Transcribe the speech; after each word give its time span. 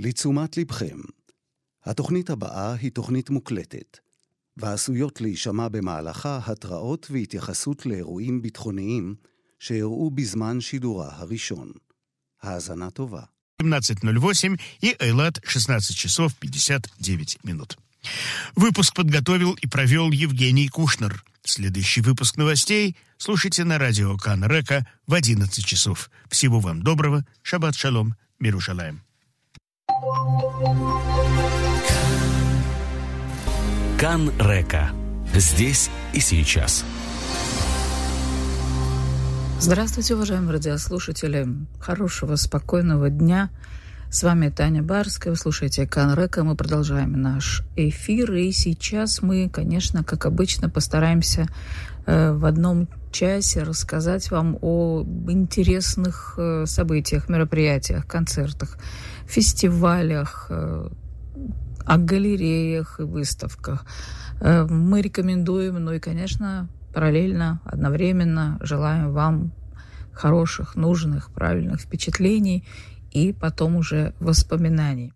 לתשומת 0.00 0.57
לבכם, 0.57 0.99
התוכנית 1.83 2.29
הבאה 2.29 2.73
היא 2.73 2.91
תוכנית 2.91 3.29
מוקלטת, 3.29 3.97
ועשויות 4.57 5.21
להישמע 5.21 5.67
במהלכה 5.67 6.39
התראות 6.45 7.07
והתייחסות 7.11 7.85
לאירועים 7.85 8.41
ביטחוניים 8.41 9.15
שאירעו 9.59 10.11
בזמן 10.11 10.61
שידורה 10.61 11.09
הראשון. 11.15 11.71
האזנה 12.41 12.89
טובה. 12.89 13.21
17.08 13.61 14.57
и 14.81 14.95
Эйлат 14.99 15.39
16 15.43 15.95
часов 15.95 16.33
59 16.35 17.37
минут. 17.43 17.77
Выпуск 18.55 18.95
подготовил 18.95 19.53
и 19.53 19.67
провел 19.67 20.09
Евгений 20.11 20.67
Кушнер. 20.67 21.23
Следующий 21.43 22.01
выпуск 22.01 22.37
новостей 22.37 22.95
слушайте 23.17 23.63
на 23.63 23.77
радио 23.77 24.17
Кан 24.17 24.43
Река 24.45 24.87
в 25.05 25.13
11 25.13 25.63
часов. 25.63 26.09
Всего 26.29 26.59
вам 26.59 26.81
доброго. 26.81 27.23
Шаббат 27.43 27.75
шалом. 27.75 28.15
Миру 28.39 28.59
шалаем. 28.59 29.01
Кан 33.99 34.31
Река. 34.39 34.89
Здесь 35.35 35.91
и 36.13 36.19
сейчас. 36.19 36.83
Здравствуйте, 39.59 40.15
уважаемые 40.15 40.53
радиослушатели. 40.53 41.47
Хорошего, 41.79 42.35
спокойного 42.35 43.11
дня. 43.11 43.51
С 44.09 44.23
вами 44.23 44.49
Таня 44.49 44.81
Барская, 44.81 45.33
вы 45.33 45.37
слушаете 45.37 45.85
Канрека, 45.85 46.43
мы 46.43 46.55
продолжаем 46.55 47.13
наш 47.13 47.63
эфир, 47.75 48.33
и 48.33 48.51
сейчас 48.51 49.21
мы, 49.21 49.49
конечно, 49.49 50.03
как 50.03 50.25
обычно, 50.25 50.69
постараемся 50.69 51.47
э, 52.07 52.33
в 52.33 52.45
одном 52.45 52.89
часе 53.11 53.63
рассказать 53.63 54.31
вам 54.31 54.57
о 54.61 55.03
интересных 55.29 56.33
э, 56.37 56.65
событиях, 56.65 57.29
мероприятиях, 57.29 58.05
концертах, 58.07 58.77
фестивалях, 59.31 60.47
э, 60.49 60.89
о 61.85 61.97
галереях 61.97 62.99
и 62.99 63.03
выставках. 63.03 63.85
Э, 64.39 64.65
мы 64.69 65.01
рекомендуем, 65.01 65.75
ну 65.75 65.93
и, 65.93 65.99
конечно, 65.99 66.69
параллельно, 66.93 67.61
одновременно 67.65 68.59
желаем 68.61 69.11
вам 69.13 69.53
хороших, 70.13 70.75
нужных, 70.75 71.31
правильных 71.31 71.81
впечатлений 71.81 72.67
и 73.11 73.33
потом 73.33 73.77
уже 73.77 74.13
воспоминаний. 74.19 75.13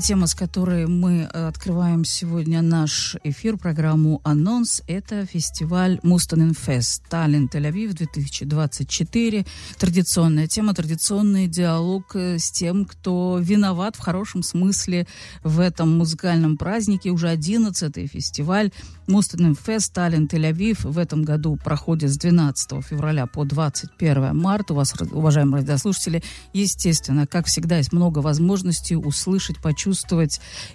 Тема, 0.00 0.26
с 0.26 0.34
которой 0.34 0.86
мы 0.86 1.28
э, 1.32 1.46
открываем 1.46 2.04
сегодня 2.04 2.62
наш 2.62 3.16
эфир, 3.22 3.58
программу 3.58 4.20
«Анонс», 4.24 4.82
это 4.86 5.26
фестиваль 5.26 6.00
«Мустанен 6.02 6.54
Фест» 6.54 7.02
Таллин, 7.10 7.48
Тель-Авив 7.52 7.92
2024. 7.92 9.44
Традиционная 9.78 10.46
тема, 10.46 10.72
традиционный 10.72 11.48
диалог 11.48 12.16
э, 12.16 12.38
с 12.38 12.50
тем, 12.50 12.86
кто 12.86 13.38
виноват 13.40 13.96
в 13.96 14.00
хорошем 14.00 14.42
смысле 14.42 15.06
в 15.44 15.60
этом 15.60 15.98
музыкальном 15.98 16.56
празднике. 16.56 17.10
Уже 17.10 17.28
11-й 17.28 18.06
фестиваль 18.06 18.70
«Мустанен 19.06 19.54
Фест» 19.54 19.92
Таллин, 19.92 20.26
Тель-Авив 20.26 20.88
в 20.88 20.96
этом 20.96 21.24
году 21.24 21.56
проходит 21.56 22.10
с 22.10 22.16
12 22.16 22.84
февраля 22.84 23.26
по 23.26 23.44
21 23.44 24.34
марта. 24.34 24.72
У 24.72 24.76
вас, 24.76 24.94
уважаемые 25.12 25.60
радиослушатели, 25.60 26.22
естественно, 26.54 27.26
как 27.26 27.46
всегда, 27.46 27.76
есть 27.76 27.92
много 27.92 28.20
возможностей 28.20 28.96
услышать 28.96 29.58
почувствовать 29.58 29.89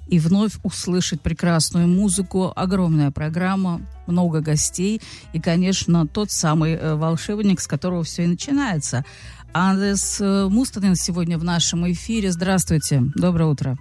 и 0.07 0.19
вновь 0.19 0.53
услышать 0.63 1.21
прекрасную 1.21 1.87
музыку. 1.87 2.51
Огромная 2.55 3.11
программа, 3.11 3.81
много 4.07 4.41
гостей 4.41 5.01
и, 5.33 5.39
конечно, 5.39 6.07
тот 6.07 6.31
самый 6.31 6.73
э, 6.73 6.95
волшебник, 6.95 7.59
с 7.59 7.67
которого 7.67 8.03
все 8.03 8.23
и 8.23 8.27
начинается. 8.27 9.05
Андрес 9.53 10.19
э, 10.19 10.47
Мустадин 10.49 10.95
сегодня 10.95 11.37
в 11.37 11.43
нашем 11.43 11.89
эфире. 11.91 12.31
Здравствуйте. 12.31 13.03
Доброе 13.15 13.45
утро. 13.45 13.77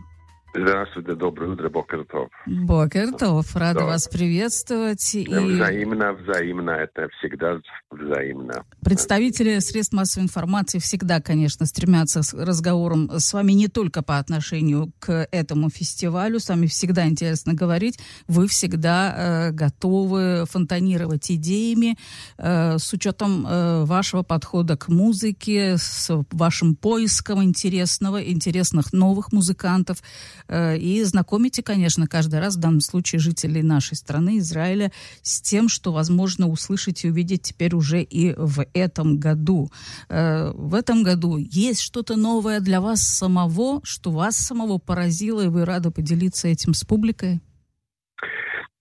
Здравствуйте, 0.56 1.14
доброе 1.14 1.50
утро, 1.50 1.68
Бокертов. 1.68 2.30
Бокертов, 2.46 3.56
рада 3.56 3.80
да. 3.80 3.86
вас 3.86 4.06
приветствовать. 4.06 5.14
И... 5.16 5.26
Взаимно, 5.26 6.12
взаимно, 6.12 6.70
это 6.70 7.08
всегда 7.18 7.58
взаимно. 7.90 8.64
Представители 8.80 9.58
средств 9.58 9.92
массовой 9.92 10.26
информации 10.26 10.78
всегда, 10.78 11.20
конечно, 11.20 11.66
стремятся 11.66 12.22
с 12.22 12.32
разговором 12.32 13.10
с 13.18 13.32
вами 13.32 13.50
не 13.50 13.66
только 13.66 14.02
по 14.02 14.18
отношению 14.18 14.92
к 15.00 15.26
этому 15.32 15.70
фестивалю, 15.70 16.38
с 16.38 16.48
вами 16.48 16.66
всегда 16.66 17.08
интересно 17.08 17.54
говорить, 17.54 17.98
вы 18.28 18.46
всегда 18.46 19.48
э, 19.48 19.50
готовы 19.50 20.44
фонтанировать 20.48 21.32
идеями 21.32 21.96
э, 22.38 22.78
с 22.78 22.92
учетом 22.92 23.44
э, 23.44 23.84
вашего 23.86 24.22
подхода 24.22 24.76
к 24.76 24.86
музыке, 24.86 25.78
с 25.78 26.08
вашим 26.30 26.76
поиском 26.76 27.42
интересного, 27.42 28.22
интересных 28.22 28.92
новых 28.92 29.32
музыкантов, 29.32 29.98
Э, 30.43 30.43
и 30.48 31.02
знакомите, 31.04 31.62
конечно, 31.62 32.06
каждый 32.06 32.40
раз, 32.40 32.56
в 32.56 32.60
данном 32.60 32.80
случае, 32.80 33.18
жителей 33.18 33.62
нашей 33.62 33.96
страны, 33.96 34.38
Израиля, 34.38 34.92
с 35.22 35.40
тем, 35.40 35.68
что 35.68 35.92
возможно 35.92 36.48
услышать 36.48 37.04
и 37.04 37.10
увидеть 37.10 37.42
теперь 37.42 37.74
уже 37.74 38.02
и 38.02 38.34
в 38.36 38.66
этом 38.74 39.18
году. 39.18 39.70
Э, 40.08 40.50
в 40.52 40.74
этом 40.74 41.02
году 41.02 41.36
есть 41.36 41.80
что-то 41.80 42.16
новое 42.16 42.60
для 42.60 42.80
вас 42.80 43.00
самого, 43.00 43.80
что 43.84 44.10
вас 44.10 44.36
самого 44.36 44.78
поразило, 44.78 45.42
и 45.42 45.48
вы 45.48 45.64
рады 45.64 45.90
поделиться 45.90 46.48
этим 46.48 46.74
с 46.74 46.84
публикой? 46.84 47.40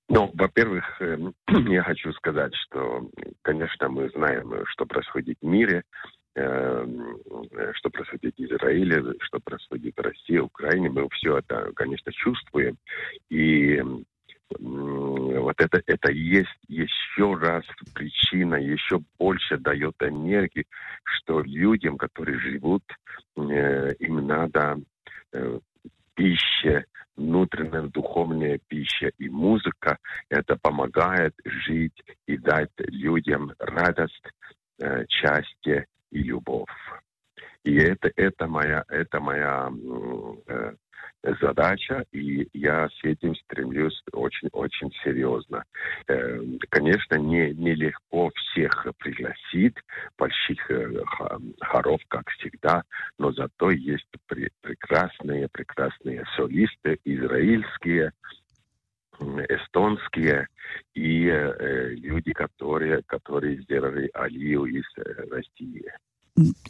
Ну, 0.10 0.30
во-первых, 0.34 0.84
эм, 1.02 1.34
я 1.72 1.82
хочу 1.84 2.12
сказать, 2.14 2.54
что, 2.66 3.10
конечно, 3.42 3.90
мы 3.90 4.10
знаем, 4.10 4.54
что 4.68 4.86
происходит 4.86 5.38
в 5.42 5.46
мире, 5.46 5.84
что 6.36 7.90
происходит 7.92 8.36
в 8.36 8.42
Израиле, 8.42 9.04
что 9.22 9.40
происходит 9.40 9.96
в 9.96 10.02
России, 10.02 10.38
Украине. 10.38 10.90
Мы 10.90 11.08
все 11.10 11.38
это, 11.38 11.72
конечно, 11.76 12.12
чувствуем. 12.12 12.78
И 13.30 13.80
вот 14.60 15.56
это, 15.58 15.82
это 15.86 16.12
есть 16.12 16.50
еще 16.68 17.36
раз 17.36 17.64
причина, 17.94 18.56
еще 18.56 19.00
больше 19.18 19.58
дает 19.58 19.96
энергии, 20.02 20.66
что 21.04 21.42
людям, 21.42 21.98
которые 21.98 22.40
живут, 22.40 22.84
э, 23.38 23.94
им 24.00 24.28
надо 24.28 24.80
э, 25.32 25.60
пища, 26.16 26.86
внутренняя 27.16 27.84
духовная 27.84 28.60
пища 28.68 29.12
и 29.18 29.30
музыка. 29.30 29.98
Это 30.30 30.58
помогает 30.58 31.34
жить 31.46 32.04
и 32.28 32.38
дать 32.38 32.72
людям 32.78 33.54
радость, 33.60 34.28
э, 34.80 35.06
счастье 35.10 35.86
и 36.14 36.24
любовь. 36.24 36.70
И 37.64 37.76
это, 37.76 38.12
это 38.16 38.48
моя, 38.48 38.84
это 38.90 39.20
моя 39.20 39.72
э, 40.48 40.74
задача, 41.40 42.04
и 42.12 42.48
я 42.54 42.90
с 42.90 43.04
этим 43.04 43.36
стремлюсь 43.36 44.02
очень-очень 44.12 44.92
серьезно. 45.04 45.64
Э, 46.08 46.40
конечно, 46.70 47.16
не, 47.16 47.54
нелегко 47.54 48.32
всех 48.36 48.86
пригласить, 48.98 49.76
больших 50.18 50.70
э, 50.70 51.04
хоров, 51.62 52.02
как 52.10 52.30
всегда, 52.32 52.84
но 53.18 53.32
зато 53.32 53.72
есть 53.72 54.08
пр 54.28 54.50
прекрасные, 54.62 55.48
прекрасные 55.50 56.26
солисты, 56.36 57.00
израильские, 57.06 58.12
эстонские 59.20 60.48
и 60.94 61.28
э, 61.28 61.90
люди, 61.96 62.32
которые, 62.34 63.04
которые 63.04 63.62
сделали 63.62 64.10
алию 64.14 64.66
из 64.66 64.86
э, 64.98 65.02
России. 65.30 65.86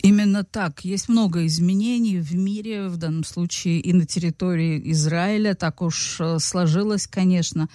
Именно 0.01 0.43
так. 0.43 0.81
Есть 0.81 1.07
много 1.07 1.45
изменений 1.45 2.19
в 2.19 2.35
мире, 2.35 2.87
в 2.87 2.97
данном 2.97 3.23
случае 3.23 3.79
и 3.79 3.93
на 3.93 4.05
территории 4.05 4.91
Израиля. 4.91 5.55
Так 5.55 5.81
уж 5.81 6.19
э, 6.19 6.39
сложилось, 6.39 7.07
конечно. 7.07 7.69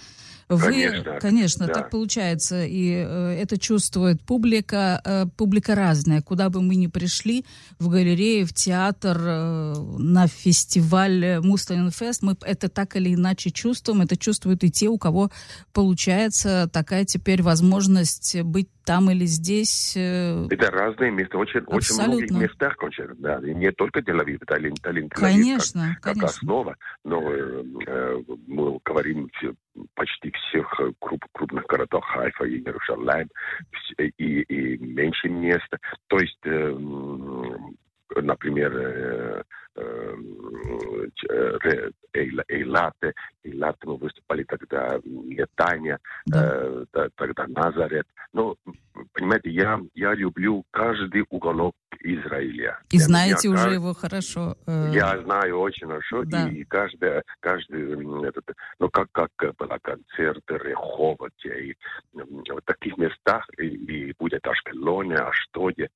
Вы, 0.49 0.59
конечно, 0.59 1.19
конечно 1.19 1.67
да. 1.67 1.73
так 1.73 1.89
получается, 1.91 2.65
и 2.65 3.05
э, 3.05 3.39
это 3.39 3.59
чувствует 3.59 4.19
публика, 4.23 4.99
э, 5.05 5.25
публика 5.37 5.75
разная, 5.75 6.23
куда 6.23 6.49
бы 6.49 6.63
мы 6.63 6.75
ни 6.75 6.87
пришли, 6.87 7.45
в 7.77 7.87
галерею, 7.87 8.47
в 8.47 8.53
театр, 8.53 9.17
э, 9.19 9.73
на 9.99 10.25
фестиваль 10.25 11.39
Мустанфест, 11.43 12.23
мы 12.23 12.35
это 12.41 12.67
так 12.67 12.95
или 12.95 13.13
иначе 13.13 13.51
чувствуем, 13.51 14.01
это 14.01 14.17
чувствуют 14.17 14.63
и 14.63 14.71
те, 14.71 14.87
у 14.87 14.97
кого 14.97 15.29
получается 15.71 16.67
такая 16.73 17.05
теперь 17.05 17.43
возможность 17.43 18.41
быть 18.41 18.69
там 18.85 19.11
или 19.11 19.25
здесь. 19.25 19.95
Это 19.95 20.71
разные 20.71 21.11
места, 21.11 21.37
очень, 21.37 21.59
очень 21.67 21.93
многих 21.93 22.31
местах 22.31 22.75
кончают, 22.77 23.19
да, 23.19 23.37
и 23.37 23.53
не 23.53 23.71
только 23.71 23.99
Тель-Авив, 23.99 24.39
Таллин, 24.47 24.73
Таллин, 24.77 25.09
конечно, 25.09 25.95
как, 26.01 26.15
конечно. 26.15 26.21
как 26.21 26.29
основа, 26.29 26.75
но 27.03 27.21
э 27.31 28.23
мы 28.47 28.79
говорим 28.83 29.29
почти 29.95 30.31
всех 30.31 30.81
круп, 30.99 31.25
крупных 31.31 31.65
городах, 31.65 32.03
Хайфа 32.05 32.45
и 32.45 32.59
Иерусалим, 32.59 33.29
и, 33.97 34.41
и 34.41 34.77
меньше 34.77 35.29
места. 35.29 35.77
То 36.07 36.17
есть, 36.17 36.39
э, 36.45 36.77
например, 38.21 38.75
э, 38.75 39.43
Эйлате, 42.49 43.13
Эйлате 43.43 43.79
мы 43.85 43.97
выступали 43.97 44.43
тогда, 44.43 44.99
Нетания, 45.05 45.99
да. 46.25 46.85
тогда 47.15 47.45
Назарет. 47.47 48.07
Но, 48.33 48.55
понимаете, 49.13 49.49
я, 49.51 49.79
я 49.93 50.13
люблю 50.15 50.63
каждый 50.71 51.25
уголок 51.29 51.75
Израиля. 52.01 52.79
И 52.91 52.99
знаете 52.99 53.49
уже 53.49 53.63
кажд... 53.63 53.73
его 53.73 53.93
хорошо. 53.93 54.57
Э... 54.67 54.91
Я 54.93 55.21
знаю 55.21 55.59
очень 55.59 55.87
хорошо, 55.87 56.23
да. 56.25 56.49
и 56.49 56.63
каждый, 56.63 57.21
каждый 57.39 58.27
этот, 58.27 58.45
ну 58.79 58.89
как, 58.89 59.09
как 59.11 59.31
было 59.57 59.77
концерты 59.81 60.57
Реховоте, 60.57 61.69
и 61.69 61.75
в 62.13 62.61
таких 62.65 62.97
местах, 62.97 63.45
и, 63.57 63.65
и 63.65 64.13
будет 64.17 64.45
Ашкелоне, 64.47 65.15
Аштоде, 65.15 65.89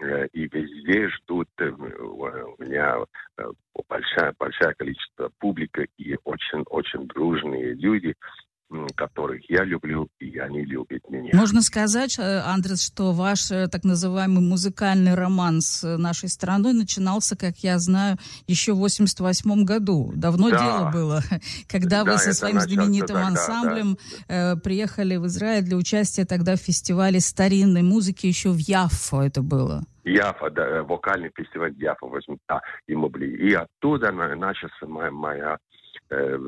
Э, 0.00 0.26
и 0.32 0.48
везде 0.48 1.08
ждут 1.08 1.48
э, 1.58 1.70
у 1.70 2.56
меня 2.58 2.96
э, 3.38 3.42
большое, 3.88 4.32
большое 4.38 4.74
количество 4.74 5.30
публика 5.38 5.86
и 5.98 6.16
очень-очень 6.24 7.06
дружные 7.06 7.74
люди, 7.74 8.14
которых 8.94 9.48
я 9.48 9.64
люблю, 9.64 10.08
и 10.18 10.38
они 10.38 10.64
любят 10.64 11.08
меня. 11.08 11.30
Можно 11.32 11.62
сказать, 11.62 12.18
Андрес, 12.18 12.84
что 12.84 13.12
ваш 13.12 13.48
так 13.48 13.84
называемый 13.84 14.42
музыкальный 14.42 15.14
роман 15.14 15.60
с 15.60 15.96
нашей 15.96 16.28
страной 16.28 16.72
начинался, 16.72 17.36
как 17.36 17.58
я 17.58 17.78
знаю, 17.78 18.18
еще 18.46 18.72
в 18.72 18.78
88 18.78 19.64
году. 19.64 20.12
Давно 20.14 20.50
да. 20.50 20.58
дело 20.58 20.90
было, 20.90 21.22
когда 21.68 22.04
да, 22.04 22.12
вы 22.12 22.18
со 22.18 22.32
своим 22.32 22.60
знаменитым 22.60 23.16
тогда, 23.16 23.26
ансамблем 23.28 23.98
да. 24.28 24.56
приехали 24.56 25.16
в 25.16 25.26
Израиль 25.26 25.64
для 25.64 25.76
участия 25.76 26.24
тогда 26.24 26.56
в 26.56 26.60
фестивале 26.60 27.20
старинной 27.20 27.82
музыки 27.82 28.26
еще 28.26 28.50
в 28.50 28.58
Яффо 28.58 29.22
это 29.22 29.42
было. 29.42 29.84
Яфа, 30.04 30.50
да, 30.50 30.82
вокальный 30.82 31.30
фестиваль 31.34 31.74
Яфа, 31.78 32.06
да, 32.48 32.60
и 32.86 32.94
Мобли. 32.94 33.26
И 33.26 33.54
оттуда 33.54 34.12
начался 34.12 34.86
моя, 34.86 35.10
моя 35.10 35.58
э, 36.10 36.38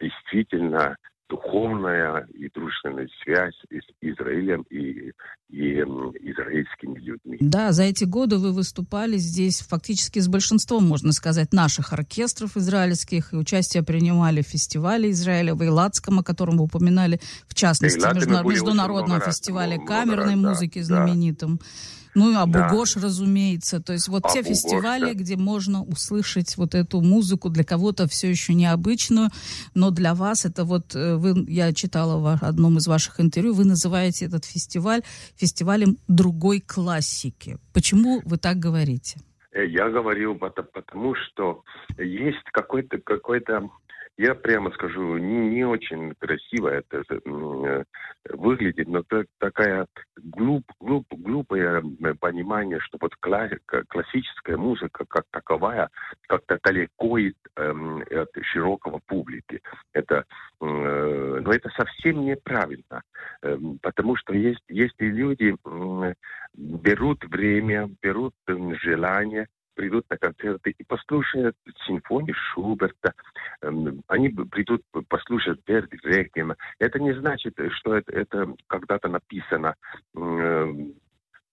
действительно 0.00 0.96
духовная 1.28 2.26
и 2.34 2.48
дружественная 2.50 3.08
связь 3.22 3.54
с 3.70 3.94
Израилем 4.00 4.62
и, 4.70 5.12
и 5.48 5.80
израильскими 5.80 6.98
людьми. 6.98 7.38
Да, 7.40 7.72
за 7.72 7.84
эти 7.84 8.04
годы 8.04 8.38
вы 8.38 8.52
выступали 8.52 9.16
здесь 9.16 9.60
фактически 9.60 10.18
с 10.18 10.28
большинством, 10.28 10.86
можно 10.86 11.12
сказать, 11.12 11.52
наших 11.52 11.92
оркестров 11.92 12.56
израильских, 12.56 13.32
и 13.32 13.36
участие 13.36 13.82
принимали 13.82 14.42
в 14.42 14.46
фестивале 14.46 15.10
Израиля, 15.10 15.54
в 15.54 15.62
Эйладском, 15.62 16.18
о 16.18 16.22
котором 16.22 16.58
вы 16.58 16.64
упоминали, 16.64 17.18
в 17.46 17.54
частности, 17.54 17.98
международном, 17.98 18.52
международном 18.52 19.20
фестивале 19.20 19.76
раз, 19.76 19.88
камерной 19.88 20.34
раз, 20.34 20.36
музыки 20.36 20.78
да, 20.80 20.84
знаменитым. 20.84 21.56
Да. 21.56 21.64
Ну 22.14 22.30
и 22.30 22.34
Абугош, 22.34 22.94
да. 22.94 23.02
разумеется. 23.02 23.82
То 23.82 23.92
есть 23.92 24.08
вот 24.08 24.24
Абугош, 24.24 24.34
те 24.34 24.42
фестивали, 24.42 25.12
да. 25.12 25.14
где 25.14 25.36
можно 25.36 25.82
услышать 25.82 26.56
вот 26.56 26.74
эту 26.74 27.00
музыку, 27.00 27.48
для 27.48 27.64
кого-то 27.64 28.06
все 28.06 28.30
еще 28.30 28.54
необычную, 28.54 29.28
но 29.74 29.90
для 29.90 30.14
вас 30.14 30.44
это 30.44 30.64
вот, 30.64 30.94
э, 30.94 31.16
вы, 31.16 31.44
я 31.48 31.72
читала 31.72 32.18
в 32.18 32.44
одном 32.44 32.78
из 32.78 32.86
ваших 32.86 33.20
интервью, 33.20 33.54
вы 33.54 33.64
называете 33.64 34.26
этот 34.26 34.44
фестиваль 34.44 35.02
фестивалем 35.36 35.98
другой 36.08 36.60
классики. 36.60 37.58
Почему 37.72 38.20
вы 38.24 38.36
так 38.36 38.58
говорите? 38.58 39.18
Э, 39.52 39.66
я 39.66 39.88
говорил 39.88 40.34
потому, 40.34 41.14
что 41.14 41.62
есть 41.98 42.44
какой-то 42.52 42.98
какой-то 42.98 43.70
я 44.18 44.34
прямо 44.34 44.70
скажу, 44.72 45.16
не, 45.18 45.48
не 45.48 45.64
очень 45.64 46.14
красиво 46.18 46.68
это 46.68 47.02
э, 47.08 47.84
выглядит, 48.30 48.88
но 48.88 49.02
так, 49.02 49.26
такая 49.38 49.86
глуп, 50.16 50.64
глуп, 50.80 51.06
глупое 51.10 51.82
понимание, 52.20 52.78
что 52.80 52.98
вот 53.00 53.14
классическая 53.16 54.56
музыка 54.56 55.04
как 55.08 55.24
таковая 55.30 55.88
как-то 56.28 56.58
далеко 56.62 57.18
эм, 57.18 58.02
от 58.02 58.28
широкого 58.42 59.00
публики. 59.06 59.60
Это, 59.92 60.24
э, 60.60 61.40
но 61.44 61.50
это 61.50 61.70
совсем 61.70 62.24
неправильно, 62.24 63.02
э, 63.42 63.58
потому 63.80 64.16
что 64.16 64.34
есть, 64.34 64.62
есть 64.68 64.94
и 64.98 65.06
люди 65.06 65.56
э, 65.64 66.14
берут 66.54 67.24
время, 67.24 67.88
берут 68.02 68.34
э, 68.46 68.54
желание, 68.82 69.48
придут 69.74 70.08
на 70.10 70.16
концерты 70.16 70.74
и 70.76 70.84
послушают 70.84 71.56
симфонию 71.86 72.34
Шуберта, 72.34 73.14
эм, 73.62 74.02
они 74.08 74.28
придут 74.28 74.82
послушать 75.08 75.60
Верди 75.66 75.98
Реквиема. 76.02 76.56
Это 76.78 76.98
не 76.98 77.12
значит, 77.14 77.58
что 77.72 77.96
это, 77.96 78.12
это 78.12 78.54
когда-то 78.66 79.08
написано 79.08 79.74
эм, 80.14 80.94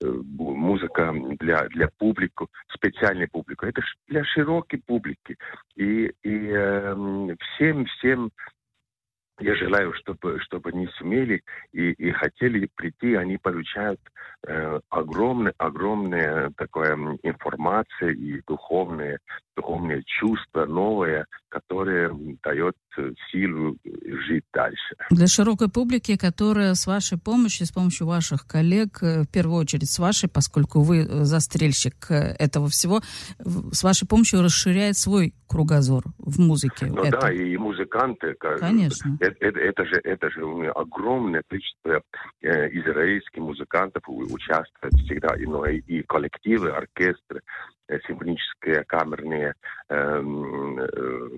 э, 0.01 0.05
музыка 0.05 1.13
для, 1.39 1.67
для 1.69 1.89
публики, 1.97 2.45
специальной 2.73 3.27
публики. 3.27 3.65
Это 3.65 3.81
для 4.07 4.23
широкой 4.23 4.81
публики. 4.85 5.37
И, 5.75 6.11
и 6.23 6.49
э, 6.51 7.35
всем, 7.55 7.85
всем 7.85 8.31
я 9.39 9.55
желаю, 9.55 9.93
чтобы, 9.93 10.39
чтобы 10.41 10.69
они 10.69 10.87
сумели 10.97 11.41
и, 11.71 11.91
и 11.91 12.11
хотели 12.11 12.69
прийти, 12.75 13.15
они 13.15 13.37
получают 13.37 13.99
э, 14.47 14.79
огромное, 14.89 15.53
огромное 15.57 16.51
такое 16.57 16.95
информация 17.23 18.11
и 18.11 18.41
духовное, 18.47 19.19
духовное 19.55 20.03
чувство 20.05 20.65
новое, 20.65 21.25
которое 21.49 22.11
дает 22.43 22.75
силу 23.31 23.77
жить 24.27 24.45
дальше. 24.53 24.95
Для 25.09 25.27
широкой 25.27 25.69
публики, 25.69 26.17
которая 26.17 26.73
с 26.73 26.87
вашей 26.87 27.17
помощью, 27.17 27.65
с 27.65 27.71
помощью 27.71 28.07
ваших 28.07 28.47
коллег, 28.47 29.01
э, 29.01 29.23
в 29.23 29.27
первую 29.27 29.59
очередь 29.59 29.89
с 29.89 29.99
вашей, 29.99 30.29
поскольку 30.29 30.81
вы 30.81 30.99
э, 30.99 31.23
застрельщик 31.23 32.09
э, 32.09 32.35
этого 32.39 32.69
всего, 32.69 33.01
с 33.39 33.83
вашей 33.83 34.07
помощью 34.07 34.41
расширяет 34.41 34.97
свой 34.97 35.33
кругозор 35.49 36.03
в 36.17 36.39
музыке. 36.39 36.85
Ну 36.85 37.03
это... 37.03 37.19
да, 37.21 37.33
и 37.33 37.57
музыканты. 37.57 38.35
Конечно. 38.35 39.17
Это, 39.19 39.35
это, 39.39 39.59
это 39.59 39.85
же, 39.85 40.01
это 40.03 40.29
же 40.29 40.41
огромное 40.75 41.43
количество 41.47 42.01
э, 42.41 42.69
израильских 42.79 43.41
музыкантов 43.41 44.03
участвует 44.07 44.93
всегда, 45.05 45.35
и, 45.35 45.45
ну, 45.45 45.65
и, 45.65 45.79
и 45.79 46.03
коллективы, 46.03 46.69
оркестры, 46.69 47.41
э, 47.87 47.99
симфонические, 48.07 48.83
камерные, 48.85 49.53
эм, 49.89 50.79
э, 50.79 50.87
э, 50.93 51.29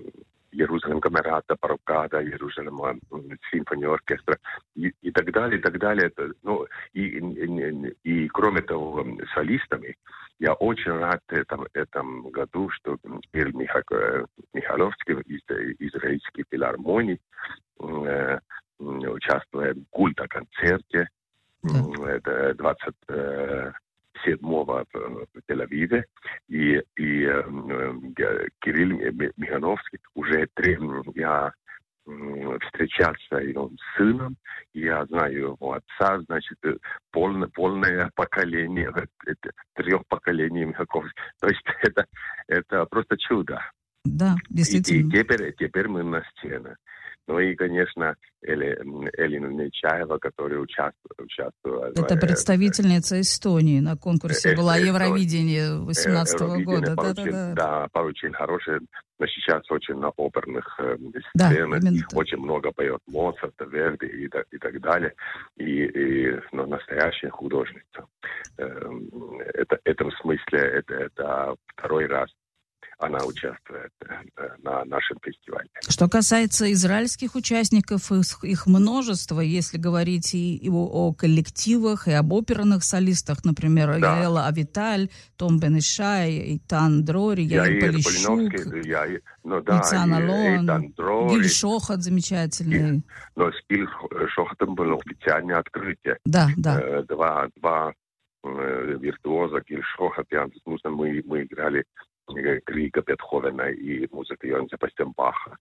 Иерусалим 0.52 1.00
Камерата, 1.00 1.56
Парукада, 1.58 2.22
Иерусалим 2.22 2.80
симфония 3.50 3.92
оркестра 3.92 4.36
и, 4.76 4.92
и 5.02 5.10
так 5.10 5.30
далее, 5.32 5.58
и 5.58 5.62
так 5.62 5.78
далее. 5.78 6.10
Ну, 6.42 6.66
и, 6.92 7.18
и, 7.18 7.94
и 8.04 8.28
кроме 8.28 8.60
того, 8.62 9.04
солистами, 9.34 9.96
я 10.38 10.54
очень 10.54 10.92
рад 10.92 11.20
этом, 11.28 11.66
этом 11.72 12.30
году, 12.30 12.68
что 12.70 12.96
Ир 13.32 13.52
Михайловский 13.54 15.14
из 15.20 15.40
израильской 15.78 16.44
филармонии 16.50 17.18
э, 17.80 18.38
участвует 18.78 19.78
в. 19.90 21.08
Это 21.62 22.54
20 22.54 22.94
э, 23.08 23.72
седьмого 24.24 24.84
в 24.92 25.26
Тель-Авиве, 25.48 26.04
и, 26.48 26.80
и 26.96 27.24
э, 27.24 27.42
Кирилл 28.60 28.98
Михановский 29.36 29.98
уже 30.14 30.48
три, 30.54 30.78
я 31.14 31.52
встречался 32.04 33.36
его 33.36 33.70
с 33.70 33.96
сыном, 33.96 34.36
я 34.74 35.04
знаю 35.06 35.56
его 35.58 35.72
отца, 35.72 36.20
значит, 36.26 36.58
полное, 37.12 37.48
полное 37.48 38.10
поколение, 38.14 38.92
трех 39.74 40.02
поколений 40.08 40.64
Михаковских. 40.64 41.12
То 41.40 41.48
есть 41.48 41.62
это, 41.82 42.06
это 42.48 42.86
просто 42.86 43.16
чудо. 43.18 43.60
Да, 44.04 44.34
действительно. 44.50 45.06
И, 45.06 45.08
и 45.08 45.22
теперь, 45.22 45.54
теперь 45.54 45.88
мы 45.88 46.02
на 46.02 46.22
сцене. 46.32 46.76
Ну 47.28 47.38
и, 47.38 47.54
конечно, 47.54 48.16
Эли, 48.42 48.76
Элина 49.16 49.46
Нечаева, 49.46 50.18
которая 50.18 50.58
участвует. 50.58 51.20
участвует 51.20 51.96
Это 51.96 52.16
представительница 52.16 53.20
Эстонии 53.20 53.80
на 53.80 53.96
конкурсе 53.96 54.52
э, 54.52 54.56
была 54.56 54.76
Евровидение 54.76 55.78
18 55.78 56.40
-го 56.40 56.62
года. 56.62 56.96
да, 56.96 57.12
да, 57.14 57.54
да. 57.54 57.88
да, 57.94 58.00
очень 58.00 58.32
хорошая. 58.32 58.80
Но 59.20 59.26
сейчас 59.28 59.62
очень 59.70 59.94
на 59.98 60.08
оперных 60.16 60.64
э, 60.80 60.96
сценах. 61.36 61.80
Да, 61.80 61.90
очень 62.14 62.38
много 62.38 62.72
поет 62.72 63.00
Моцарта, 63.06 63.64
Верди 63.66 64.06
и, 64.06 64.24
и 64.24 64.58
так 64.58 64.80
далее. 64.80 65.12
И, 65.56 65.84
и 65.84 66.40
ну, 66.50 66.66
настоящая 66.66 67.30
художница. 67.30 68.06
Э, 68.58 68.90
это, 69.84 70.04
в 70.04 70.12
смысле, 70.22 70.58
это, 70.58 70.94
это 70.94 71.54
второй 71.76 72.06
раз 72.06 72.30
она 73.02 73.24
участвует 73.24 73.90
э, 74.06 74.48
на 74.62 74.84
нашем 74.84 75.18
фестивале. 75.22 75.68
Что 75.88 76.08
касается 76.08 76.72
израильских 76.72 77.34
участников, 77.34 78.12
их 78.42 78.66
множество, 78.66 79.40
если 79.40 79.76
говорить 79.76 80.34
и 80.34 80.68
о, 80.70 81.08
о 81.08 81.12
коллективах, 81.12 82.06
и 82.06 82.12
об 82.12 82.32
оперных 82.32 82.84
солистах, 82.84 83.44
например, 83.44 83.98
да. 83.98 84.20
Яэла 84.20 84.46
Авиталь, 84.46 85.08
Том 85.36 85.58
Бенешай, 85.58 86.56
Итан 86.56 87.04
Дрори, 87.04 87.42
Яир 87.44 87.92
Полищук, 87.92 88.86
я, 88.86 89.06
ну, 89.42 89.60
да, 89.62 89.78
Нициан 89.78 90.14
Алон, 90.14 90.94
Гиль 91.28 91.48
Шохат 91.48 92.02
замечательный. 92.02 92.98
И, 92.98 93.02
но 93.34 93.50
с 93.50 93.56
Гиль 93.68 93.88
Шохатом 94.28 94.74
было 94.74 94.96
официальное 95.04 95.58
открытие. 95.58 96.18
Да, 96.24 96.48
да. 96.56 96.80
Э, 96.80 97.02
два, 97.02 97.48
два 97.56 97.92
э, 98.44 98.96
виртуоза 99.00 99.60
Гиль 99.68 99.82
Шохат 99.96 100.26
и 100.30 100.36
Антис 100.36 100.60
мы, 100.64 101.22
мы 101.24 101.42
играли 101.42 101.84
Крига 102.26 103.02
Бетховена 103.02 103.70
и 103.70 104.06
музыка 104.12 104.46
Йоанна 104.46 104.68
Себастьяна 104.68 105.12
Баха. 105.16 105.56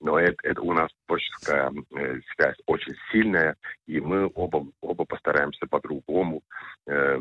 Но 0.00 0.18
это, 0.18 0.36
это 0.44 0.62
у 0.62 0.72
нас 0.72 0.90
творческая 1.06 1.70
э, 1.94 2.20
связь 2.34 2.56
очень 2.66 2.94
сильная, 3.12 3.56
и 3.86 4.00
мы 4.00 4.30
оба, 4.34 4.66
оба 4.80 5.04
постараемся 5.04 5.66
по-другому 5.66 6.42
э, 6.86 7.18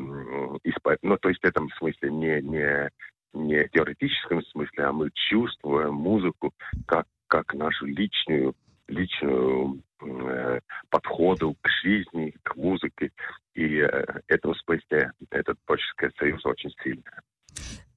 исправить. 0.64 1.04
Ну, 1.04 1.18
то 1.18 1.28
есть 1.28 1.42
в 1.42 1.46
этом 1.46 1.70
смысле 1.72 2.10
не, 2.10 2.42
не, 2.42 2.90
не 3.34 3.66
в 3.66 3.72
теоретическом 3.72 4.44
смысле, 4.46 4.86
а 4.86 4.94
мы 4.94 5.12
чувствуем 5.14 5.94
музыку 5.96 6.54
как, 6.86 7.06
как 7.28 7.54
нашу 7.54 7.86
личную, 7.86 8.56
личную 8.88 9.84
э, 10.02 10.60
подходу 10.90 11.58
к 11.62 11.70
жизни, 11.84 12.34
к 12.44 12.56
музыке. 12.56 13.12
И 13.56 13.80
э, 13.80 14.06
этом 14.30 14.56
смысле 14.56 15.12
этот 15.32 15.58
творческий 15.66 16.10
союз 16.18 16.46
очень 16.46 16.72
сильный. 16.82 17.04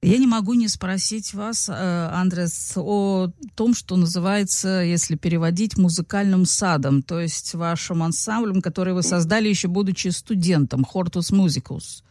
Я 0.03 0.17
не 0.17 0.27
могу 0.27 0.53
не 0.53 0.67
спросить 0.67 1.33
вас, 1.33 1.69
э, 1.69 2.09
Андрес, 2.11 2.73
о 2.75 3.29
том, 3.55 3.73
что 3.73 3.95
называется, 3.95 4.81
если 4.81 5.15
переводить, 5.15 5.77
музыкальным 5.77 6.45
садом, 6.45 7.01
то 7.01 7.19
есть 7.19 7.53
вашим 7.53 8.03
ансамблем, 8.03 8.61
который 8.61 8.93
вы 8.93 9.01
создали 9.01 9.47
еще 9.47 9.69
будучи 9.69 10.09
студентом, 10.09 10.85
Musicus. 11.31 12.03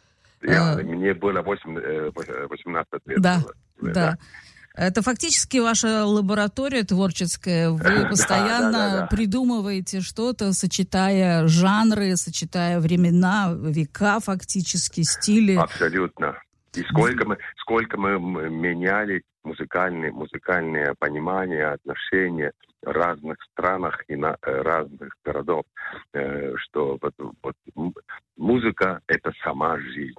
Я, 0.43 0.73
а, 0.73 0.77
мне 0.79 1.15
было 1.15 1.43
8, 1.43 2.13
18 2.49 2.93
э, 2.93 2.99
лет. 3.07 3.21
Да, 3.21 3.45
да. 3.81 3.93
да. 3.93 4.19
Это 4.75 5.03
фактически 5.03 5.59
ваша 5.59 6.07
лаборатория 6.07 6.83
творческая. 6.83 7.71
Вы 7.71 8.09
постоянно 8.11 8.73
да, 8.73 8.91
да, 8.91 9.01
да, 9.01 9.07
придумываете 9.07 10.01
что-то, 10.01 10.53
сочетая 10.55 11.47
жанры, 11.47 12.17
сочетая 12.17 12.81
времена, 12.81 13.53
века 13.55 14.19
фактически, 14.21 15.03
стили. 15.03 15.57
Абсолютно. 15.57 16.37
И 16.75 16.83
сколько 16.85 17.29
мы, 17.29 17.39
сколько 17.57 17.99
мы 17.99 18.19
меняли 18.19 19.23
музыкальные, 19.45 20.13
музыкальные 20.13 20.95
понимания, 20.99 21.67
отношения 21.67 22.53
в 22.83 22.91
разных 22.91 23.37
странах 23.53 24.03
и 24.09 24.17
на 24.17 24.37
э, 24.43 24.63
разных 24.63 25.15
городов, 25.25 25.65
э, 26.15 26.55
что 26.57 26.99
вот, 27.01 27.15
вот 27.43 27.55
музыка— 28.37 29.01
это 29.07 29.33
сама 29.43 29.79
жизнь. 29.79 30.15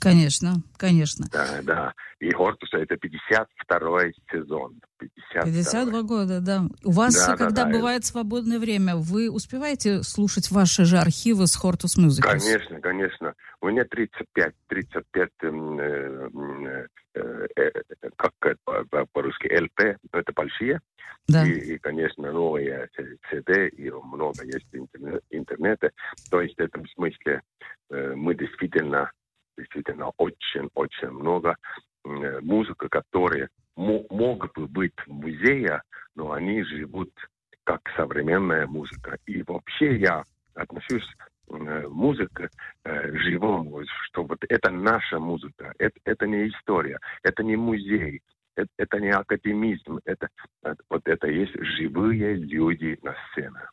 Конечно, 0.00 0.62
конечно. 0.78 1.26
Да, 1.30 1.60
да. 1.62 1.94
И 2.20 2.30
Хортуса 2.32 2.78
это 2.78 2.94
52-й 2.94 4.14
сезон. 4.30 4.80
52, 4.98 5.42
52 5.42 6.02
года, 6.02 6.40
да. 6.40 6.62
У 6.84 6.90
вас, 6.90 7.14
да, 7.14 7.36
когда 7.36 7.64
да, 7.64 7.70
бывает 7.70 8.02
да. 8.02 8.06
свободное 8.06 8.58
время, 8.58 8.96
вы 8.96 9.30
успеваете 9.30 10.02
слушать 10.02 10.50
ваши 10.50 10.84
же 10.84 10.96
архивы 10.96 11.46
с 11.46 11.54
Хортус 11.54 11.96
Музыкус? 11.96 12.30
Конечно, 12.30 12.80
конечно. 12.80 13.34
У 13.60 13.68
меня 13.68 13.84
35, 13.84 14.54
35, 14.68 15.28
эм, 15.42 15.78
э, 15.78 16.86
э, 17.14 17.46
э, 17.56 17.70
как 18.16 18.32
по-русски, 19.12 19.62
ЛП, 19.62 19.98
это 20.12 20.32
большие. 20.34 20.80
Да. 21.28 21.46
И, 21.46 21.74
и, 21.74 21.78
конечно, 21.78 22.32
новые 22.32 22.88
CD, 23.30 23.68
и 23.68 23.90
много 23.90 24.44
есть 24.44 24.66
интернета. 25.30 25.90
То 26.30 26.40
есть 26.40 26.56
в 26.56 26.60
этом 26.60 26.88
смысле 26.88 27.42
э, 27.90 28.14
мы 28.16 28.34
действительно 28.34 29.10
действительно 29.60 30.10
очень-очень 30.16 31.10
много 31.10 31.56
э, 32.04 32.40
музыка, 32.40 32.88
которые 32.88 33.48
могут 33.76 34.52
бы 34.54 34.66
быть 34.66 34.94
в 35.06 35.10
музее, 35.10 35.82
но 36.14 36.32
они 36.32 36.62
живут 36.64 37.10
как 37.64 37.80
современная 37.96 38.66
музыка. 38.66 39.18
И 39.26 39.42
вообще 39.42 39.96
я 39.96 40.24
отношусь 40.54 41.06
э, 41.48 41.86
музыка 41.88 42.50
э, 42.84 43.16
живому, 43.18 43.82
что 44.06 44.24
вот 44.24 44.38
это 44.48 44.70
наша 44.70 45.18
музыка, 45.18 45.72
это, 45.78 45.98
это 46.04 46.26
не 46.26 46.48
история, 46.48 46.98
это 47.22 47.42
не 47.42 47.56
музей, 47.56 48.22
это, 48.56 48.68
это 48.76 49.00
не 49.00 49.10
академизм, 49.10 50.00
это, 50.04 50.28
вот 50.90 51.02
это 51.06 51.28
есть 51.28 51.54
живые 51.54 52.34
люди 52.34 52.98
на 53.02 53.14
сцене. 53.30 53.69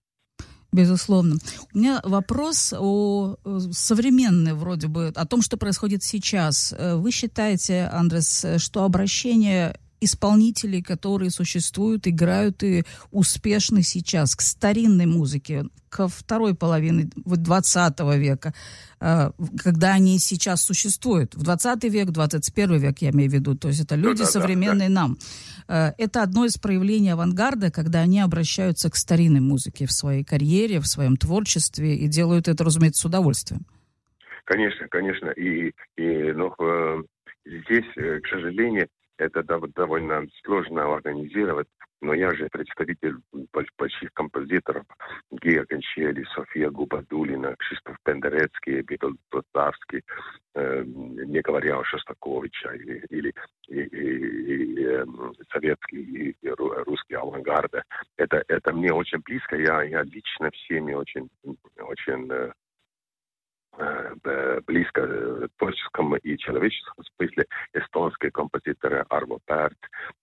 Безусловно. 0.78 1.38
У 1.74 1.78
меня 1.78 2.02
вопрос 2.04 2.74
о 2.78 3.36
э, 3.44 3.60
современный 3.72 4.54
вроде 4.54 4.88
бы, 4.88 5.12
о 5.16 5.26
том, 5.26 5.42
что 5.42 5.58
происходит 5.58 6.04
сейчас. 6.04 6.74
Э, 6.78 6.96
вы 6.96 7.12
считаете, 7.12 7.90
Андрес, 7.92 8.46
что 8.58 8.84
обращение 8.84 9.76
исполнителей, 10.00 10.84
которые 10.84 11.32
существуют, 11.32 12.08
играют 12.08 12.62
и 12.64 12.84
успешны 13.12 13.82
сейчас 13.82 14.36
к 14.36 14.42
старинной 14.42 15.08
музыке, 15.08 15.66
ко 15.90 16.08
второй 16.08 16.54
половине 16.54 17.10
20 17.16 18.00
века, 18.18 18.54
э, 19.00 19.32
когда 19.64 19.94
они 19.94 20.20
сейчас 20.20 20.62
существуют. 20.62 21.36
В 21.36 21.44
20 21.44 21.84
век, 21.86 22.12
21 22.12 22.78
век, 22.78 23.00
я 23.00 23.10
имею 23.10 23.32
в 23.32 23.34
виду, 23.34 23.56
то 23.56 23.70
есть 23.70 23.82
это 23.82 23.96
люди, 23.96 24.24
да, 24.24 24.30
современные 24.30 24.90
да, 24.90 24.96
да. 24.96 25.02
нам. 25.02 25.18
Э, 25.68 25.92
это 25.98 26.24
одно 26.24 26.46
из 26.46 26.58
проявлений 26.58 27.10
авангарда, 27.10 27.72
когда 27.72 28.00
они 28.00 28.20
обращаются 28.20 28.90
к 28.90 28.96
старинной 28.96 29.42
музыке 29.42 29.86
в 29.86 29.92
своей 29.92 30.24
карьере, 30.24 30.80
в 30.80 30.88
своем 30.88 31.18
творчестве 31.18 31.96
и 31.96 32.08
делают 32.08 32.48
это, 32.48 32.64
разумеется, 32.64 33.02
с 33.02 33.06
удовольствием. 33.06 33.62
Конечно, 34.46 34.88
конечно. 34.88 35.30
И, 35.32 35.74
и 35.98 36.32
но, 36.34 36.56
э, 36.60 37.04
здесь, 37.46 37.86
к 37.96 38.28
сожалению, 38.30 38.88
это 39.18 39.44
довольно 39.44 40.26
сложно 40.44 40.94
организировать, 40.94 41.68
но 42.02 42.14
я 42.14 42.32
же 42.32 42.48
представитель 42.52 43.16
больших 43.78 44.14
композиторов. 44.14 44.86
Гия 45.32 45.66
Кончели, 45.66 46.24
София 46.36 46.70
Губадулина, 46.70 47.56
Кшиштоф 47.58 47.98
Пендерецкий, 48.04 48.82
Битл 48.82 49.14
Плотарский, 49.30 50.04
э, 50.56 50.84
не 50.86 51.42
говоря 51.42 51.80
о 51.80 51.84
Шостаковича 51.84 52.70
или, 52.74 53.04
или 53.10 53.34
и, 53.68 53.80
и, 53.82 54.82
и, 54.82 54.86
э, 54.86 55.06
советский 55.52 56.36
и, 56.42 56.50
русский 56.50 57.16
авангард. 57.16 57.74
Это, 58.18 58.44
это 58.48 58.74
мне 58.74 58.94
очень 58.94 59.20
близко. 59.20 59.56
Я, 59.58 59.84
я 59.84 60.04
лично 60.04 60.52
всеми 60.52 60.94
очень, 60.94 61.30
очень 61.80 62.28
Э, 62.38 62.52
близко 64.66 65.02
э, 65.02 65.48
творческом 65.58 66.16
и 66.16 66.38
человеческом 66.38 67.04
смысле 67.16 67.46
эстонские 67.74 68.32
композиторы 68.32 69.06
Арво 69.10 69.40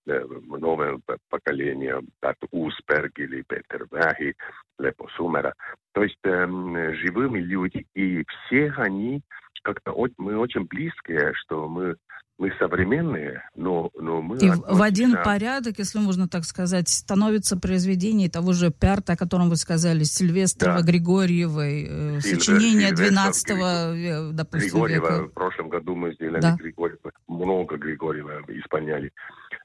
э, 0.07 0.25
новое 0.47 0.99
поколение 1.31 2.01
Пärт 2.21 2.39
Усперг 2.51 3.19
или 3.19 3.43
Петер 3.43 3.87
Vähi, 3.91 4.35
Лепо 4.79 5.09
Сумера. 5.17 5.55
То 5.93 6.03
есть 6.03 6.19
э, 6.25 6.47
живыми 6.95 7.39
люди, 7.39 7.87
и 7.95 8.25
все 8.25 8.73
они 8.77 9.23
как-то 9.63 9.93
мы 10.19 10.37
очень 10.39 10.67
близкие, 10.67 11.33
что 11.35 11.69
мы 11.69 11.97
мы 12.39 12.53
современные, 12.59 13.49
но, 13.55 13.91
но 13.95 14.21
мы... 14.21 14.39
И 14.39 14.51
в 14.51 14.83
один 14.83 15.15
порядок, 15.23 15.79
если 15.79 15.99
можно 15.99 16.29
так 16.29 16.45
сказать, 16.45 16.89
становится 16.89 17.57
произведение 17.57 18.29
того 18.29 18.53
же 18.53 18.71
Пярта, 18.73 19.13
о 19.13 19.17
котором 19.17 19.49
вы 19.49 19.57
сказали, 19.57 20.03
Сильвестрова, 20.03 20.81
да. 20.81 20.87
Григорьевой, 20.87 21.87
э, 21.89 22.21
Сильвер, 22.21 22.41
сочинение 22.41 22.93
12 22.93 23.47
Григорьева, 23.47 24.33
допустим, 24.33 24.69
Григорьева. 24.69 25.05
века. 25.05 25.25
В 25.25 25.33
прошлом 25.33 25.69
году 25.69 25.95
мы 25.95 26.13
сделали 26.15 26.41
да. 26.41 26.57
Григорьева, 26.57 27.13
много 27.29 27.77
Григорьева 27.77 28.43
исполняли. 28.49 29.13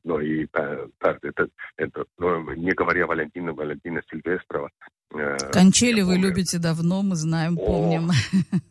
Но 0.09 0.19
и 0.19 0.47
Пярт, 0.47 1.23
это, 1.23 1.47
это 1.77 2.05
но 2.17 2.53
не 2.55 2.71
говоря 2.71 3.05
Валентина, 3.05 3.53
Валентина 3.53 4.01
Сильвестрова, 4.09 4.69
Э, 5.11 5.37
Кончели 5.51 6.01
вы 6.01 6.17
любите 6.17 6.59
давно, 6.59 7.01
мы 7.01 7.15
знаем, 7.15 7.55
помним. 7.55 8.11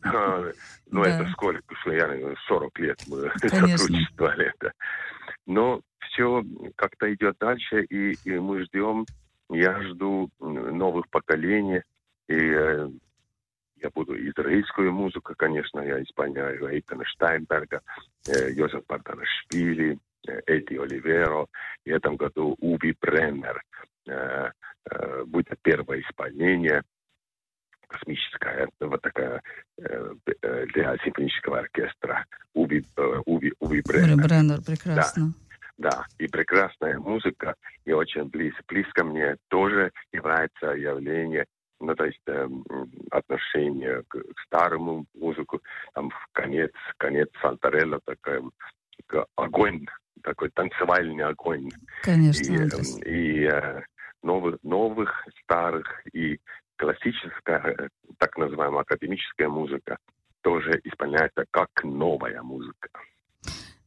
Ну, 0.91 1.03
это 1.03 1.29
сколько, 1.33 1.61
что 1.81 1.91
я 1.91 2.35
40 2.47 2.79
лет 2.79 2.99
мы 3.07 3.29
сотрудничали. 3.37 4.51
Но 5.45 5.81
все 5.99 6.43
как-то 6.75 7.13
идет 7.13 7.35
дальше, 7.39 7.83
и, 7.83 8.17
и 8.23 8.39
мы 8.39 8.63
ждем, 8.63 9.05
я 9.51 9.79
жду 9.83 10.31
новых 10.39 11.07
поколений, 11.11 11.83
и 12.27 12.33
э, 12.33 12.89
я 13.83 13.89
буду 13.93 14.15
израильскую 14.29 14.91
музыку, 14.91 15.35
конечно, 15.37 15.79
я 15.81 16.01
исполняю 16.01 16.73
Эйтана 16.73 17.05
Штайнберга, 17.05 17.81
э, 18.27 18.51
Йозеф 18.53 18.83
Бартанашвили, 18.87 19.93
э, 19.93 19.97
Эдди 20.45 20.75
Оливеро, 20.75 21.47
и 21.85 21.91
в 21.91 21.95
этом 21.95 22.15
году 22.15 22.55
Уби 22.59 22.95
Бреннер. 22.99 23.61
Э, 24.07 24.51
э, 24.89 25.23
будет 25.25 25.57
первое 25.61 26.01
исполнение. 26.01 26.83
Космическая, 27.87 28.67
вот 28.79 29.01
такая 29.01 29.41
э, 29.77 30.13
для 30.73 30.95
симфонического 31.03 31.59
оркестра. 31.59 32.25
Уби, 32.53 32.83
Уби, 33.25 33.53
Уби 33.59 33.81
Бреннер. 33.81 34.17
Бреннер, 34.17 34.61
прекрасно. 34.61 35.33
Да, 35.77 35.89
да, 35.91 36.05
и 36.17 36.27
прекрасная 36.27 36.99
музыка, 36.99 37.55
и 37.85 37.93
очень 37.93 38.25
близко, 38.25 38.61
близко 38.67 39.03
мне 39.03 39.37
тоже 39.47 39.91
является 40.11 40.67
явление 40.67 41.45
ну, 41.79 41.95
то 41.95 42.05
есть 42.05 42.19
э, 42.27 42.47
отношение 43.11 44.03
к, 44.07 44.19
к 44.19 44.39
старому 44.45 45.05
музыку, 45.13 45.61
там 45.93 46.09
в 46.09 46.27
конец, 46.33 46.71
конец 46.97 47.29
Сантарелла 47.41 47.99
такой 48.05 48.41
огонь, 49.35 49.85
такой 50.23 50.49
танцевальный 50.49 51.23
огонь. 51.23 51.69
Конечно. 52.03 52.53
И, 52.53 52.57
э, 52.57 53.09
и 53.09 53.43
э, 53.45 53.81
новых, 54.23 54.57
новых, 54.63 55.27
старых, 55.43 55.85
и 56.13 56.39
классическая, 56.77 57.75
э, 57.77 57.87
так 58.17 58.37
называемая 58.37 58.81
академическая 58.81 59.49
музыка 59.49 59.97
тоже 60.41 60.79
исполняется 60.83 61.43
как 61.51 61.69
новая 61.83 62.41
музыка. 62.41 62.89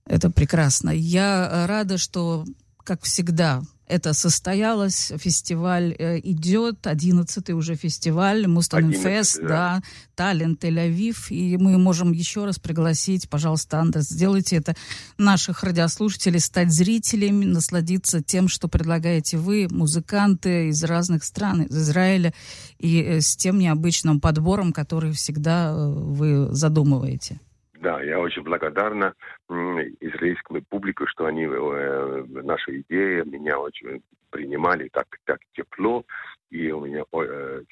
Это 0.07 0.31
прекрасно. 0.31 0.91
Я 0.91 1.49
э, 1.51 1.67
рада, 1.67 1.97
что, 1.97 2.45
как 2.85 3.03
всегда, 3.03 3.63
это 3.93 4.15
состоялось, 4.15 5.13
фестиваль 5.19 5.95
э, 5.99 6.19
идет, 6.21 6.87
одиннадцатый 6.87 7.55
уже 7.55 7.75
фестиваль, 7.75 8.47
Мустан 8.47 8.91
Фест, 8.93 9.41
да, 9.43 9.49
да 9.49 9.83
Таллин, 10.15 10.57
Тель-Авив, 10.59 11.29
и 11.29 11.59
мы 11.59 11.77
можем 11.77 12.13
еще 12.13 12.47
раз 12.47 12.59
пригласить, 12.59 13.29
пожалуйста, 13.29 13.81
Андерс, 13.81 14.09
сделайте 14.09 14.57
это, 14.57 14.75
наших 15.19 15.63
радиослушателей, 15.63 16.41
стать 16.41 16.73
зрителями, 16.73 17.45
насладиться 17.45 18.23
тем, 18.23 18.49
что 18.49 18.67
предлагаете 18.67 19.37
вы, 19.37 19.69
музыканты 19.71 20.69
из 20.69 20.83
разных 20.85 21.23
стран, 21.23 21.63
из 21.63 21.77
Израиля, 21.77 22.33
и 22.79 22.99
э, 22.99 23.21
с 23.21 23.37
тем 23.37 23.59
необычным 23.59 24.21
подбором, 24.21 24.73
который 24.73 25.13
всегда 25.13 25.71
э, 25.71 25.93
вы 25.93 26.55
задумываете. 26.55 27.41
Да, 27.83 28.01
я 28.01 28.21
очень 28.21 28.43
благодарна 28.43 29.13
израильскому 29.49 30.63
публику, 30.63 31.05
что 31.09 31.27
они 31.27 31.47
э, 31.47 32.25
наши 32.45 32.81
идеи 32.83 33.29
меня 33.29 33.59
очень 33.59 34.03
принимали 34.31 34.89
так, 34.93 35.07
так 35.25 35.41
тепло. 35.53 36.05
И 36.51 36.71
у 36.71 36.87
меня 36.87 37.03
э, 37.13 37.63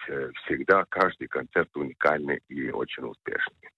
всегда 0.45 0.85
каждый 0.88 1.29
концерт 1.29 1.69
уникальный 1.76 2.40
и 2.49 2.71
очень 2.71 3.05
успешный. 3.05 3.71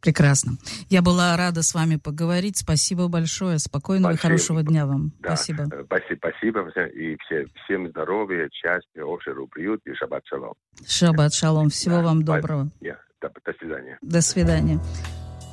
Прекрасно. 0.00 0.52
Я 0.90 1.02
была 1.02 1.36
рада 1.36 1.62
с 1.62 1.74
вами 1.74 1.96
поговорить. 1.96 2.58
Спасибо 2.58 3.08
большое. 3.08 3.58
Спокойного 3.58 4.12
спасибо. 4.12 4.28
и 4.28 4.30
хорошего 4.30 4.62
дня 4.62 4.86
вам. 4.86 5.10
Да. 5.18 5.34
Спасибо. 5.34 5.64
Спасибо. 5.86 6.18
Спасибо. 6.18 6.86
И 6.86 7.16
все, 7.24 7.46
всем 7.64 7.88
здоровья, 7.88 8.48
счастья, 8.52 9.02
общего 9.04 9.46
приют 9.46 9.80
и 9.86 9.94
шаббат 9.94 10.22
шалом. 10.26 10.54
Шаббат 10.86 11.34
шалом. 11.34 11.68
Всего 11.68 11.96
да. 11.96 12.02
вам 12.02 12.22
доброго. 12.22 12.70
Yeah. 12.80 12.96
До 13.20 13.52
свидания. 13.58 13.98
До 14.00 14.20
свидания. 14.20 14.80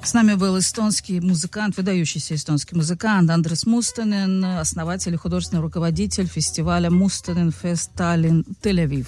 С 0.05 0.13
нами 0.13 0.35
был 0.35 0.59
эстонский 0.59 1.19
музыкант, 1.19 1.77
выдающийся 1.77 2.35
эстонский 2.35 2.75
музыкант 2.75 3.31
Андрес 3.31 3.65
Мустенен, 3.65 4.45
основатель 4.45 5.15
и 5.15 5.17
художественный 5.17 5.63
руководитель 5.63 6.27
фестиваля 6.27 6.91
Мустенен 6.91 7.51
Фест 7.51 7.91
Таллин 7.95 8.45
Тель-Авив. 8.62 9.07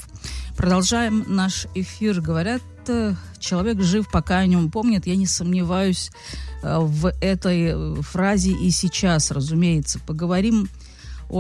Продолжаем 0.57 1.23
наш 1.27 1.67
эфир. 1.75 2.19
Говорят, 2.19 2.63
человек 3.37 3.79
жив, 3.79 4.09
пока 4.11 4.39
о 4.39 4.47
нем 4.47 4.71
помнит. 4.71 5.05
Я 5.05 5.15
не 5.15 5.27
сомневаюсь 5.27 6.09
э, 6.63 6.79
в 6.79 7.13
этой 7.21 8.01
фразе 8.01 8.53
и 8.53 8.71
сейчас, 8.71 9.29
разумеется. 9.29 9.99
Поговорим 9.99 10.63
о 10.63 10.86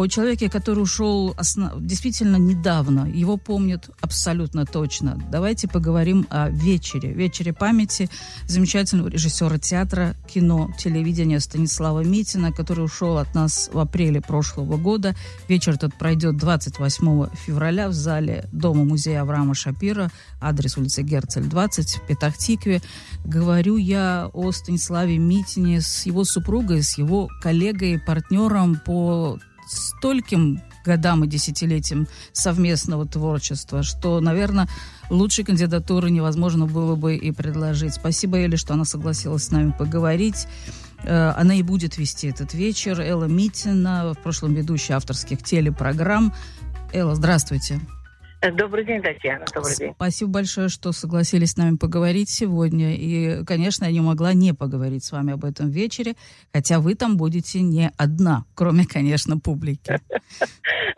человеке, 0.07 0.49
который 0.49 0.81
ушел 0.81 1.33
основ... 1.37 1.81
действительно 1.81 2.37
недавно. 2.37 3.09
Его 3.09 3.37
помнят 3.37 3.89
абсолютно 4.01 4.65
точно. 4.65 5.21
Давайте 5.31 5.67
поговорим 5.67 6.27
о 6.29 6.49
вечере. 6.49 7.13
Вечере 7.13 7.53
памяти 7.53 8.09
замечательного 8.47 9.07
режиссера 9.07 9.57
театра, 9.57 10.15
кино, 10.27 10.69
телевидения 10.77 11.39
Станислава 11.39 12.03
Митина, 12.03 12.51
который 12.51 12.85
ушел 12.85 13.17
от 13.17 13.33
нас 13.33 13.69
в 13.71 13.79
апреле 13.79 14.21
прошлого 14.21 14.77
года. 14.77 15.15
Вечер 15.47 15.73
этот 15.73 15.97
пройдет 15.97 16.37
28 16.37 17.27
февраля 17.45 17.87
в 17.87 17.93
зале 17.93 18.49
Дома 18.51 18.83
музея 18.83 19.21
Авраама 19.21 19.53
Шапира, 19.53 20.11
адрес 20.41 20.77
улицы 20.77 21.01
Герцель, 21.01 21.45
20, 21.45 21.95
в 21.97 22.07
Петахтикве. 22.07 22.81
Говорю 23.25 23.77
я 23.77 24.29
о 24.33 24.51
Станиславе 24.51 25.17
Митине 25.17 25.81
с 25.81 26.05
его 26.05 26.23
супругой, 26.23 26.83
с 26.83 26.97
его 26.97 27.29
коллегой, 27.41 27.99
партнером 27.99 28.79
по 28.85 29.39
стольким 29.67 30.61
годам 30.85 31.23
и 31.23 31.27
десятилетиям 31.27 32.07
совместного 32.31 33.05
творчества, 33.05 33.83
что, 33.83 34.19
наверное, 34.21 34.67
лучшей 35.09 35.43
кандидатуры 35.43 36.09
невозможно 36.09 36.65
было 36.65 36.95
бы 36.95 37.15
и 37.15 37.31
предложить. 37.31 37.93
Спасибо 37.93 38.37
Эле, 38.37 38.57
что 38.57 38.73
она 38.73 38.85
согласилась 38.85 39.43
с 39.43 39.51
нами 39.51 39.73
поговорить. 39.77 40.47
Э, 41.03 41.33
она 41.35 41.55
и 41.55 41.63
будет 41.63 41.97
вести 41.97 42.27
этот 42.27 42.53
вечер. 42.53 42.99
Элла 43.01 43.25
Митина, 43.25 44.13
в 44.13 44.23
прошлом 44.23 44.53
ведущая 44.53 44.93
авторских 44.93 45.43
телепрограмм. 45.43 46.33
Элла, 46.93 47.15
здравствуйте. 47.15 47.81
Добрый 48.41 48.85
день, 48.85 49.01
Татьяна. 49.01 49.45
Добрый 49.53 49.75
день. 49.75 49.93
Спасибо 49.93 50.31
большое, 50.31 50.69
что 50.69 50.91
согласились 50.91 51.51
с 51.53 51.57
нами 51.57 51.77
поговорить 51.77 52.29
сегодня. 52.29 52.95
И, 52.95 53.43
конечно, 53.45 53.85
я 53.85 53.91
не 53.91 54.01
могла 54.01 54.33
не 54.33 54.53
поговорить 54.53 55.03
с 55.03 55.11
вами 55.11 55.33
об 55.33 55.43
этом 55.43 55.71
вечере, 55.71 56.13
хотя 56.53 56.79
вы 56.79 56.93
там 56.95 57.17
будете 57.17 57.61
не 57.61 57.89
одна, 57.97 58.43
кроме, 58.55 58.85
конечно, 58.85 59.37
публики. 59.39 59.99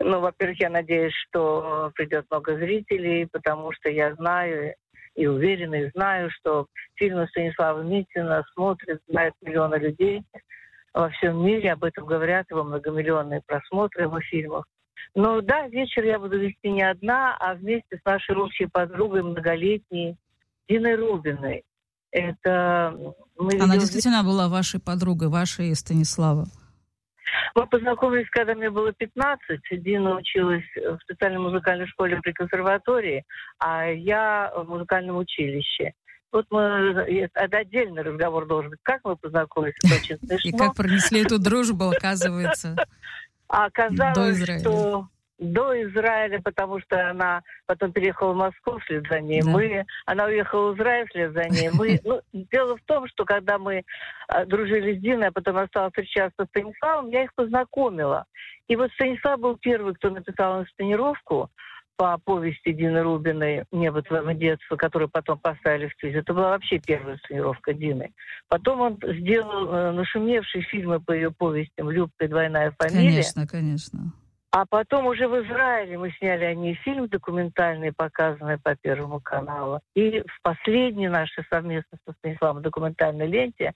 Ну, 0.02 0.18
во-первых, 0.20 0.58
я 0.60 0.70
надеюсь, 0.70 1.12
что 1.28 1.92
придет 1.94 2.24
много 2.30 2.56
зрителей, 2.56 3.28
потому 3.30 3.70
что 3.72 3.90
я 3.90 4.14
знаю 4.14 4.74
и 5.14 5.26
уверена, 5.26 5.74
и 5.74 5.90
знаю, 5.90 6.30
что 6.30 6.66
фильмы 6.94 7.28
Станислава 7.28 7.82
Митина 7.82 8.42
смотрят, 8.54 9.00
знают 9.08 9.34
миллионы 9.42 9.76
людей 9.76 10.22
во 10.94 11.10
всем 11.10 11.44
мире, 11.44 11.72
об 11.72 11.84
этом 11.84 12.06
говорят 12.06 12.50
его 12.50 12.64
многомиллионные 12.64 13.42
просмотры 13.46 14.04
его 14.04 14.20
фильмов. 14.20 14.64
Но 15.14 15.40
да, 15.40 15.68
вечер 15.68 16.04
я 16.04 16.18
буду 16.18 16.38
вести 16.38 16.70
не 16.70 16.82
одна, 16.82 17.36
а 17.38 17.54
вместе 17.54 17.98
с 17.98 18.04
нашей 18.04 18.36
общей 18.36 18.66
подругой 18.66 19.22
многолетней 19.22 20.16
Диной 20.68 20.94
Рубиной. 20.94 21.64
Это 22.12 22.94
мы 23.36 23.54
Она 23.54 23.66
ведем... 23.66 23.80
действительно 23.80 24.22
была 24.22 24.48
вашей 24.48 24.80
подругой, 24.80 25.28
вашей 25.28 25.74
Станислава. 25.74 26.46
Мы 27.54 27.66
познакомились, 27.66 28.28
когда 28.30 28.54
мне 28.54 28.70
было 28.70 28.92
15. 28.92 29.60
Дина 29.82 30.16
училась 30.16 30.64
в 30.76 30.98
специальной 31.02 31.38
музыкальной 31.38 31.86
школе 31.86 32.20
при 32.20 32.32
консерватории, 32.32 33.24
а 33.58 33.86
я 33.86 34.52
в 34.54 34.68
музыкальном 34.68 35.16
училище. 35.16 35.92
Вот 36.32 36.46
мы, 36.50 36.60
это 36.60 37.58
отдельный 37.58 38.02
разговор 38.02 38.46
должен 38.46 38.70
быть. 38.70 38.78
Как 38.82 39.00
мы 39.04 39.16
познакомились, 39.16 39.74
это 39.82 39.94
очень 39.96 40.18
смешно. 40.18 40.38
И 40.50 40.52
как 40.52 40.74
пронесли 40.76 41.22
эту 41.22 41.38
дружбу, 41.38 41.88
оказывается. 41.88 42.76
А 43.50 43.66
оказалось, 43.66 44.38
до 44.38 44.58
что 44.58 45.08
до 45.40 45.82
Израиля, 45.84 46.40
потому 46.42 46.80
что 46.80 47.10
она 47.10 47.42
потом 47.66 47.92
переехала 47.92 48.32
в 48.32 48.36
Москву 48.36 48.78
вслед 48.78 49.06
за 49.08 49.20
ней. 49.20 49.42
Да. 49.42 49.50
Мы, 49.50 49.86
она 50.06 50.26
уехала 50.26 50.72
в 50.72 50.76
Израиль 50.76 51.08
вслед 51.08 51.32
за 51.32 51.48
ней. 51.48 51.70
Мы, 51.72 51.98
ну, 52.04 52.20
дело 52.32 52.76
в 52.76 52.82
том, 52.82 53.08
что 53.08 53.24
когда 53.24 53.58
мы 53.58 53.82
а, 54.28 54.44
дружили 54.44 54.96
с 54.96 55.00
Диной, 55.00 55.28
а 55.28 55.32
потом 55.32 55.56
я 55.56 55.66
стала 55.66 55.88
встречаться 55.88 56.44
с 56.44 56.48
Станиславом, 56.48 57.08
я 57.08 57.24
их 57.24 57.34
познакомила. 57.34 58.26
И 58.68 58.76
вот 58.76 58.92
Станислав 58.92 59.40
был 59.40 59.56
первый, 59.56 59.94
кто 59.94 60.10
написал 60.10 60.60
инсценировку 60.60 61.50
по 61.96 62.18
повести 62.18 62.72
Дины 62.72 63.02
Рубиной 63.02 63.64
«Небо 63.72 64.02
твоего 64.02 64.32
детства», 64.32 64.76
которую 64.76 65.08
потом 65.08 65.38
поставили 65.38 65.88
в 65.88 65.96
ТВ. 65.96 66.04
Это 66.16 66.32
была 66.34 66.50
вообще 66.50 66.78
первая 66.78 67.18
сценировка 67.18 67.74
Дины. 67.74 68.12
Потом 68.48 68.80
он 68.80 68.98
сделал 69.02 69.68
э, 69.68 69.92
нашумевшие 69.92 70.62
фильмы 70.62 71.00
по 71.00 71.12
ее 71.12 71.30
повестям 71.30 71.90
«Любка 71.90 72.24
и 72.24 72.28
двойная 72.28 72.74
фамилия». 72.78 73.10
Конечно, 73.10 73.46
конечно. 73.46 74.12
А 74.52 74.66
потом 74.66 75.06
уже 75.06 75.28
в 75.28 75.44
Израиле 75.44 75.96
мы 75.96 76.10
сняли 76.18 76.44
о 76.44 76.54
ней 76.54 76.74
фильм 76.74 77.08
документальный, 77.08 77.92
показанный 77.92 78.58
по 78.58 78.74
Первому 78.74 79.20
каналу. 79.20 79.80
И 79.94 80.20
в 80.20 80.42
последней 80.42 81.08
нашей 81.08 81.44
совместной 81.48 81.98
со 82.04 82.12
Станиславом 82.14 82.60
документальной 82.60 83.28
ленте 83.28 83.72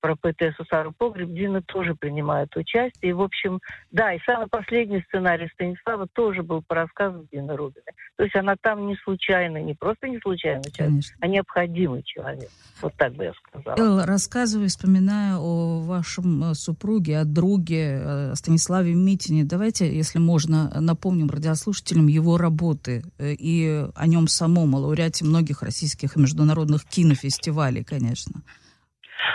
про 0.00 0.16
поэтессу 0.16 0.64
Сару 0.68 0.92
Погреб 0.96 1.28
Дина 1.28 1.62
тоже 1.62 1.94
принимает 1.94 2.56
участие. 2.56 3.10
И, 3.10 3.12
в 3.12 3.22
общем, 3.22 3.60
да, 3.92 4.14
и 4.14 4.18
самый 4.26 4.48
последний 4.48 5.02
сценарий 5.08 5.48
Станислава 5.54 6.08
тоже 6.12 6.42
был 6.42 6.62
по 6.66 6.74
рассказу 6.74 7.24
Дины 7.30 7.54
Рубиной. 7.54 7.84
То 8.16 8.24
есть 8.24 8.34
она 8.34 8.56
там 8.60 8.88
не 8.88 8.96
случайно, 8.96 9.62
не 9.62 9.74
просто 9.74 10.08
не 10.08 10.18
случайный 10.18 10.70
человек, 10.72 10.76
Конечно. 10.76 11.16
а 11.20 11.28
необходимый 11.28 12.02
человек. 12.02 12.50
Вот 12.80 12.94
так 12.96 13.12
бы 13.14 13.24
я 13.24 13.32
сказала. 13.34 13.76
Элла, 13.78 14.06
рассказывая, 14.06 14.68
вспоминая 14.68 15.36
о 15.36 15.82
вашем 15.82 16.50
э, 16.50 16.54
супруге, 16.54 17.18
о 17.18 17.24
друге, 17.24 18.00
о 18.02 18.34
Станиславе 18.34 18.94
Митине, 18.94 19.44
давайте, 19.44 19.94
если 19.94 20.15
если 20.16 20.18
можно, 20.18 20.70
напомним 20.80 21.28
радиослушателям 21.28 22.06
его 22.06 22.38
работы 22.38 23.02
э, 23.18 23.32
и 23.32 23.86
о 23.94 24.06
нем 24.06 24.28
самом, 24.28 24.74
о 24.74 24.78
лауреате 24.78 25.24
многих 25.24 25.62
российских 25.62 26.16
и 26.16 26.20
международных 26.20 26.84
кинофестивалей, 26.84 27.84
конечно. 27.84 28.40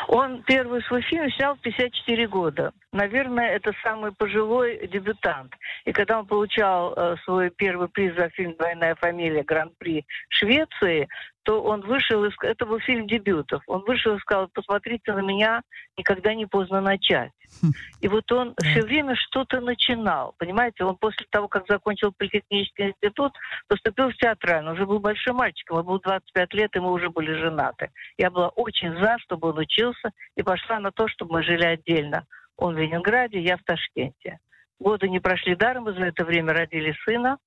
Он 0.07 0.43
первый 0.43 0.81
свой 0.87 1.01
фильм 1.03 1.29
снял 1.37 1.55
в 1.55 1.61
54 1.61 2.27
года. 2.27 2.71
Наверное, 2.93 3.55
это 3.55 3.71
самый 3.83 4.11
пожилой 4.11 4.85
дебютант. 4.87 5.53
И 5.85 5.93
когда 5.93 6.19
он 6.19 6.25
получал 6.25 6.93
э, 6.93 7.15
свой 7.23 7.49
первый 7.49 7.87
приз 7.87 8.15
за 8.15 8.29
фильм 8.29 8.53
«Двойная 8.57 8.95
фамилия» 8.95 9.43
Гран-при 9.43 10.05
Швеции, 10.27 11.07
то 11.43 11.63
он 11.63 11.81
вышел, 11.81 12.25
из... 12.25 12.33
это 12.41 12.65
был 12.65 12.79
фильм 12.79 13.07
дебютов, 13.07 13.63
он 13.65 13.83
вышел 13.87 14.15
и 14.15 14.19
сказал, 14.19 14.49
посмотрите 14.53 15.13
на 15.13 15.21
меня, 15.21 15.61
никогда 15.97 16.33
не 16.35 16.45
поздно 16.45 16.81
начать. 16.81 17.31
Хм. 17.61 17.71
И 18.01 18.07
вот 18.09 18.29
он 18.31 18.55
все 18.61 18.81
время 18.81 19.15
что-то 19.15 19.61
начинал, 19.61 20.35
понимаете, 20.37 20.83
он 20.83 20.97
после 20.97 21.25
того, 21.29 21.47
как 21.47 21.67
закончил 21.67 22.11
политехнический 22.11 22.89
институт, 22.89 23.33
поступил 23.67 24.09
в 24.09 24.17
театральный, 24.17 24.73
уже 24.73 24.85
был 24.85 24.99
большой 24.99 25.33
мальчиком, 25.33 25.77
ему 25.77 25.87
было 25.87 25.99
25 26.01 26.53
лет, 26.53 26.75
и 26.75 26.79
мы 26.79 26.91
уже 26.91 27.09
были 27.09 27.33
женаты. 27.33 27.89
Я 28.17 28.29
была 28.29 28.49
очень 28.49 28.93
за, 28.99 29.17
чтобы 29.19 29.49
он 29.49 29.57
учился, 29.59 30.11
и 30.35 30.43
пошла 30.43 30.79
на 30.79 30.91
то, 30.91 31.07
чтобы 31.07 31.35
мы 31.35 31.43
жили 31.43 31.63
отдельно. 31.63 32.25
Он 32.57 32.75
в 32.75 32.77
Ленинграде, 32.77 33.39
я 33.39 33.57
в 33.57 33.63
Ташкенте. 33.63 34.39
Годы 34.79 35.09
не 35.09 35.19
прошли 35.19 35.55
даром, 35.55 35.83
мы 35.83 35.93
за 35.93 36.05
это 36.05 36.23
время 36.25 36.53
родили 36.53 36.95
сына. 37.05 37.37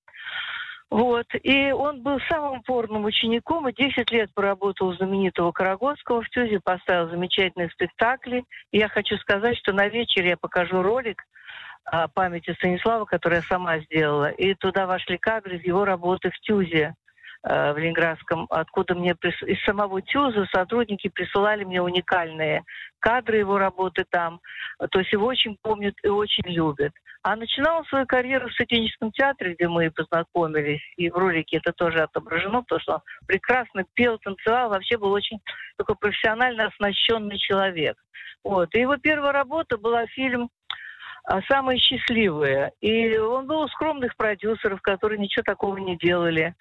Вот. 0.90 1.26
И 1.42 1.72
он 1.72 2.02
был 2.02 2.20
самым 2.28 2.60
упорным 2.60 3.04
учеником 3.04 3.68
и 3.68 3.74
10 3.74 4.10
лет 4.12 4.32
поработал 4.32 4.88
у 4.88 4.94
знаменитого 4.94 5.50
Карагодского 5.50 6.22
в 6.22 6.28
ТЮЗе, 6.28 6.60
поставил 6.62 7.08
замечательные 7.08 7.70
спектакли. 7.70 8.44
И 8.70 8.78
я 8.78 8.88
хочу 8.88 9.16
сказать, 9.16 9.56
что 9.58 9.72
на 9.72 9.88
вечере 9.88 10.30
я 10.30 10.36
покажу 10.36 10.82
ролик 10.82 11.24
о 11.84 12.06
памяти 12.08 12.54
Станислава, 12.54 13.04
который 13.04 13.36
я 13.36 13.42
сама 13.42 13.80
сделала. 13.80 14.30
И 14.30 14.54
туда 14.54 14.86
вошли 14.86 15.18
кадры 15.18 15.56
из 15.56 15.64
его 15.64 15.84
работы 15.84 16.30
в 16.30 16.38
ТЮЗе 16.40 16.94
в 17.44 17.76
Ленинградском, 17.76 18.46
откуда 18.48 18.94
мне 18.94 19.14
прис... 19.14 19.40
из 19.42 19.62
самого 19.64 20.00
ТЮЗа 20.00 20.46
сотрудники 20.46 21.08
присылали 21.08 21.64
мне 21.64 21.82
уникальные 21.82 22.64
кадры 23.00 23.36
его 23.36 23.58
работы 23.58 24.06
там. 24.08 24.40
То 24.90 24.98
есть 24.98 25.12
его 25.12 25.26
очень 25.26 25.58
помнят 25.60 25.94
и 26.02 26.08
очень 26.08 26.44
любят. 26.46 26.92
А 27.22 27.36
начинала 27.36 27.82
свою 27.84 28.06
карьеру 28.06 28.48
в 28.48 28.54
Сатиническом 28.54 29.10
театре, 29.12 29.54
где 29.54 29.68
мы 29.68 29.90
познакомились, 29.90 30.82
и 30.96 31.10
в 31.10 31.16
ролике 31.16 31.56
это 31.58 31.72
тоже 31.72 32.02
отображено, 32.02 32.62
потому 32.62 32.80
что 32.80 32.92
он 32.94 33.00
прекрасно 33.26 33.84
пел, 33.94 34.18
танцевал, 34.18 34.68
вообще 34.68 34.98
был 34.98 35.10
очень 35.12 35.38
такой 35.76 35.96
профессионально 35.96 36.66
оснащенный 36.66 37.38
человек. 37.38 37.96
Вот. 38.42 38.74
И 38.74 38.80
его 38.80 38.96
первая 38.98 39.32
работа 39.32 39.78
была 39.78 40.06
фильм 40.06 40.50
«Самые 41.48 41.78
счастливые». 41.78 42.72
И 42.80 43.16
он 43.18 43.46
был 43.46 43.62
у 43.62 43.68
скромных 43.68 44.16
продюсеров, 44.16 44.80
которые 44.82 45.18
ничего 45.18 45.42
такого 45.42 45.76
не 45.78 45.96
делали. 45.96 46.54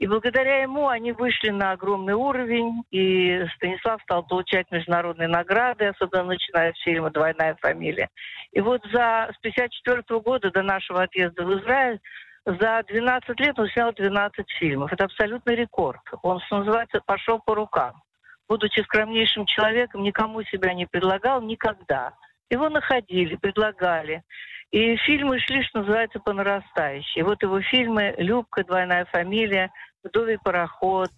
И 0.00 0.06
благодаря 0.06 0.62
ему 0.62 0.88
они 0.88 1.12
вышли 1.12 1.50
на 1.50 1.72
огромный 1.72 2.14
уровень, 2.14 2.84
и 2.90 3.44
Станислав 3.56 4.00
стал 4.02 4.22
получать 4.26 4.70
международные 4.70 5.28
награды, 5.28 5.86
особенно 5.86 6.24
начиная 6.24 6.72
с 6.72 6.78
фильма 6.80 7.10
«Двойная 7.10 7.54
фамилия». 7.60 8.08
И 8.52 8.60
вот 8.62 8.82
за, 8.84 9.28
с 9.30 9.38
1954 9.40 10.20
года 10.20 10.50
до 10.50 10.62
нашего 10.62 11.02
отъезда 11.02 11.44
в 11.44 11.60
Израиль 11.60 12.00
за 12.46 12.82
12 12.88 13.40
лет 13.40 13.58
он 13.58 13.68
снял 13.68 13.92
12 13.92 14.50
фильмов. 14.58 14.90
Это 14.90 15.04
абсолютный 15.04 15.54
рекорд. 15.54 16.00
Он, 16.22 16.40
что 16.40 16.58
называется, 16.58 17.00
пошел 17.04 17.38
по 17.38 17.54
рукам. 17.54 18.02
Будучи 18.48 18.80
скромнейшим 18.80 19.44
человеком, 19.44 20.02
никому 20.02 20.42
себя 20.44 20.72
не 20.72 20.86
предлагал 20.86 21.42
никогда. 21.42 22.14
Его 22.50 22.68
находили, 22.68 23.36
предлагали. 23.36 24.22
И 24.70 24.96
фильмы 24.96 25.38
шли, 25.40 25.62
что 25.64 25.80
называется, 25.80 26.20
по 26.20 26.32
нарастающей. 26.32 27.22
Вот 27.22 27.42
его 27.42 27.60
фильмы 27.60 28.14
«Любка», 28.18 28.64
«Двойная 28.64 29.04
фамилия», 29.06 29.70
«Вдовий 30.04 30.38
пароход», 30.38 31.10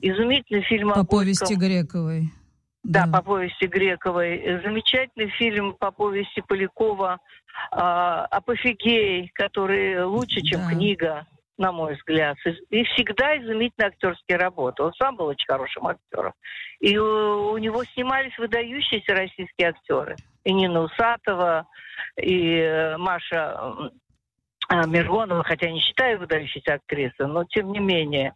изумительный 0.00 0.62
фильм 0.62 0.92
По 0.92 1.04
повести 1.04 1.54
Грековой. 1.54 2.30
Да, 2.82 3.06
да, 3.06 3.18
по 3.18 3.22
повести 3.22 3.66
Грековой. 3.66 4.60
Замечательный 4.64 5.28
фильм 5.30 5.74
по 5.74 5.90
повести 5.90 6.40
Полякова 6.40 7.18
э, 7.72 7.76
«Апофигей», 7.76 9.30
который 9.34 10.04
лучше, 10.04 10.40
чем 10.40 10.60
да. 10.60 10.70
книга, 10.70 11.26
на 11.58 11.72
мой 11.72 11.94
взгляд. 11.94 12.36
И 12.70 12.84
всегда 12.84 13.36
изумительные 13.38 13.88
актерские 13.88 14.38
работы. 14.38 14.82
Он 14.82 14.92
сам 14.94 15.16
был 15.16 15.26
очень 15.26 15.46
хорошим 15.46 15.86
актером. 15.86 16.32
И 16.80 16.96
у, 16.98 17.52
у 17.52 17.58
него 17.58 17.84
снимались 17.84 18.36
выдающиеся 18.38 19.14
российские 19.14 19.68
актеры. 19.70 20.16
И 20.46 20.52
Нина 20.52 20.82
Усатова, 20.82 21.66
и 22.16 22.58
э, 22.58 22.96
Маша 22.98 23.58
а, 24.68 24.86
Миронова, 24.86 25.42
хотя 25.42 25.68
не 25.68 25.80
считаю 25.80 26.20
выдающейся 26.20 26.74
актрисой, 26.74 27.26
но 27.26 27.42
тем 27.44 27.72
не 27.72 27.80
менее. 27.80 28.32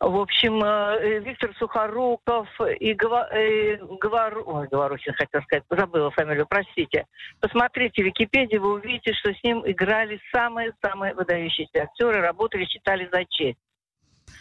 В 0.00 0.16
общем, 0.16 0.64
э, 0.64 0.98
э, 1.00 1.18
Виктор 1.18 1.54
Сухоруков 1.58 2.48
и, 2.80 2.94
Гва... 2.94 3.28
и 3.38 3.76
Гвар... 3.76 4.38
Ой, 4.38 4.68
Говорухин 4.68 5.12
хотел 5.12 5.42
сказать, 5.42 5.64
забыла 5.68 6.10
фамилию, 6.12 6.46
простите. 6.48 7.04
Посмотрите 7.40 8.02
в 8.02 8.06
Википедии, 8.06 8.56
вы 8.56 8.72
увидите, 8.72 9.12
что 9.12 9.34
с 9.34 9.44
ним 9.44 9.62
играли 9.66 10.18
самые-самые 10.34 11.12
выдающиеся 11.12 11.82
актеры, 11.82 12.22
работали, 12.22 12.64
считали 12.64 13.06
за 13.12 13.26
честь. 13.26 13.58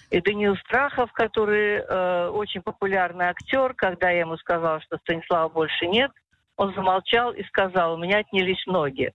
И 0.10 0.22
Даниил 0.22 0.56
Страхов, 0.56 1.12
который 1.12 1.80
э, 1.80 2.28
очень 2.30 2.62
популярный 2.62 3.26
актер, 3.26 3.74
когда 3.74 4.10
я 4.10 4.22
ему 4.22 4.38
сказала, 4.38 4.80
что 4.80 4.98
Станислава 5.00 5.50
больше 5.50 5.88
нет, 5.88 6.12
он 6.58 6.74
замолчал 6.74 7.32
и 7.32 7.44
сказал, 7.44 7.94
у 7.94 7.98
меня 7.98 8.20
отнялись 8.20 8.66
ноги 8.66 9.12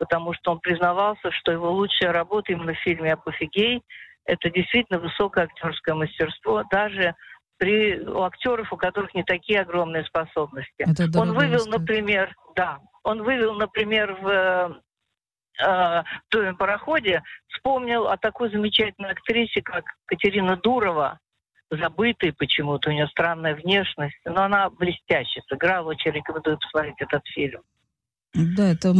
потому 0.00 0.32
что 0.32 0.52
он 0.52 0.60
признавался, 0.60 1.30
что 1.30 1.52
его 1.52 1.70
лучшая 1.70 2.10
работа 2.10 2.52
именно 2.52 2.72
в 2.72 2.78
фильме 2.78 3.12
«Апофигей»— 3.12 3.82
это 4.24 4.50
действительно 4.50 4.98
высокое 4.98 5.44
актерское 5.44 5.94
мастерство, 5.94 6.64
даже 6.70 7.14
при, 7.58 8.00
у 8.00 8.22
актеров, 8.22 8.72
у 8.72 8.78
которых 8.78 9.14
не 9.14 9.22
такие 9.22 9.60
огромные 9.60 10.04
способности. 10.04 10.86
он 11.20 11.34
вывел, 11.34 11.66
например, 11.66 12.34
да, 12.56 12.78
он 13.04 13.22
вывел, 13.22 13.54
например, 13.54 14.14
в 14.22 14.82
э, 15.62 16.02
том 16.30 16.56
пароходе, 16.56 17.22
вспомнил 17.48 18.08
о 18.08 18.16
такой 18.16 18.50
замечательной 18.50 19.10
актрисе, 19.10 19.60
как 19.60 19.84
Катерина 20.06 20.56
Дурова, 20.56 21.18
забытой 21.70 22.32
почему-то, 22.32 22.90
у 22.90 22.92
нее 22.92 23.06
странная 23.08 23.54
внешность, 23.54 24.18
но 24.24 24.42
она 24.42 24.70
блестяще 24.70 25.40
сыграла, 25.48 25.90
очень 25.90 26.10
рекомендую 26.10 26.58
посмотреть 26.58 27.00
этот 27.00 27.26
фильм. 27.28 27.60
Да, 28.32 28.70
это 28.70 28.90
о 28.90 28.94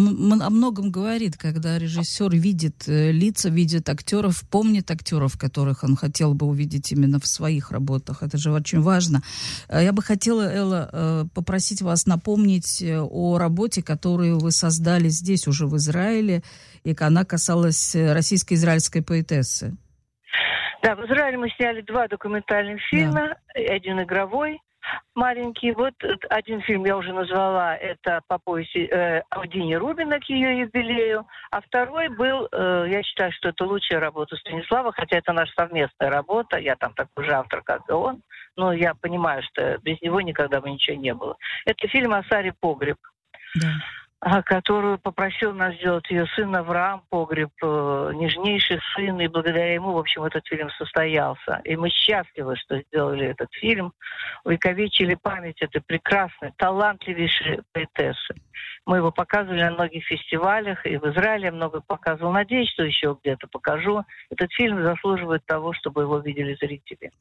многом 0.51 0.91
говорит, 0.91 1.37
когда 1.37 1.79
режиссер 1.79 2.33
видит 2.33 2.89
э, 2.89 3.13
лица, 3.13 3.49
видит 3.49 3.89
актеров, 3.89 4.43
помнит 4.51 4.91
актеров, 4.91 5.39
которых 5.39 5.85
он 5.85 5.95
хотел 5.95 6.35
бы 6.35 6.47
увидеть 6.47 6.91
именно 6.91 7.21
в 7.21 7.27
своих 7.29 7.71
работах. 7.71 8.25
Это 8.25 8.39
же 8.39 8.51
очень 8.51 8.81
важно. 8.81 9.23
Э, 9.69 9.85
я 9.85 9.93
бы 9.93 10.03
хотела, 10.03 10.53
Элла, 10.53 10.91
э, 10.93 11.25
попросить 11.33 11.81
вас 11.81 12.07
напомнить 12.07 12.83
о 12.85 13.39
работе, 13.39 13.85
которую 13.85 14.41
вы 14.41 14.51
создали 14.51 15.09
здесь 15.09 15.47
уже 15.47 15.69
в 15.69 15.77
Израиле, 15.77 16.43
и 16.83 16.97
она 16.99 17.25
касалась 17.25 17.95
российско-израильской 17.95 19.03
поэтессы. 19.03 19.77
Да, 20.83 20.97
в 20.97 21.05
Израиле 21.07 21.39
мы 21.39 21.51
сняли 21.51 21.83
два 21.83 22.09
документальных 22.09 22.81
фильма, 22.83 23.37
да. 23.55 23.61
один 23.75 24.01
игровой 24.03 24.61
маленький. 25.15 25.73
Вот 25.73 25.95
один 26.29 26.61
фильм 26.63 26.85
я 26.85 26.97
уже 26.97 27.13
назвала, 27.13 27.77
это 27.77 28.23
по 28.29 28.39
повести 28.39 28.87
э, 28.87 29.23
Аудини 29.31 29.75
Рубина 29.75 30.19
к 30.21 30.25
ее 30.25 30.61
юбилею. 30.61 31.27
А 31.51 31.61
второй 31.61 32.09
был, 32.09 32.49
э, 32.51 32.87
я 32.89 33.03
считаю, 33.03 33.33
что 33.33 33.51
это 33.51 33.65
лучшая 33.65 34.01
работа 34.01 34.37
Станислава, 34.37 34.93
хотя 34.93 35.19
это 35.19 35.33
наша 35.33 35.53
совместная 35.53 36.11
работа, 36.11 36.59
я 36.59 36.77
там 36.77 36.95
такой 36.95 37.25
же 37.25 37.33
автор, 37.33 37.63
как 37.63 37.89
и 37.89 37.93
он. 37.93 38.23
Но 38.57 38.73
я 38.73 38.95
понимаю, 38.95 39.43
что 39.43 39.79
без 39.79 40.01
него 40.01 40.21
никогда 40.21 40.61
бы 40.61 40.71
ничего 40.71 40.97
не 40.97 41.15
было. 41.15 41.37
Это 41.67 41.87
фильм 41.89 42.13
о 42.13 42.23
Саре 42.25 42.53
Погреб. 42.59 42.99
Да. 43.55 43.69
А, 44.23 44.43
которую 44.43 44.99
попросил 44.99 45.55
нас 45.55 45.75
сделать 45.77 46.11
ее 46.11 46.27
сын 46.37 46.55
Авраам 46.55 47.03
Погреб, 47.09 47.53
э, 47.63 48.11
нежнейший 48.15 48.79
сын, 48.95 49.19
и 49.19 49.29
благодаря 49.29 49.73
ему, 49.73 49.93
в 49.93 49.99
общем, 49.99 50.25
этот 50.25 50.47
фильм 50.47 50.69
состоялся. 50.73 51.63
И 51.65 51.75
мы 51.75 51.89
счастливы, 51.89 52.55
что 52.57 52.83
сделали 52.83 53.29
этот 53.29 53.51
фильм, 53.55 53.95
увековечили 54.45 55.15
память 55.15 55.63
этой 55.63 55.81
прекрасной, 55.81 56.53
талантливейшей 56.59 57.61
поэтессы. 57.73 58.35
Мы 58.91 58.97
его 58.97 59.13
показывали 59.13 59.63
на 59.63 59.71
многих 59.71 60.05
фестивалях, 60.05 60.85
и 60.85 60.97
в 60.97 61.05
Израиле 61.13 61.53
много 61.53 61.81
показывал. 61.81 62.33
Надеюсь, 62.33 62.69
что 62.71 62.83
еще 62.83 63.17
где-то 63.23 63.47
покажу. 63.47 64.03
Этот 64.31 64.51
фильм 64.51 64.83
заслуживает 64.83 65.47
того, 65.47 65.73
чтобы 65.75 66.03
его 66.03 66.19
видели 66.19 66.57
зрители. 66.61 67.13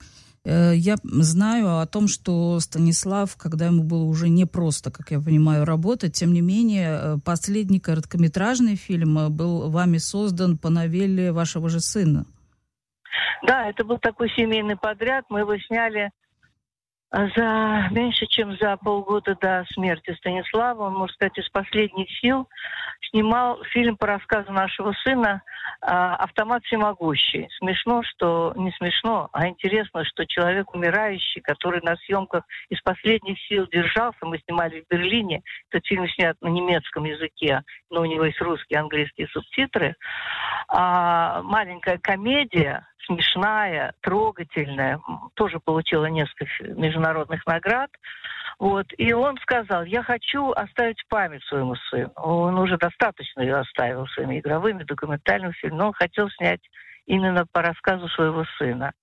Э, 0.45 0.71
я 0.73 0.95
знаю 1.03 1.77
о 1.77 1.85
том, 1.85 2.07
что 2.07 2.59
Станислав, 2.59 3.37
когда 3.37 3.67
ему 3.67 3.83
было 3.83 4.03
уже 4.03 4.29
непросто, 4.29 4.91
как 4.91 5.11
я 5.11 5.19
понимаю, 5.19 5.63
работать, 5.63 6.13
тем 6.13 6.33
не 6.33 6.41
менее, 6.41 6.89
э, 6.89 7.17
последний 7.23 7.79
короткометражный 7.79 8.75
фильм 8.75 9.19
э, 9.19 9.29
был 9.29 9.69
вами 9.69 9.97
создан 9.97 10.57
по 10.57 10.69
новелле 10.69 11.31
вашего 11.31 11.69
же 11.69 11.81
сына. 11.81 12.25
Да, 13.43 13.69
это 13.69 13.85
был 13.85 13.99
такой 13.99 14.31
семейный 14.35 14.75
подряд. 14.75 15.25
Мы 15.29 15.41
его 15.41 15.55
сняли 15.59 16.09
за 17.11 17.87
меньше, 17.91 18.27
чем 18.27 18.55
за 18.57 18.77
полгода 18.77 19.35
до 19.35 19.65
смерти 19.73 20.13
Станислава, 20.17 20.83
он, 20.83 20.93
можно 20.93 21.13
сказать, 21.13 21.37
из 21.37 21.49
последних 21.49 22.07
сил 22.19 22.47
снимал 23.09 23.63
фильм 23.65 23.97
по 23.97 24.05
рассказу 24.05 24.51
нашего 24.51 24.93
сына 25.03 25.41
«Автомат 25.81 26.63
всемогущий». 26.65 27.49
Смешно, 27.57 28.03
что 28.03 28.53
не 28.55 28.71
смешно, 28.73 29.29
а 29.33 29.47
интересно, 29.47 30.05
что 30.05 30.25
человек 30.25 30.73
умирающий, 30.75 31.41
который 31.41 31.81
на 31.81 31.95
съемках 31.97 32.43
из 32.69 32.79
последних 32.81 33.39
сил 33.47 33.67
держался, 33.71 34.19
мы 34.21 34.37
снимали 34.39 34.81
в 34.81 34.93
Берлине, 34.93 35.41
этот 35.71 35.87
фильм 35.87 36.07
снят 36.09 36.37
на 36.41 36.49
немецком 36.49 37.05
языке, 37.05 37.63
но 37.89 38.01
у 38.01 38.05
него 38.05 38.25
есть 38.25 38.41
русские 38.41 38.77
и 38.77 38.81
английские 38.81 39.27
субтитры, 39.29 39.95
а 40.67 41.41
маленькая 41.41 41.97
комедия, 41.97 42.85
смешная, 43.09 43.93
трогательная, 44.01 44.99
тоже 45.33 45.59
получила 45.59 46.05
несколько 46.05 46.63
международных 46.63 47.45
наград. 47.47 47.89
Вот. 48.59 48.87
И 48.97 49.11
он 49.13 49.37
сказал, 49.37 49.83
я 49.83 50.03
хочу 50.03 50.51
оставить 50.51 51.03
память 51.09 51.43
своему 51.45 51.75
сыну. 51.89 52.11
Он 52.15 52.57
уже 52.59 52.77
достаточно 52.77 53.41
ее 53.41 53.55
оставил 53.55 54.05
своими 54.07 54.39
игровыми, 54.39 54.83
документальными 54.83 55.53
фильмами, 55.53 55.79
но 55.79 55.87
он 55.87 55.93
хотел 55.93 56.29
снять 56.31 56.61
именно 57.05 57.45
по 57.51 57.61
рассказу 57.61 58.07
своего 58.09 58.45
сына. 58.57 58.93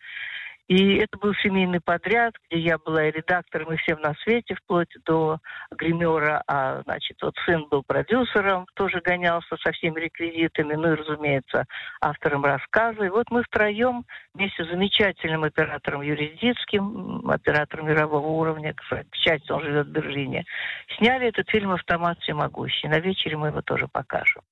И 0.69 0.97
это 0.97 1.17
был 1.19 1.33
семейный 1.35 1.81
подряд, 1.81 2.35
где 2.49 2.61
я 2.61 2.79
была 2.79 3.05
и 3.05 3.13
редактором, 3.13 3.73
и 3.73 3.77
всем 3.77 4.01
на 4.01 4.15
свете, 4.25 4.57
вплоть 4.57 4.93
до 5.05 5.39
гримера. 5.71 6.43
А, 6.49 6.83
значит, 6.83 7.19
вот 7.23 7.35
сын 7.45 7.67
был 7.71 7.85
продюсером, 7.85 8.67
тоже 8.75 9.01
гонялся 9.01 9.57
со 9.57 9.71
всеми 9.73 10.01
реквизитами, 10.01 10.75
ну 10.75 10.93
и, 10.93 10.97
разумеется, 10.97 11.67
автором 12.01 12.45
рассказа. 12.45 13.05
И 13.05 13.11
вот 13.11 13.31
мы 13.31 13.45
втроем 13.45 14.05
вместе 14.35 14.65
с 14.65 14.69
замечательным 14.69 15.45
оператором 15.45 16.03
юридическим, 16.03 17.31
оператором 17.31 17.87
мирового 17.87 18.27
уровня, 18.27 18.75
к 18.75 19.15
счастью, 19.15 19.57
он 19.57 19.63
живет 19.63 19.87
в 19.87 19.91
Берлине, 19.91 20.45
сняли 20.99 21.29
этот 21.29 21.49
фильм 21.49 21.71
«Автомат 21.71 22.19
всемогущий». 22.21 22.89
На 22.89 22.99
вечере 22.99 23.37
мы 23.37 23.49
его 23.49 23.63
тоже 23.63 23.87
покажем. 23.87 24.43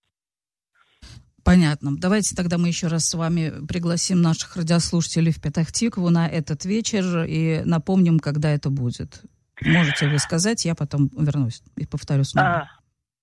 Понятно. 1.44 1.90
Давайте 1.96 2.34
тогда 2.34 2.56
мы 2.56 2.68
еще 2.68 2.86
раз 2.86 3.04
с 3.04 3.14
вами 3.14 3.66
пригласим 3.66 4.22
наших 4.22 4.56
радиослушателей 4.56 5.30
в 5.30 5.40
Петахтикву 5.42 6.08
на 6.08 6.26
этот 6.26 6.64
вечер 6.64 7.24
и 7.24 7.60
напомним, 7.64 8.18
когда 8.18 8.50
это 8.50 8.70
будет. 8.70 9.22
Можете 9.60 10.08
вы 10.08 10.18
сказать, 10.18 10.64
я 10.64 10.74
потом 10.74 11.10
вернусь 11.16 11.62
и 11.76 11.86
повторю 11.86 12.24
снова. 12.24 12.48
А, 12.48 12.68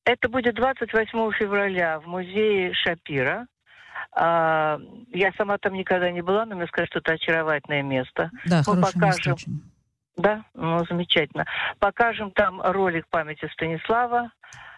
это 0.06 0.30
будет 0.30 0.56
28 0.56 1.32
февраля 1.38 2.00
в 2.00 2.08
музее 2.08 2.74
Шапира. 2.74 3.48
А, 4.14 4.80
я 5.14 5.32
сама 5.38 5.58
там 5.58 5.74
никогда 5.74 6.12
не 6.12 6.22
была, 6.22 6.46
но 6.46 6.56
мне 6.56 6.68
сказать, 6.68 6.90
что 6.90 7.00
это 7.00 7.14
очаровательное 7.14 7.82
место. 7.82 8.30
Да, 8.46 8.62
мы 8.68 8.82
покажем. 8.82 9.38
Да, 10.18 10.44
ну 10.54 10.86
замечательно. 10.86 11.46
Покажем 11.80 12.32
там 12.32 12.62
ролик 12.62 13.08
памяти 13.10 13.50
Станислава. 13.54 14.32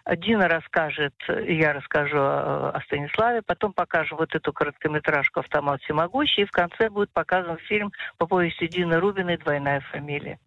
Дина 0.06 0.48
расскажет, 0.48 1.14
я 1.28 1.72
расскажу 1.72 2.18
о 2.18 2.78
Станиславе, 2.84 3.40
потом 3.42 3.72
покажу 3.72 4.16
вот 4.16 4.34
эту 4.34 4.52
короткометражку 4.52 5.40
«Автомат 5.40 5.80
всемогущий», 5.82 6.42
и 6.42 6.46
в 6.46 6.50
конце 6.50 6.90
будет 6.90 7.10
показан 7.10 7.56
фильм 7.56 7.90
по 8.18 8.26
повести 8.26 8.68
Дины 8.68 8.98
Рубиной 9.00 9.38
«Двойная 9.38 9.80
фамилия». 9.80 10.38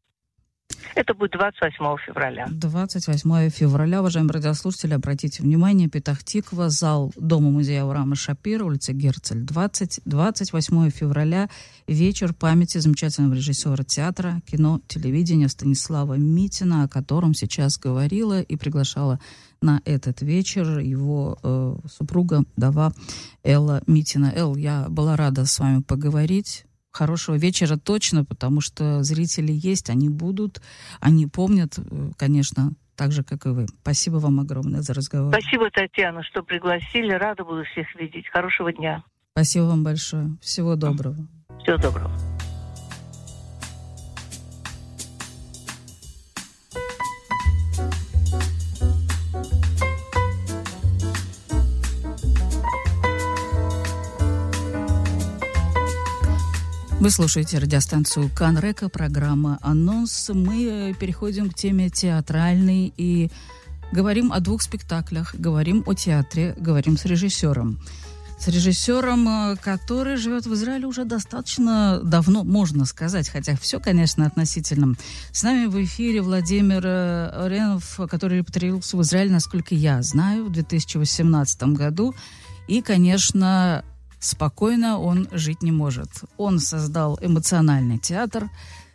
Это 0.95 1.13
будет 1.13 1.31
28 1.31 1.97
февраля. 2.05 2.47
28 2.49 3.49
февраля, 3.49 3.99
уважаемые 4.01 4.33
радиослушатели, 4.33 4.93
обратите 4.93 5.43
внимание, 5.43 5.87
Петахтиква, 5.87 6.69
зал 6.69 7.11
Дома-музея 7.15 7.83
Урама 7.83 8.15
Шапира, 8.15 8.65
улица 8.65 8.93
Герцель, 8.93 9.41
20, 9.41 10.01
28 10.05 10.89
февраля, 10.89 11.49
вечер 11.87 12.33
памяти 12.33 12.79
замечательного 12.79 13.35
режиссера 13.35 13.83
театра, 13.83 14.41
кино, 14.45 14.81
телевидения 14.87 15.49
Станислава 15.49 16.15
Митина, 16.15 16.83
о 16.83 16.87
котором 16.87 17.33
сейчас 17.33 17.77
говорила 17.77 18.41
и 18.41 18.55
приглашала 18.55 19.19
на 19.61 19.81
этот 19.85 20.21
вечер 20.21 20.79
его 20.79 21.37
э, 21.41 21.75
супруга, 21.89 22.43
дава 22.55 22.93
Элла 23.43 23.81
Митина. 23.87 24.31
Эл, 24.35 24.55
я 24.55 24.85
была 24.89 25.15
рада 25.15 25.45
с 25.45 25.59
вами 25.59 25.81
поговорить. 25.81 26.66
Хорошего 26.97 27.35
вечера 27.35 27.77
точно, 27.77 28.25
потому 28.25 28.59
что 28.59 29.03
зрители 29.03 29.51
есть, 29.51 29.91
они 29.91 30.09
будут, 30.09 30.63
они 30.99 31.27
помнят, 31.27 31.77
э, 31.77 31.83
конечно, 32.17 32.71
так 32.95 33.11
же, 33.11 33.23
как 33.23 33.45
и 33.45 33.49
вы. 33.49 33.67
Спасибо 33.83 34.15
вам 34.15 34.39
огромное 34.39 34.81
за 34.81 34.95
разговор. 34.95 35.31
Спасибо, 35.31 35.69
Татьяна, 35.69 36.23
что 36.23 36.41
пригласили. 36.41 37.11
Рада 37.11 37.43
буду 37.43 37.65
всех 37.65 37.93
видеть. 37.99 38.27
Хорошего 38.29 38.73
дня. 38.73 39.03
Спасибо 39.33 39.65
вам 39.65 39.83
большое. 39.83 40.37
Всего 40.41 40.75
доброго. 40.75 41.17
Всего 41.61 41.77
доброго. 41.77 42.36
Вы 56.99 57.11
слушаете 57.11 57.59
радиостанцию 57.59 58.31
Канрека, 58.35 58.89
программа 58.89 59.59
«Анонс». 59.61 60.31
Мы 60.33 60.95
переходим 60.99 61.51
к 61.51 61.53
теме 61.53 61.91
театральной 61.91 62.91
и 62.97 63.29
говорим 63.91 64.33
о 64.33 64.39
двух 64.39 64.63
спектаклях, 64.63 65.35
говорим 65.35 65.83
о 65.85 65.93
театре, 65.93 66.55
говорим 66.57 66.97
с 66.97 67.05
режиссером. 67.05 67.79
С 68.39 68.47
режиссером, 68.47 69.27
э, 69.29 69.55
который 69.57 70.17
живет 70.17 70.47
в 70.47 70.53
Израиле 70.55 70.87
уже 70.87 71.05
достаточно 71.05 72.01
давно, 72.03 72.43
можно 72.43 72.85
сказать, 72.85 73.29
хотя 73.29 73.55
все, 73.55 73.79
конечно, 73.79 74.25
относительно. 74.25 74.95
С 75.31 75.43
нами 75.43 75.67
в 75.67 75.83
эфире 75.83 76.23
Владимир 76.23 76.81
э, 76.83 77.29
Оренов, 77.29 77.99
который 78.09 78.39
репатриировался 78.39 78.97
в 78.97 79.03
Израиль, 79.03 79.31
насколько 79.31 79.75
я 79.75 80.01
знаю, 80.01 80.45
в 80.45 80.51
2018 80.51 81.63
году. 81.73 82.15
И, 82.67 82.81
конечно, 82.81 83.85
спокойно 84.19 84.99
он 84.99 85.27
жить 85.31 85.61
не 85.61 85.71
может. 85.71 86.09
Он 86.37 86.59
создал 86.59 87.17
эмоциональный 87.21 87.97
театр 87.97 88.49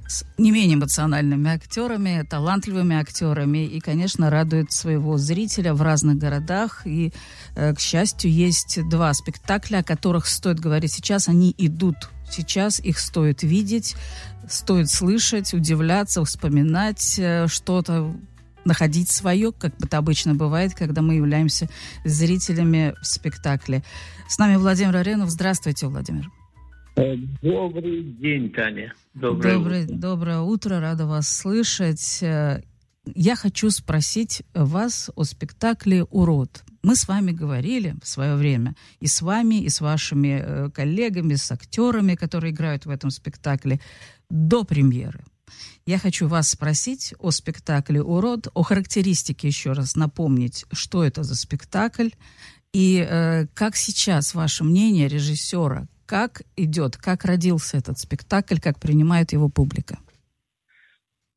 с 0.08 0.24
не 0.36 0.50
менее 0.50 0.76
эмоциональными 0.76 1.50
актерами, 1.50 2.26
талантливыми 2.28 2.96
актерами 2.96 3.64
и, 3.64 3.80
конечно, 3.80 4.30
радует 4.30 4.72
своего 4.72 5.16
зрителя 5.16 5.74
в 5.74 5.82
разных 5.82 6.18
городах. 6.18 6.82
И, 6.86 7.12
э, 7.54 7.74
к 7.74 7.80
счастью, 7.80 8.30
есть 8.30 8.80
два 8.88 9.14
спектакля, 9.14 9.78
о 9.78 9.82
которых 9.82 10.26
стоит 10.26 10.60
говорить 10.60 10.92
сейчас. 10.92 11.28
Они 11.28 11.54
идут 11.56 11.96
сейчас, 12.30 12.80
их 12.80 12.98
стоит 12.98 13.42
видеть, 13.42 13.96
стоит 14.48 14.90
слышать, 14.90 15.54
удивляться, 15.54 16.24
вспоминать 16.24 17.18
э, 17.18 17.46
что-то 17.48 18.14
находить 18.64 19.10
свое, 19.10 19.52
как 19.52 19.74
это 19.82 19.98
обычно 19.98 20.34
бывает, 20.34 20.74
когда 20.74 21.02
мы 21.02 21.14
являемся 21.14 21.68
зрителями 22.04 22.94
в 23.00 23.06
спектакле. 23.06 23.82
С 24.28 24.38
нами 24.38 24.56
Владимир 24.56 24.96
Аренов. 24.96 25.30
Здравствуйте, 25.30 25.86
Владимир. 25.86 26.30
Э, 26.96 27.16
добрый 27.42 28.02
день, 28.02 28.50
Таня. 28.50 28.94
Доброе, 29.14 29.54
доброе, 29.54 29.84
утро. 29.84 29.94
доброе 29.96 30.40
утро, 30.40 30.80
рада 30.80 31.06
вас 31.06 31.28
слышать. 31.28 32.22
Э, 32.22 32.62
я 33.14 33.34
хочу 33.34 33.70
спросить 33.70 34.42
вас 34.54 35.10
о 35.16 35.24
спектакле 35.24 36.04
«Урод». 36.04 36.62
Мы 36.82 36.94
с 36.96 37.08
вами 37.08 37.32
говорили 37.32 37.94
в 38.02 38.06
свое 38.06 38.36
время, 38.36 38.74
и 39.00 39.06
с 39.06 39.22
вами, 39.22 39.62
и 39.62 39.68
с 39.68 39.80
вашими 39.80 40.42
э, 40.44 40.70
коллегами, 40.70 41.34
с 41.34 41.50
актерами, 41.50 42.14
которые 42.14 42.52
играют 42.52 42.86
в 42.86 42.90
этом 42.90 43.10
спектакле, 43.10 43.80
до 44.30 44.64
премьеры. 44.64 45.24
Я 45.86 45.98
хочу 45.98 46.28
вас 46.28 46.50
спросить 46.50 47.14
о 47.18 47.30
спектакле 47.30 48.02
«Урод», 48.02 48.48
о 48.54 48.62
характеристике 48.62 49.48
еще 49.48 49.72
раз 49.72 49.96
напомнить, 49.96 50.64
что 50.72 51.04
это 51.04 51.22
за 51.22 51.34
спектакль, 51.34 52.10
и 52.72 53.06
э, 53.06 53.46
как 53.54 53.76
сейчас 53.76 54.34
ваше 54.34 54.64
мнение 54.64 55.08
режиссера, 55.08 55.86
как 56.06 56.42
идет, 56.56 56.96
как 56.96 57.24
родился 57.24 57.76
этот 57.76 57.98
спектакль, 57.98 58.58
как 58.58 58.78
принимает 58.78 59.32
его 59.32 59.48
публика? 59.48 59.98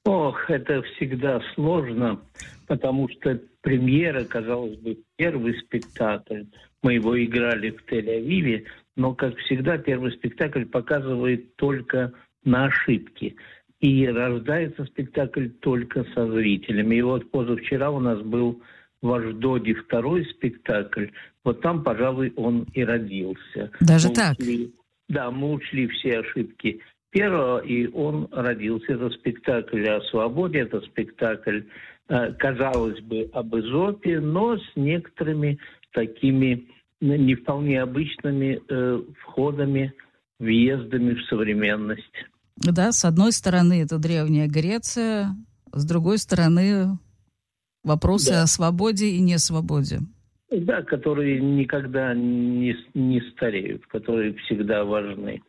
Ох, 0.05 0.49
это 0.49 0.83
всегда 0.83 1.41
сложно, 1.55 2.21
потому 2.67 3.09
что 3.09 3.41
премьера, 3.61 4.23
казалось 4.23 4.77
бы, 4.77 4.99
первый 5.17 5.59
спектакль. 5.59 6.43
Мы 6.83 6.93
его 6.93 7.21
играли 7.21 7.71
в 7.71 7.91
Тель-Авиве, 7.91 8.65
но, 8.95 9.15
как 9.15 9.35
всегда, 9.39 9.79
первый 9.79 10.11
спектакль 10.11 10.65
показывает 10.65 11.55
только 11.55 12.13
на 12.43 12.65
ошибки. 12.65 13.35
И 13.85 14.07
рождается 14.07 14.83
спектакль 14.85 15.47
только 15.61 16.05
со 16.15 16.31
зрителями. 16.31 16.95
И 16.95 17.01
вот 17.03 17.29
позавчера 17.29 17.91
у 17.91 17.99
нас 17.99 18.19
был 18.19 18.59
в 19.03 19.13
Аждоде 19.13 19.75
второй 19.75 20.25
спектакль, 20.25 21.09
вот 21.43 21.61
там, 21.61 21.83
пожалуй, 21.83 22.33
он 22.35 22.65
и 22.73 22.83
родился. 22.83 23.69
Даже 23.79 24.07
мы 24.07 24.15
так? 24.15 24.39
Ушли, 24.39 24.73
да, 25.07 25.29
мы 25.29 25.51
учли 25.51 25.87
все 25.89 26.21
ошибки 26.21 26.79
первого, 27.11 27.59
и 27.59 27.85
он 27.85 28.27
родился. 28.31 28.93
Это 28.93 29.11
спектакль 29.11 29.87
о 29.87 30.01
свободе, 30.09 30.61
это 30.61 30.81
спектакль, 30.81 31.61
э, 32.09 32.33
казалось 32.39 32.99
бы, 33.01 33.29
об 33.33 33.55
Изопе, 33.55 34.19
но 34.19 34.57
с 34.57 34.71
некоторыми 34.75 35.59
такими 35.91 36.67
не 37.01 37.35
вполне 37.35 37.83
обычными 37.83 38.59
э, 38.67 39.01
входами, 39.19 39.93
въездами 40.39 41.13
в 41.13 41.23
современность. 41.25 42.25
Да, 42.57 42.91
с 42.91 43.05
одной 43.05 43.31
стороны, 43.31 43.81
это 43.81 43.97
древняя 43.97 44.47
Греция, 44.47 45.35
с 45.71 45.85
другой 45.85 46.17
стороны, 46.17 46.97
вопросы 47.83 48.31
да. 48.31 48.43
о 48.43 48.47
свободе 48.47 49.07
и 49.07 49.19
несвободе. 49.19 49.99
Да, 50.51 50.83
которые 50.83 51.41
никогда 51.41 52.13
не, 52.13 52.75
не 52.93 53.19
стареют, 53.31 53.85
которые 53.87 54.35
всегда 54.35 54.85
важны. 54.85 55.41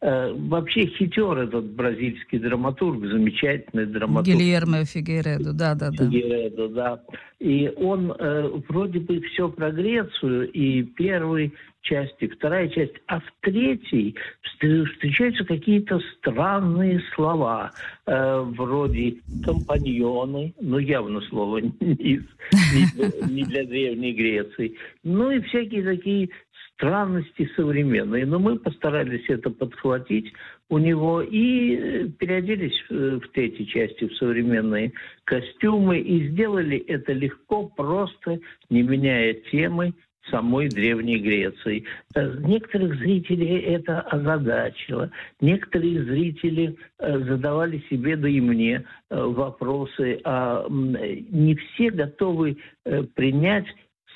Э, 0.00 0.32
вообще 0.32 0.86
хитер 0.86 1.36
этот 1.38 1.64
бразильский 1.72 2.38
драматург, 2.38 3.04
замечательный 3.04 3.86
драматург. 3.86 4.26
Гильермо 4.26 4.84
Фигередо, 4.84 5.52
да-да-да. 5.52 6.04
Фигередо, 6.04 6.68
да. 6.68 7.02
И 7.40 7.70
он 7.76 8.12
э, 8.12 8.48
вроде 8.68 9.00
бы 9.00 9.20
все 9.22 9.48
про 9.48 9.70
Грецию, 9.70 10.50
и 10.52 10.82
первый 10.82 11.52
части, 11.84 12.26
вторая 12.28 12.68
часть, 12.68 12.94
а 13.06 13.20
в 13.20 13.24
третьей 13.40 14.16
встречаются 14.42 15.44
какие-то 15.44 16.00
странные 16.16 17.00
слова, 17.14 17.72
э, 18.06 18.40
вроде 18.40 19.16
компаньоны, 19.44 20.54
ну 20.60 20.78
явно 20.78 21.20
слово 21.22 21.58
не, 21.80 22.20
не, 22.60 23.32
не 23.32 23.44
для 23.44 23.64
Древней 23.64 24.12
Греции, 24.12 24.76
ну 25.04 25.30
и 25.30 25.40
всякие 25.40 25.84
такие 25.84 26.30
странности 26.74 27.48
современные. 27.54 28.26
Но 28.26 28.38
мы 28.38 28.58
постарались 28.58 29.24
это 29.28 29.50
подхватить 29.50 30.32
у 30.68 30.78
него 30.78 31.22
и 31.22 32.08
переоделись 32.18 32.74
в 32.88 33.28
третьей 33.28 33.66
части 33.66 34.08
в 34.08 34.16
современные 34.16 34.92
костюмы 35.24 35.98
и 36.00 36.28
сделали 36.30 36.78
это 36.78 37.12
легко, 37.12 37.68
просто, 37.68 38.40
не 38.70 38.82
меняя 38.82 39.34
темы, 39.52 39.94
самой 40.30 40.68
Древней 40.68 41.18
Греции. 41.18 41.84
Э, 42.14 42.34
некоторых 42.40 42.96
зрителей 42.96 43.58
это 43.58 44.00
озадачило. 44.00 45.10
Некоторые 45.40 46.04
зрители 46.04 46.76
э, 46.98 47.18
задавали 47.20 47.82
себе, 47.90 48.16
да 48.16 48.28
и 48.28 48.40
мне, 48.40 48.84
э, 49.10 49.22
вопросы, 49.22 50.20
а 50.24 50.66
не 50.68 51.54
все 51.54 51.90
готовы 51.90 52.56
принять 53.14 53.66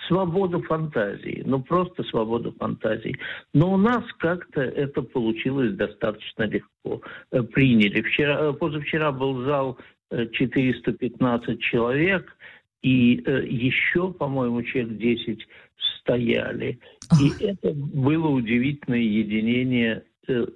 свободу 0.06 0.62
фантазии, 0.62 1.42
ну 1.44 1.60
просто 1.60 2.02
свободу 2.04 2.52
фантазии. 2.58 3.16
Но 3.52 3.72
у 3.72 3.76
нас 3.76 4.04
как-то 4.18 4.62
это 4.62 5.02
получилось 5.02 5.74
достаточно 5.74 6.44
легко. 6.44 7.02
Приняли. 7.52 8.02
Вчера, 8.02 8.52
позавчера 8.52 9.12
был 9.12 9.44
зал 9.44 9.78
415 10.10 11.60
человек, 11.60 12.36
и 12.82 13.22
еще, 13.48 14.12
по-моему, 14.12 14.62
человек 14.62 14.98
10 14.98 15.46
стояли. 16.00 16.78
И 17.20 17.44
это 17.44 17.72
было 17.74 18.28
удивительное 18.28 19.00
единение 19.00 20.04
э, 20.26 20.46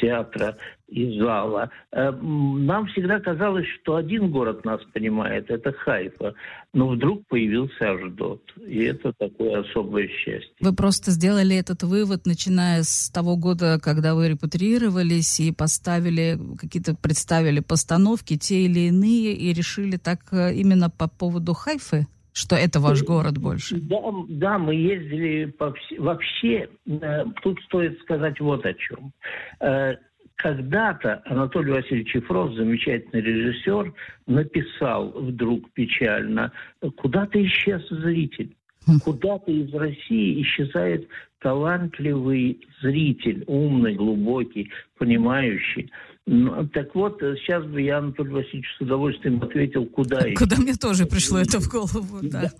театра 0.00 0.56
и 0.92 1.18
зала. 1.18 1.70
Э, 1.90 2.10
нам 2.10 2.86
всегда 2.88 3.18
казалось, 3.18 3.66
что 3.80 3.96
один 3.96 4.30
город 4.30 4.64
нас 4.64 4.80
понимает, 4.92 5.50
это 5.50 5.72
Хайфа. 5.72 6.34
Но 6.74 6.88
вдруг 6.88 7.26
появился 7.28 7.90
Аждот. 7.90 8.42
И 8.66 8.84
это 8.84 9.12
такое 9.18 9.60
особое 9.60 10.08
счастье. 10.08 10.54
Вы 10.60 10.74
просто 10.74 11.10
сделали 11.10 11.56
этот 11.56 11.82
вывод, 11.82 12.26
начиная 12.26 12.82
с 12.82 13.10
того 13.10 13.36
года, 13.36 13.78
когда 13.82 14.14
вы 14.14 14.28
репатриировались 14.28 15.40
и 15.40 15.52
поставили, 15.52 16.38
какие-то 16.58 16.94
представили 16.94 17.60
постановки, 17.60 18.36
те 18.36 18.64
или 18.64 18.80
иные, 18.88 19.32
и 19.34 19.52
решили 19.52 19.96
так 19.96 20.20
э, 20.32 20.54
именно 20.54 20.90
по 20.90 21.08
поводу 21.08 21.54
Хайфы? 21.54 22.06
Что 22.34 22.56
это 22.56 22.80
ваш 22.80 23.02
город 23.02 23.36
больше? 23.36 23.76
Да, 23.76 24.00
да 24.28 24.58
мы 24.58 24.74
ездили 24.74 25.46
по 25.46 25.74
вообще. 25.98 26.68
Э, 26.86 27.24
тут 27.42 27.60
стоит 27.64 28.00
сказать 28.00 28.40
вот 28.40 28.64
о 28.64 28.72
чем. 28.72 29.12
Э, 29.60 29.96
когда-то 30.42 31.22
Анатолий 31.24 31.72
Васильевич 31.72 32.14
Ефров, 32.16 32.54
замечательный 32.54 33.22
режиссер, 33.22 33.94
написал 34.26 35.10
вдруг 35.10 35.70
печально, 35.72 36.52
куда-то 36.96 37.42
исчез 37.44 37.82
зритель. 37.88 38.54
Хм. 38.84 38.98
Куда-то 39.04 39.52
из 39.52 39.72
России 39.72 40.42
исчезает 40.42 41.06
талантливый 41.40 42.60
зритель, 42.82 43.44
умный, 43.46 43.94
глубокий, 43.94 44.70
понимающий. 44.98 45.92
Ну, 46.26 46.68
так 46.68 46.92
вот, 46.94 47.20
сейчас 47.20 47.64
бы 47.64 47.80
я, 47.80 47.98
Анатолий 47.98 48.30
Васильевич, 48.30 48.66
с 48.76 48.80
удовольствием 48.80 49.40
ответил, 49.42 49.86
куда 49.86 50.20
Куда 50.36 50.56
мне 50.56 50.74
тоже 50.74 51.06
пришло 51.06 51.38
это 51.38 51.60
в 51.60 51.68
голову, 51.68 52.18
да. 52.22 52.50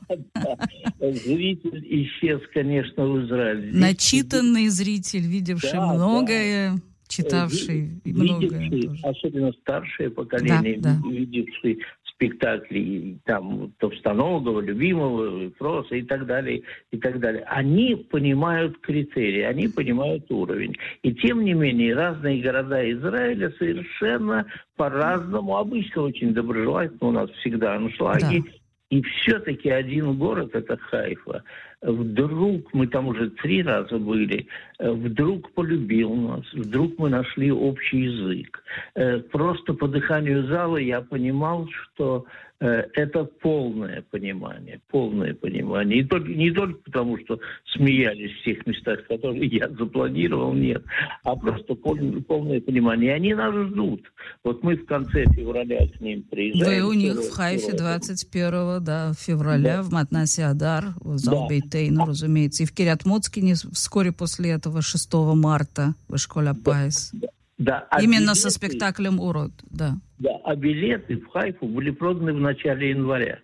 Зритель 1.00 1.84
исчез, 2.04 2.40
конечно, 2.54 3.04
в 3.04 3.26
Израиле. 3.26 3.72
Начитанный 3.72 4.68
зритель, 4.68 5.26
видевший 5.26 5.80
многое, 5.80 6.80
читавший 7.16 7.90
многое. 8.04 8.96
Особенно 9.02 9.52
старшее 9.52 10.10
поколение, 10.10 10.80
видевший 11.04 11.78
спектаклей 12.22 13.18
там 13.24 13.72
Товстоногова, 13.78 14.60
Любимого, 14.60 15.50
Фроса 15.58 15.96
и 15.96 16.02
так 16.02 16.26
далее, 16.26 16.62
и 16.90 16.96
так 16.98 17.18
далее. 17.18 17.42
Они 17.48 17.96
понимают 17.96 18.78
критерии, 18.78 19.42
они 19.42 19.68
понимают 19.68 20.30
уровень. 20.30 20.76
И 21.02 21.12
тем 21.14 21.44
не 21.44 21.54
менее, 21.54 21.94
разные 21.94 22.40
города 22.40 22.90
Израиля 22.92 23.52
совершенно 23.58 24.46
по-разному, 24.76 25.56
обычно 25.56 26.02
очень 26.02 26.32
доброжелательно, 26.32 27.08
у 27.08 27.12
нас 27.12 27.30
всегда 27.40 27.74
аншлаги, 27.74 28.40
да. 28.40 28.50
и 28.90 29.02
все-таки 29.02 29.70
один 29.70 30.16
город– 30.16 30.50
это 30.54 30.76
Хайфа 30.76 31.42
вдруг, 31.82 32.72
мы 32.72 32.86
там 32.86 33.08
уже 33.08 33.30
три 33.30 33.62
раза 33.62 33.98
были, 33.98 34.46
э, 34.78 34.90
вдруг 34.90 35.50
полюбил 35.52 36.14
нас, 36.14 36.44
вдруг 36.52 36.98
мы 36.98 37.10
нашли 37.10 37.50
общий 37.50 38.02
язык. 38.02 38.62
Э, 38.94 39.18
просто 39.18 39.74
по 39.74 39.88
дыханию 39.88 40.46
зала 40.46 40.76
я 40.76 41.00
понимал, 41.00 41.68
что 41.68 42.26
Э, 42.62 42.84
это 42.92 43.24
полное 43.24 44.04
понимание, 44.08 44.80
полное 44.88 45.34
понимание. 45.34 45.98
И 45.98 46.04
только, 46.04 46.28
не 46.28 46.52
только 46.52 46.78
потому, 46.84 47.18
что 47.18 47.40
смеялись 47.74 48.30
в 48.38 48.44
тех 48.44 48.64
местах, 48.68 49.04
которые 49.08 49.46
я 49.46 49.68
запланировал, 49.68 50.54
нет, 50.54 50.84
а 51.24 51.34
просто 51.34 51.74
полное, 51.74 52.20
полное 52.20 52.60
понимание. 52.60 53.10
И 53.10 53.14
они 53.14 53.34
нас 53.34 53.52
ждут. 53.52 54.04
Вот 54.44 54.62
мы 54.62 54.76
в 54.76 54.86
конце 54.86 55.24
февраля 55.34 55.88
к 55.88 56.00
ним 56.00 56.22
приезжаем. 56.22 56.84
Вы 56.84 56.88
у 56.88 56.92
них 56.92 57.16
в 57.16 57.32
Хайфе 57.32 57.72
21 57.72 58.84
да, 58.84 59.12
февраля, 59.18 59.78
да. 59.78 59.82
в 59.82 59.90
Матнасе 59.90 60.44
Адар, 60.44 60.84
в 61.00 61.18
зал 61.18 61.48
да. 61.90 62.06
разумеется, 62.06 62.62
и 62.62 62.66
в 62.66 62.72
Кирятмоцкине 62.72 63.54
вскоре 63.54 64.12
после 64.12 64.50
этого, 64.50 64.82
6 64.82 65.12
марта, 65.34 65.94
в 66.08 66.16
школе 66.18 66.54
Пайс. 66.54 67.10
Да. 67.12 67.28
Да, 67.58 67.86
а 67.90 68.02
Именно 68.02 68.32
билеты, 68.32 68.34
со 68.34 68.50
спектаклем 68.50 69.20
«Урод», 69.20 69.52
да. 69.70 69.94
Да, 70.18 70.30
а 70.44 70.56
билеты 70.56 71.18
в 71.18 71.28
Хайфу 71.28 71.68
были 71.68 71.90
проданы 71.90 72.32
в 72.32 72.40
начале 72.40 72.90
января. 72.90 73.38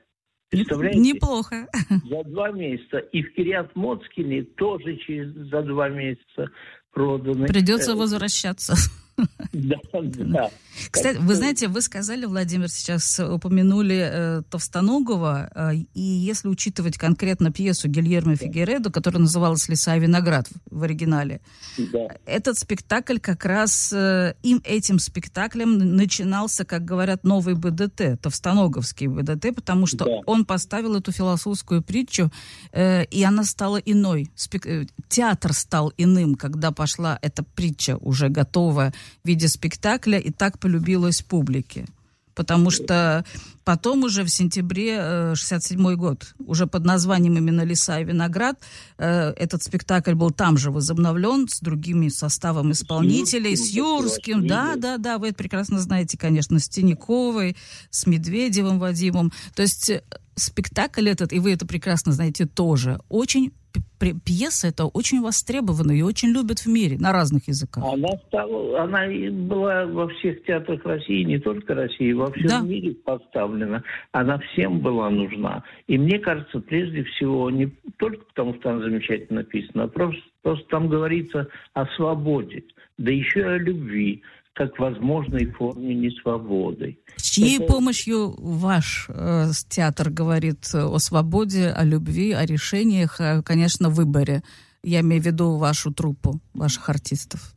Представляете? 0.51 0.99
Неплохо. 0.99 1.69
За 2.11 2.25
два 2.25 2.51
месяца. 2.51 2.99
И 2.99 3.23
в 3.23 3.33
Кириат 3.35 3.77
Моцкине 3.77 4.43
тоже 4.43 4.97
через, 4.97 5.33
за 5.51 5.63
два 5.63 5.89
месяца 5.89 6.51
проданы. 6.93 7.47
Придется 7.47 7.93
э, 7.93 7.95
возвращаться. 7.95 8.75
Да, 9.53 9.77
да. 9.93 10.51
Кстати, 10.91 11.19
вы 11.19 11.35
знаете, 11.35 11.69
вы 11.69 11.81
сказали, 11.81 12.27
Владимир, 12.27 12.69
сейчас 12.69 13.19
упомянули 13.19 13.97
э, 13.99 14.43
Товстоногова, 14.51 15.51
э, 15.55 15.75
и 15.95 16.01
если 16.01 16.49
учитывать 16.49 16.97
конкретно 16.97 17.51
пьесу 17.51 17.89
Гильермо 17.89 18.33
да. 18.33 18.37
Фигередо, 18.37 18.91
которая 18.91 19.21
называлась 19.23 19.69
«Леса 19.69 19.97
и 19.97 20.01
виноград» 20.01 20.49
в 20.71 20.83
оригинале, 20.83 21.41
да. 21.79 22.09
этот 22.27 22.59
спектакль 22.59 23.19
как 23.19 23.45
раз 23.45 23.93
э, 23.93 24.35
им 24.43 24.61
этим 24.65 24.99
спектаклем 24.99 25.79
начинался, 25.79 26.65
как 26.65 26.85
говорят, 26.85 27.25
новый 27.25 27.55
БДТ, 27.55 28.21
Товстоноговский 28.21 29.09
БДТ, 29.09 29.55
потому 29.55 29.87
что 29.87 30.05
да. 30.05 30.21
он 30.27 30.45
поставил 30.45 30.95
эту 30.97 31.13
философскую 31.13 31.83
притчу, 31.83 32.31
э, 32.73 33.05
и 33.05 33.23
она 33.23 33.45
стала 33.45 33.79
иной. 33.79 34.31
Спек... 34.37 34.67
Э, 34.67 34.87
театр 35.09 35.53
стал 35.53 35.93
иным, 35.97 36.35
когда 36.35 36.71
пошла 36.71 37.19
эта 37.23 37.43
притча 37.43 37.97
уже 37.97 38.29
готовая 38.29 38.93
в 39.25 39.29
виде 39.29 39.49
спектакля 39.49 40.19
и 40.19 40.31
так 40.31 40.59
полюбилась 40.59 41.23
публике. 41.23 41.87
Потому 42.35 42.71
что 42.71 43.25
потом 43.65 44.05
уже 44.05 44.23
в 44.23 44.29
сентябре 44.29 45.35
67 45.35 45.89
э, 45.89 45.97
год, 45.97 46.35
уже 46.39 46.69
под 46.69 46.85
названием 46.85 47.37
именно 47.37 47.63
«Леса 47.63 47.99
и 47.99 48.05
виноград», 48.05 48.63
э, 48.97 49.33
этот 49.37 49.65
спектакль 49.65 50.15
был 50.15 50.31
там 50.31 50.57
же 50.57 50.71
возобновлен 50.71 51.49
с 51.49 51.59
другими 51.59 52.09
составом 52.09 52.71
исполнителей, 52.71 53.57
с 53.57 53.71
Юрским, 53.71 54.47
да, 54.47 54.77
да, 54.77 54.99
да, 54.99 55.19
вы 55.19 55.31
это 55.31 55.39
прекрасно 55.39 55.81
знаете, 55.81 56.17
конечно, 56.17 56.61
с 56.61 56.69
Тиняковой, 56.69 57.57
с 57.91 58.07
Медведевым 58.07 58.79
Вадимом. 58.79 59.33
То 59.57 59.63
есть 59.63 59.91
э, 59.91 60.03
спектакль 60.37 61.09
этот, 61.09 61.33
и 61.33 61.41
вы 61.41 61.53
это 61.53 61.67
прекрасно 61.67 62.13
знаете 62.13 62.47
тоже, 62.47 63.01
очень 63.09 63.53
пьеса 64.25 64.69
это 64.69 64.87
очень 64.87 65.21
востребована 65.21 65.93
и 65.93 66.03
очень 66.03 66.29
любят 66.29 66.61
в 66.61 66.67
мире 66.67 66.97
на 66.99 67.13
разных 67.13 67.49
языках. 67.49 67.85
Она 67.85 68.09
стала, 68.29 68.83
она 68.83 69.07
была 69.47 69.87
во 69.87 70.09
всех 70.09 70.45
театрах 70.45 70.85
России, 70.85 71.25
не 71.25 71.39
только 71.39 71.75
России, 71.75 72.13
во 72.13 72.31
всем 72.33 72.49
да. 72.49 72.61
мире 72.61 72.95
поставлена. 72.95 73.83
Она 74.13 74.39
всем 74.39 74.81
была 74.81 75.11
нужна. 75.11 75.65
И 75.87 75.99
мне 75.99 76.19
кажется, 76.19 76.61
прежде 76.61 77.05
всего, 77.05 77.51
не 77.51 77.67
только 77.99 78.25
потому, 78.27 78.55
что 78.55 78.71
она 78.71 78.83
замечательно 78.83 79.41
написана, 79.41 79.85
а 79.85 79.89
просто, 79.89 80.23
просто 80.43 80.69
там 80.69 80.89
говорится 80.89 81.49
о 81.75 81.87
свободе, 81.97 82.65
да 82.99 83.11
еще 83.11 83.41
и 83.41 83.45
о 83.45 83.59
любви 83.59 84.23
как 84.59 84.77
возможной 84.81 85.47
форме 85.53 85.95
несвободы. 85.95 86.99
С 87.15 87.31
чьей 87.31 87.59
Это... 87.59 87.73
помощью 87.73 88.35
ваш 88.39 89.07
э, 89.09 89.51
театр 89.69 90.11
говорит 90.11 90.69
о 90.75 90.99
свободе, 90.99 91.69
о 91.69 91.85
любви, 91.85 92.33
о 92.33 92.45
решениях, 92.45 93.21
о, 93.21 93.43
конечно, 93.45 93.89
выборе? 93.89 94.43
Я 94.83 95.01
имею 95.03 95.23
в 95.23 95.27
виду 95.27 95.57
вашу 95.59 95.95
труппу, 95.95 96.41
ваших 96.55 96.89
артистов. 96.89 97.55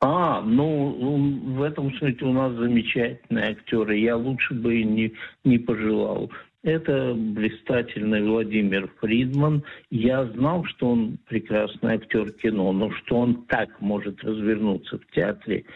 А, 0.00 0.42
ну, 0.42 1.56
в 1.56 1.62
этом 1.62 1.92
смысле 1.96 2.28
у 2.28 2.32
нас 2.32 2.52
замечательные 2.52 3.50
актеры. 3.50 3.98
Я 3.98 4.16
лучше 4.16 4.54
бы 4.54 4.80
и 4.80 4.84
не, 4.84 5.12
не 5.42 5.58
пожелал. 5.58 6.30
Это 6.62 7.14
блистательный 7.14 8.22
Владимир 8.22 8.88
Фридман. 9.00 9.64
Я 9.90 10.24
знал, 10.34 10.64
что 10.66 10.90
он 10.90 11.18
прекрасный 11.26 11.94
актер 11.94 12.30
кино, 12.30 12.72
но 12.72 12.92
что 12.92 13.16
он 13.16 13.44
так 13.46 13.80
может 13.80 14.22
развернуться 14.22 14.98
в 14.98 15.14
театре, 15.14 15.64
Э, 15.64 15.70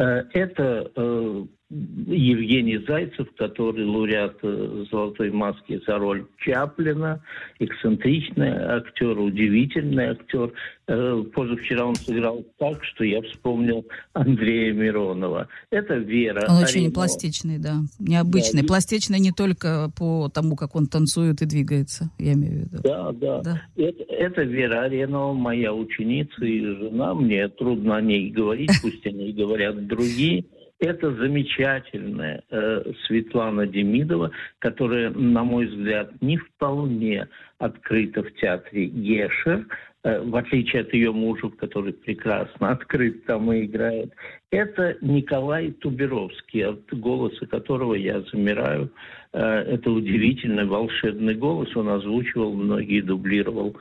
это 0.00 0.90
э, 0.96 1.46
Евгений 1.70 2.78
Зайцев, 2.86 3.26
который 3.36 3.86
лауреат 3.86 4.36
э, 4.42 4.84
«Золотой 4.90 5.30
маски» 5.30 5.80
за 5.86 5.96
роль 5.96 6.26
Чаплина, 6.38 7.22
эксцентричный 7.58 8.50
актер, 8.50 9.18
удивительный 9.18 10.10
актер. 10.10 10.52
Э, 10.86 11.24
позавчера 11.34 11.86
он 11.86 11.94
сыграл 11.96 12.44
так, 12.58 12.84
что 12.84 13.04
я 13.04 13.22
вспомнил 13.22 13.86
Андрея 14.12 14.74
Миронова. 14.74 15.48
Это 15.70 15.94
Вера. 15.94 16.46
Он 16.50 16.62
очень 16.62 16.92
пластичный, 16.92 17.58
да, 17.58 17.76
необычный. 17.98 18.60
Да, 18.60 18.68
пластичный 18.68 19.18
не 19.18 19.32
только 19.32 19.90
по 19.96 20.28
тому, 20.28 20.56
как 20.56 20.76
он 20.76 20.86
танцует 20.86 21.40
и 21.40 21.46
двигается, 21.46 22.10
я 22.18 22.34
имею 22.34 22.52
в 22.52 22.72
виду. 22.72 22.82
Да, 22.84 23.10
да. 23.12 23.40
да. 23.40 23.62
Это, 23.76 24.04
это 24.10 24.42
Вера 24.42 24.82
Аренова, 24.82 25.32
моя 25.32 25.72
ученица 25.72 26.44
и 26.44 26.60
жена. 26.60 27.14
Мне 27.14 27.48
трудно 27.48 27.96
о 27.96 28.02
ней 28.02 28.30
говорить, 28.30 28.70
пусть 28.82 29.04
о 29.06 29.10
ней 29.10 29.32
говорят 29.32 29.86
другие. 29.86 30.44
Это 30.84 31.14
замечательная 31.14 32.42
э, 32.50 32.82
Светлана 33.06 33.66
Демидова, 33.66 34.30
которая, 34.58 35.08
на 35.08 35.42
мой 35.42 35.64
взгляд, 35.64 36.10
не 36.20 36.36
вполне 36.36 37.26
открыта 37.58 38.22
в 38.22 38.30
театре 38.34 38.84
Гешер, 38.88 39.66
э, 40.02 40.20
в 40.20 40.36
отличие 40.36 40.82
от 40.82 40.92
ее 40.92 41.10
мужа, 41.10 41.48
который 41.48 41.94
прекрасно 41.94 42.68
открыт 42.72 43.24
там 43.24 43.50
и 43.50 43.64
играет. 43.64 44.12
Это 44.50 44.98
Николай 45.00 45.70
Туберовский, 45.70 46.66
от 46.66 46.84
голоса 46.92 47.46
которого 47.46 47.94
я 47.94 48.20
замираю. 48.30 48.92
Э, 49.32 49.40
это 49.40 49.90
удивительный 49.90 50.66
волшебный 50.66 51.34
голос. 51.34 51.74
Он 51.74 51.88
озвучивал, 51.88 52.52
многие 52.52 53.00
дублировал 53.00 53.74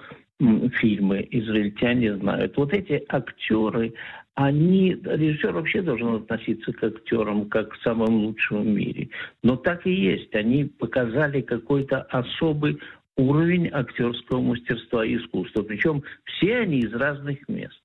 фильмы 0.79 1.27
израильтяне 1.31 2.15
знают. 2.17 2.57
Вот 2.57 2.73
эти 2.73 3.03
актеры, 3.07 3.93
они, 4.36 4.95
режиссер 5.03 5.51
вообще 5.51 5.81
должен 5.81 6.15
относиться 6.15 6.73
к 6.73 6.84
актерам 6.84 7.49
как 7.49 7.69
к 7.69 7.81
самым 7.84 8.25
лучшим 8.25 8.63
в 8.63 8.65
мире. 8.65 9.09
Но 9.43 9.55
так 9.55 9.86
и 9.86 9.93
есть. 9.93 10.34
Они 10.34 10.65
показали 10.65 11.41
какой-то 11.41 12.01
особый 12.01 12.79
уровень 13.15 13.69
актерского 13.71 14.41
мастерства 14.41 15.05
и 15.05 15.17
искусства. 15.17 15.61
Причем 15.61 16.03
все 16.25 16.57
они 16.57 16.79
из 16.79 16.93
разных 16.93 17.47
мест. 17.47 17.79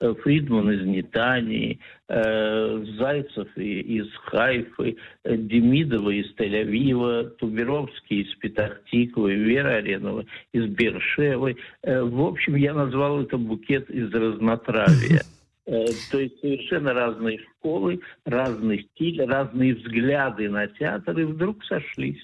Э, 0.00 0.14
Фридман 0.22 0.70
из 0.70 0.86
Нетании, 0.86 1.78
э, 2.08 2.84
Зайцев 2.98 3.54
из 3.56 4.06
Хайфы, 4.24 4.96
э, 5.24 5.36
Демидова 5.36 6.10
из 6.10 6.34
Тель-Авива, 6.36 7.24
Туберовский 7.38 8.22
из 8.22 8.34
Петахтикова, 8.36 9.28
Вера 9.28 9.76
Аренова 9.76 10.24
из 10.54 10.64
Бершевы. 10.66 11.58
В 11.82 12.22
общем, 12.22 12.54
я 12.56 12.72
назвал 12.72 13.20
это 13.20 13.36
букет 13.36 13.90
из 13.90 14.10
разнотравия. 14.10 15.20
То 15.64 16.18
есть 16.18 16.40
совершенно 16.40 16.92
разные 16.92 17.38
школы, 17.38 18.00
разный 18.24 18.88
стиль, 18.92 19.22
разные 19.22 19.74
взгляды 19.74 20.48
на 20.48 20.66
театр, 20.66 21.18
и 21.18 21.24
вдруг 21.24 21.64
сошлись. 21.64 22.20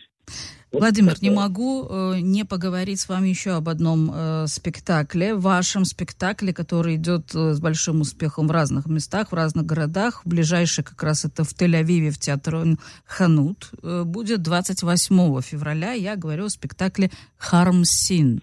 Владимир, 0.72 1.16
не 1.22 1.30
могу 1.30 1.86
э, 1.88 2.18
не 2.20 2.44
поговорить 2.44 3.00
с 3.00 3.08
вами 3.08 3.28
еще 3.28 3.52
об 3.52 3.68
одном 3.68 4.10
э, 4.12 4.46
спектакле, 4.46 5.34
вашем 5.34 5.84
спектакле, 5.84 6.52
который 6.52 6.96
идет 6.96 7.34
э, 7.34 7.54
с 7.54 7.60
большим 7.60 8.00
успехом 8.00 8.48
в 8.48 8.50
разных 8.50 8.86
местах, 8.86 9.30
в 9.30 9.34
разных 9.34 9.64
городах. 9.64 10.22
Ближайший 10.24 10.84
как 10.84 11.02
раз 11.02 11.24
это 11.24 11.44
в 11.44 11.52
Тель-Авиве 11.52 12.10
в 12.10 12.18
театре 12.18 12.76
Ханут. 13.06 13.70
Э, 13.82 14.02
будет 14.04 14.42
28 14.42 15.40
февраля. 15.40 15.92
Я 15.92 16.16
говорю 16.16 16.46
о 16.46 16.50
спектакле 16.50 17.10
«Хармсин». 17.38 18.42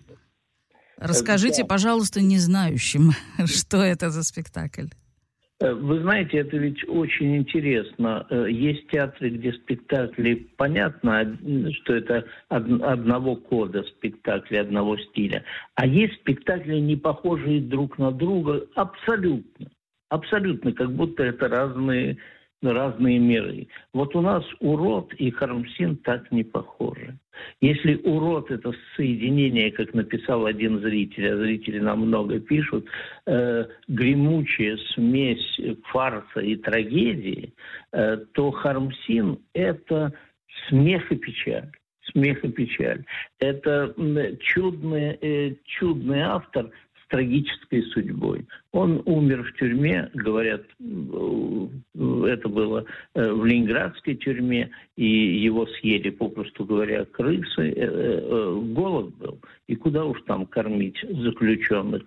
Расскажите, 1.03 1.65
пожалуйста, 1.65 2.21
незнающим, 2.21 3.11
что 3.45 3.77
это 3.83 4.09
за 4.09 4.23
спектакль. 4.23 4.87
Э, 5.59 5.73
вы 5.73 6.01
знаете, 6.01 6.37
это 6.37 6.57
ведь 6.57 6.87
очень 6.87 7.37
интересно. 7.37 8.25
Э, 8.29 8.47
есть 8.49 8.87
театры, 8.87 9.29
где 9.29 9.51
спектакли, 9.51 10.47
понятно, 10.57 11.37
что 11.81 11.95
это 11.95 12.25
одного 12.47 13.35
кода 13.35 13.83
спектакли, 13.83 14.57
одного 14.57 14.97
стиля. 14.97 15.43
А 15.75 15.85
есть 15.85 16.15
спектакли, 16.21 16.75
не 16.79 16.95
похожие 16.95 17.61
друг 17.61 17.97
на 17.97 18.11
друга 18.11 18.65
абсолютно. 18.75 19.67
Абсолютно, 20.09 20.73
как 20.73 20.91
будто 20.93 21.23
это 21.23 21.47
разные 21.47 22.17
разные 22.71 23.19
миры. 23.19 23.67
Вот 23.93 24.15
у 24.15 24.21
нас 24.21 24.43
урод 24.59 25.13
и 25.15 25.29
Хармсин 25.31 25.97
так 25.97 26.31
не 26.31 26.43
похожи. 26.43 27.17
Если 27.61 27.95
урод– 28.03 28.51
это 28.51 28.73
соединение, 28.95 29.71
как 29.71 29.93
написал 29.93 30.45
один 30.45 30.79
зритель, 30.79 31.33
а 31.33 31.37
зрители 31.37 31.79
нам 31.79 32.01
много 32.01 32.39
пишут, 32.39 32.87
э, 33.25 33.65
гремучая 33.87 34.77
смесь 34.93 35.59
фарса 35.85 36.39
и 36.39 36.55
трагедии, 36.55 37.53
э, 37.91 38.17
то 38.33 38.51
Хармсин– 38.51 39.39
это 39.53 40.13
смех 40.67 41.11
и 41.11 41.15
печаль 41.15 41.71
смех 42.11 42.43
и 42.43 42.49
печаль. 42.49 43.03
Это 43.39 43.93
чудный, 44.39 45.17
э, 45.21 45.55
чудный 45.65 46.21
автор, 46.21 46.69
трагической 47.13 47.83
судьбой. 47.93 48.47
Он 48.71 49.03
умер 49.05 49.43
в 49.43 49.53
тюрьме, 49.59 50.09
говорят, 50.15 50.63
это 50.81 52.49
было 52.49 52.85
э, 53.13 53.31
в 53.31 53.45
ленинградской 53.45 54.15
тюрьме, 54.15 54.71
и 54.97 55.05
его 55.05 55.67
съели, 55.67 56.09
попросту 56.09 56.65
говоря, 56.65 57.05
крысы. 57.05 57.69
Э, 57.69 57.73
э, 57.75 58.61
голод 58.73 59.15
был, 59.17 59.39
и 59.67 59.75
куда 59.75 60.05
уж 60.05 60.23
там 60.23 60.47
кормить 60.47 60.97
заключенных. 61.07 62.01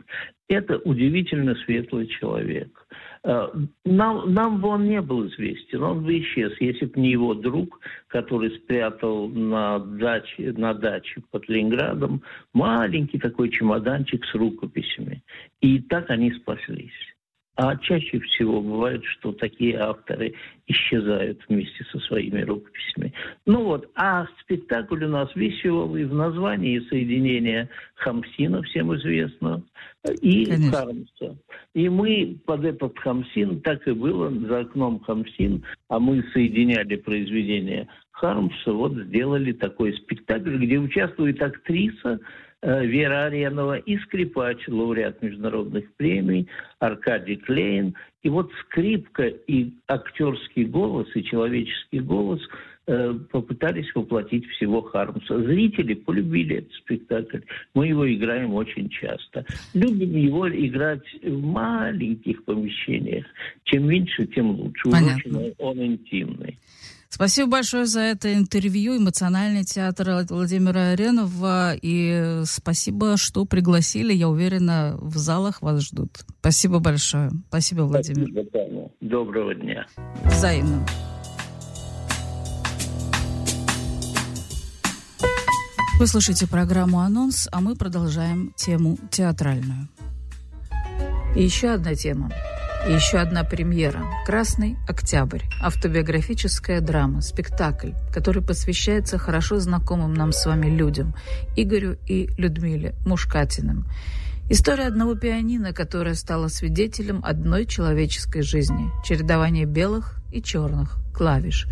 Это 0.49 0.79
удивительно 0.79 1.55
светлый 1.65 2.09
человек. 2.09 2.89
Э, 3.25 3.49
нам, 3.85 4.33
нам 4.33 4.61
бы 4.61 4.69
он 4.69 4.89
не 4.89 5.01
был 5.01 5.27
известен, 5.29 5.83
он 5.83 6.05
бы 6.05 6.19
исчез, 6.21 6.53
если 6.61 6.87
бы 6.87 7.01
не 7.01 7.11
его 7.11 7.35
друг, 7.35 7.81
который 8.09 8.51
спрятал 8.57 9.29
на 9.29 9.79
даче, 9.79 10.53
на 10.57 10.75
даче 10.75 11.23
под 11.31 11.49
Ленинградом 11.49 12.23
маленький 12.53 13.19
такой 13.19 13.51
чемоданчик 13.51 14.25
с 14.25 14.35
рукописями. 14.35 15.23
И 15.61 15.81
так 15.81 16.11
они 16.11 16.33
спаслись. 16.33 17.16
А 17.57 17.75
чаще 17.77 18.21
всего 18.21 18.61
бывает, 18.61 19.03
что 19.05 19.33
такие 19.33 19.79
авторы 19.79 20.35
исчезают 20.67 21.41
вместе 21.49 21.85
со 21.91 21.99
своими 22.01 22.43
рукописями. 22.43 23.15
Ну 23.47 23.65
вот, 23.65 23.89
а 23.95 24.27
спектакль 24.43 25.05
у 25.05 25.09
нас 25.09 25.35
веселый 25.35 26.05
в 26.05 26.13
названии 26.13 26.81
соединения 26.91 27.71
Хамсина, 27.95 28.63
всем 28.63 28.95
известно, 28.97 29.63
и 30.21 30.45
Конечно. 30.45 30.73
Хармса. 30.73 31.37
И 31.75 31.89
мы 31.89 32.39
под 32.45 32.65
этот 32.65 32.99
Хамсин, 32.99 33.61
так 33.63 33.89
и 33.89 33.93
было, 33.93 34.31
за 34.31 34.61
окном 34.61 35.01
Хамсин, 35.01 35.65
а 35.89 35.99
мы 35.99 36.23
соединяли 36.35 36.97
произведения 36.97 37.89
Хармса, 38.13 38.73
вот 38.73 38.93
сделали 38.93 39.53
такой 39.53 39.95
спектакль, 39.95 40.57
где 40.59 40.77
участвует 40.79 41.41
актриса, 41.41 42.21
Вера 42.63 43.27
Аренова 43.27 43.77
и 43.77 43.99
скрипач, 43.99 44.67
лауреат 44.67 45.23
международных 45.23 45.93
премий 45.95 46.49
Аркадий 46.79 47.37
Клейн. 47.37 47.95
И 48.23 48.29
вот 48.29 48.51
скрипка 48.63 49.25
и 49.27 49.73
актерский 49.87 50.65
голос, 50.65 51.07
и 51.15 51.23
человеческий 51.23 52.01
голос 52.01 52.41
э, 52.87 53.15
попытались 53.31 53.95
воплотить 53.95 54.47
всего 54.49 54.83
Хармса. 54.83 55.39
Зрители 55.43 55.95
полюбили 55.95 56.57
этот 56.57 56.73
спектакль. 56.73 57.41
Мы 57.75 57.89
его 57.89 58.13
играем 58.13 58.55
очень 58.55 58.89
часто. 58.89 59.45
Любим 59.75 60.17
его 60.17 60.49
играть 60.49 61.05
в 61.23 61.41
маленьких 61.41 62.45
помещениях. 62.45 63.27
Чем 63.65 63.87
меньше, 63.87 64.27
тем 64.27 64.51
лучше. 64.51 64.91
Понятно. 64.91 65.39
Очень 65.41 65.55
он 65.59 65.83
интимный. 65.83 66.59
Спасибо 67.17 67.49
большое 67.49 67.87
за 67.87 68.01
это 68.01 68.35
интервью. 68.35 68.99
Эмоциональный 68.99 69.64
театр 69.64 70.27
Владимира 70.29 70.91
Аренова. 70.91 71.73
И 71.81 72.43
спасибо, 72.45 73.17
что 73.17 73.47
пригласили. 73.47 74.12
Я 74.12 74.29
уверена, 74.29 74.99
в 75.01 75.17
залах 75.17 75.62
вас 75.62 75.81
ждут. 75.81 76.11
Спасибо 76.41 76.79
большое. 76.79 77.31
Спасибо, 77.49 77.83
Владимир. 77.85 78.29
Спасибо, 78.29 78.91
Доброго 79.01 79.55
дня. 79.55 79.87
Взаимно. 80.27 80.87
Вы 85.99 86.07
слушаете 86.07 86.47
программу 86.47 87.01
«Анонс», 87.01 87.49
а 87.51 87.62
мы 87.62 87.77
продолжаем 87.77 88.53
тему 88.57 88.99
театральную. 89.11 89.89
И 91.35 91.43
еще 91.43 91.71
одна 91.71 91.95
тема. 91.95 92.31
И 92.89 92.93
еще 92.93 93.18
одна 93.18 93.43
премьера 93.43 94.05
«Красный 94.24 94.76
октябрь»– 94.87 95.43
автобиографическая 95.61 96.80
драма, 96.80 97.20
спектакль, 97.20 97.91
который 98.12 98.45
посвящается 98.45 99.18
хорошо 99.18 99.59
знакомым 99.59 100.14
нам 100.14 100.30
с 100.30 100.47
вами 100.47 100.68
людям– 100.68 101.12
Игорю 101.57 101.97
и 102.07 102.28
Людмиле 102.39 102.95
Мушкатиным. 103.05 103.87
История 104.49 104.84
одного 104.84 105.16
пианино, 105.16 105.72
которое 105.72 106.14
стало 106.14 106.47
свидетелем 106.47 107.22
одной 107.24 107.66
человеческой 107.66 108.43
жизни– 108.43 108.93
чередования 109.05 109.64
белых 109.64 110.20
и 110.30 110.41
черных 110.41 110.99
клавиш. 111.12 111.66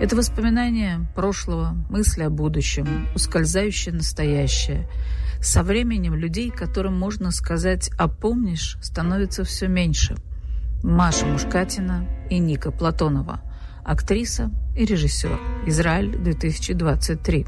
Это 0.00 0.16
воспоминания 0.16 1.06
прошлого, 1.14 1.76
мысли 1.90 2.22
о 2.22 2.30
будущем, 2.30 3.08
ускользающее 3.14 3.94
настоящее. 3.94 4.88
Со 5.42 5.62
временем 5.62 6.14
людей, 6.14 6.50
которым 6.50 6.98
можно 6.98 7.30
сказать 7.30 7.90
«а 7.98 8.08
помнишь», 8.08 8.78
становится 8.80 9.44
все 9.44 9.68
меньше. 9.68 10.16
Маша 10.86 11.26
Мушкатина 11.26 12.06
и 12.30 12.38
Ника 12.38 12.70
Платонова. 12.70 13.40
Актриса 13.84 14.52
и 14.76 14.84
режиссер. 14.84 15.36
Израиль 15.66 16.16
2023. 16.16 17.44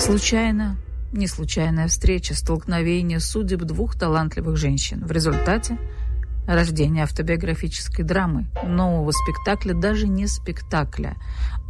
Случайно, 0.00 0.76
не 1.12 1.28
случайная 1.28 1.86
встреча, 1.86 2.34
столкновение 2.34 3.20
судеб 3.20 3.60
двух 3.60 3.96
талантливых 3.96 4.56
женщин. 4.56 5.06
В 5.06 5.12
результате 5.12 5.78
рождение 6.48 7.04
автобиографической 7.04 8.04
драмы, 8.04 8.48
нового 8.66 9.12
спектакля, 9.12 9.72
даже 9.72 10.08
не 10.08 10.26
спектакля, 10.26 11.16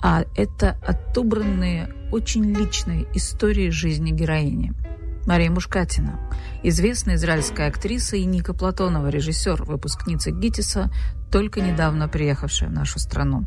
а 0.02 0.24
это 0.38 0.78
отобранные 0.86 1.92
очень 2.12 2.44
личные 2.44 3.04
истории 3.12 3.68
жизни 3.68 4.10
героини. 4.10 4.72
Мария 5.28 5.50
Мушкатина, 5.50 6.18
известная 6.62 7.16
израильская 7.16 7.68
актриса 7.68 8.16
и 8.16 8.24
Ника 8.24 8.54
Платонова, 8.54 9.08
режиссер, 9.08 9.62
выпускница 9.64 10.30
ГИТИСа, 10.30 10.90
только 11.30 11.60
недавно 11.60 12.08
приехавшая 12.08 12.70
в 12.70 12.72
нашу 12.72 12.98
страну. 12.98 13.44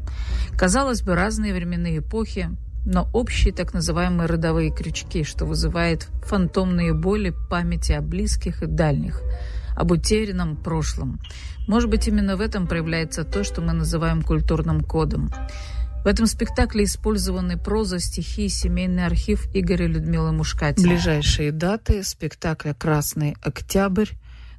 Казалось 0.55 1.01
бы, 1.01 1.15
разные 1.15 1.55
временные 1.55 1.97
эпохи, 1.97 2.51
но 2.85 3.09
общие 3.13 3.51
так 3.51 3.73
называемые 3.73 4.27
родовые 4.27 4.69
крючки, 4.71 5.23
что 5.23 5.45
вызывает 5.45 6.07
фантомные 6.23 6.93
боли 6.93 7.33
памяти 7.49 7.93
о 7.93 8.01
близких 8.01 8.61
и 8.61 8.67
дальних– 8.67 9.19
об 9.75 9.91
утерянном 9.91 10.57
прошлом. 10.57 11.19
Может 11.67 11.89
быть, 11.89 12.07
именно 12.07 12.37
в 12.37 12.41
этом 12.41 12.67
проявляется 12.67 13.23
то, 13.23 13.43
что 13.43 13.61
мы 13.61 13.73
называем 13.73 14.21
культурным 14.21 14.81
кодом. 14.81 15.31
В 16.03 16.07
этом 16.07 16.25
спектакле 16.25 16.85
использованы 16.85 17.57
проза, 17.57 17.99
стихи, 17.99 18.49
семейный 18.49 19.05
архив 19.05 19.45
Игоря 19.53 19.85
Людмилы 19.85 20.31
Мушкати. 20.31 20.81
Ближайшие 20.81 21.51
даты 21.51 22.01
спектакля 22.03 22.73
«Красный 22.73 23.35
октябрь» 23.43 24.09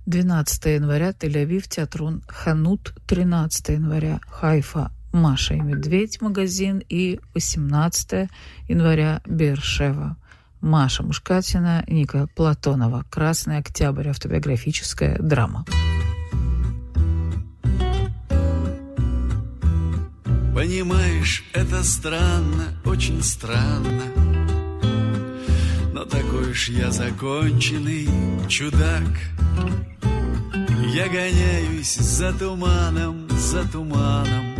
12 0.07 0.64
января 0.66 1.11
Тель-Авив, 1.11 1.68
Театрон 1.68 2.22
Ханут, 2.28 2.95
13 3.09 3.70
января 3.70 4.20
Хайфа, 4.28 4.93
Маша 5.12 5.55
и 5.55 5.61
Медведь 5.61 6.20
магазин 6.20 6.80
и 6.88 7.18
18 7.34 8.30
января 8.68 9.20
Бершева. 9.26 10.16
Маша 10.61 11.03
Мушкатина, 11.03 11.84
Ника 11.88 12.28
Платонова. 12.36 13.05
«Красный 13.11 13.59
октябрь. 13.59 14.09
Автобиографическая 14.09 15.18
драма». 15.18 15.64
Понимаешь, 20.55 21.44
это 21.55 21.82
странно, 21.82 22.74
очень 22.84 23.22
странно. 23.22 24.03
Но 25.94 26.05
такой 26.05 26.50
уж 26.50 26.68
я 26.68 26.90
законченный 26.90 28.09
чудак. 28.48 29.09
Я 30.94 31.09
гоняюсь 31.09 31.94
за 31.96 32.34
туманом, 32.34 33.28
за 33.30 33.66
туманом. 33.66 34.53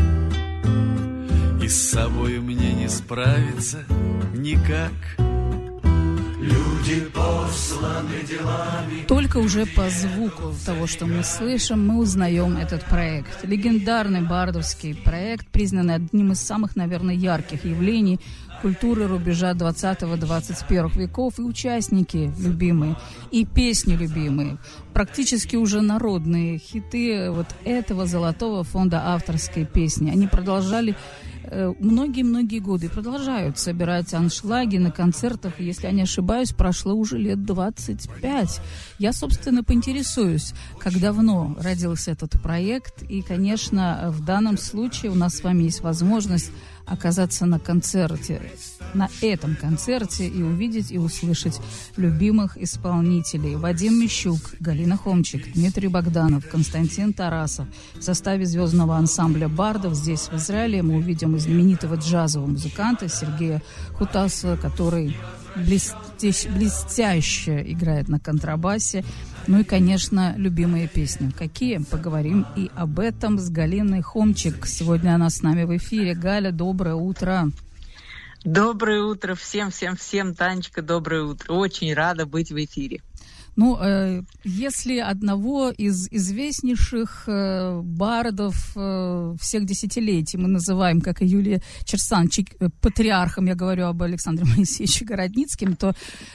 И 1.63 1.69
с 1.69 1.91
собой 1.91 2.39
мне 2.39 2.73
не 2.73 2.89
справиться 2.89 3.85
никак 4.35 4.93
Люди 6.43 7.03
посланы 7.15 8.25
делами. 8.29 9.05
Только 9.07 9.37
уже 9.37 9.65
по 9.65 9.89
звуку 9.89 10.53
того, 10.67 10.89
что 10.89 11.07
мы 11.07 11.23
слышим, 11.23 11.87
мы 11.87 11.99
узнаем 11.99 12.57
этот 12.57 12.85
проект. 12.85 13.45
Легендарный 13.45 14.23
бардовский 14.23 14.97
проект, 14.97 15.47
признанный 15.47 15.95
одним 15.95 16.33
из 16.33 16.41
самых, 16.41 16.75
наверное, 16.75 17.15
ярких 17.15 17.65
явлений 17.65 18.19
культуры 18.61 19.07
рубежа 19.07 19.53
20-21 19.53 20.99
веков 20.99 21.39
и 21.39 21.43
участники 21.43 22.33
любимые, 22.39 22.97
и 23.31 23.45
песни 23.45 23.95
любимые, 23.95 24.57
практически 24.93 25.55
уже 25.55 25.81
народные 25.81 26.59
хиты 26.59 27.31
вот 27.31 27.47
этого 27.65 28.07
золотого 28.07 28.65
фонда 28.65 29.03
авторской 29.15 29.65
песни. 29.65 30.11
Они 30.11 30.27
продолжали 30.27 30.97
многие-многие 31.51 32.59
годы 32.59 32.89
продолжают 32.89 33.59
собирать 33.59 34.15
аншлаги 34.15 34.77
на 34.77 34.91
концертах. 34.91 35.61
Если 35.61 35.87
я 35.87 35.93
не 35.93 36.03
ошибаюсь, 36.03 36.53
прошло 36.53 36.95
уже 36.95 37.19
лет 37.19 37.45
25. 37.45 38.61
Я, 38.99 39.13
собственно, 39.13 39.65
поинтересуюсь, 39.65 40.55
как 40.79 40.99
давно 40.99 41.57
родился 41.59 42.13
этот 42.13 42.41
проект. 42.43 43.03
И, 43.03 43.23
конечно, 43.23 44.11
в 44.11 44.25
данном 44.25 44.59
случае 44.59 45.11
у 45.11 45.15
нас 45.15 45.37
с 45.37 45.43
вами 45.43 45.65
есть 45.65 45.81
возможность 45.81 46.51
оказаться 46.87 47.47
на 47.47 47.59
концерте, 47.59 48.43
на 48.95 49.09
этом 49.21 49.57
концерте 49.57 50.27
и 50.27 50.43
увидеть 50.43 50.93
и 50.93 50.99
услышать 50.99 51.61
любимых 51.97 52.57
исполнителей. 52.57 53.57
Вадим 53.57 54.01
Мищук, 54.01 54.41
Галина 54.61 54.97
Хомчик, 54.97 55.53
Дмитрий 55.53 55.89
Богданов, 55.89 56.49
Константин 56.49 57.13
Тарасов. 57.13 57.67
В 57.95 58.03
составе 58.03 58.45
звездного 58.45 58.97
ансамбля 58.97 59.49
«Бардов» 59.49 59.95
здесь, 59.95 60.29
в 60.29 60.35
Израиле, 60.35 60.83
мы 60.83 60.97
увидим 60.97 61.39
знаменитого 61.39 61.97
джазового 61.97 62.49
музыканта 62.49 63.09
Сергея 63.09 63.63
Хутаса, 63.95 64.59
который 64.61 65.17
блестяще 65.57 67.63
играет 67.71 68.09
на 68.09 68.19
контрабасе. 68.19 69.05
Ну 69.47 69.61
и, 69.61 69.65
конечно, 69.65 70.35
любимые 70.37 70.89
песни. 70.89 71.31
Какие? 71.37 71.79
Поговорим 71.79 72.47
и 72.57 72.71
об 72.77 73.01
этом 73.01 73.39
с 73.39 73.51
Галиной 73.51 74.03
Хомчик. 74.03 74.67
Сегодня 74.67 75.15
она 75.15 75.31
с 75.31 75.43
нами 75.43 75.65
в 75.65 75.77
эфире. 75.77 76.15
Галя, 76.15 76.53
доброе 76.53 76.95
утро. 76.95 77.51
Доброе 78.45 79.03
утро 79.03 79.35
всем, 79.35 79.71
всем, 79.71 79.97
всем. 79.97 80.35
Танечка, 80.35 80.83
доброе 80.83 81.23
утро. 81.23 81.53
Очень 81.53 81.95
рада 81.95 82.27
быть 82.27 82.51
в 82.51 82.57
эфире. 82.57 83.01
Ну, 83.55 83.79
э, 83.79 84.23
если 84.45 84.99
одного 84.99 85.71
из 85.71 86.09
известнейших 86.11 87.25
э, 87.27 87.81
бардов 87.83 88.55
э, 88.77 89.35
всех 89.41 89.67
десятилетий 89.67 90.39
мы 90.39 90.49
называем, 90.49 91.01
как 91.01 91.21
и 91.21 91.27
Юлия 91.27 91.63
Черсан, 91.85 92.29
э, 92.29 92.69
патриархом, 92.81 93.47
я 93.47 93.55
говорю 93.55 93.87
об 93.87 94.03
Александре 94.03 94.45
Моисеевиче 94.57 95.05
Городницким, 95.05 95.77
то 95.77 95.95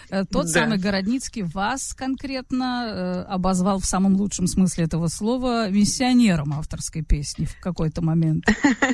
э, 0.09 0.26
тот 0.26 0.45
да. 0.45 0.51
самый 0.51 0.78
Городницкий 0.78 1.41
вас 1.41 1.93
конкретно 1.93 2.86
э, 2.88 3.22
обозвал 3.24 3.80
в 3.80 3.86
самом 3.86 4.15
лучшем 4.15 4.45
смысле 4.45 4.86
этого 4.86 5.07
слова 5.07 5.70
миссионером 5.72 6.53
авторской 6.53 7.03
песни 7.03 7.45
в 7.45 7.59
какой-то 7.59 8.03
момент. 8.03 8.45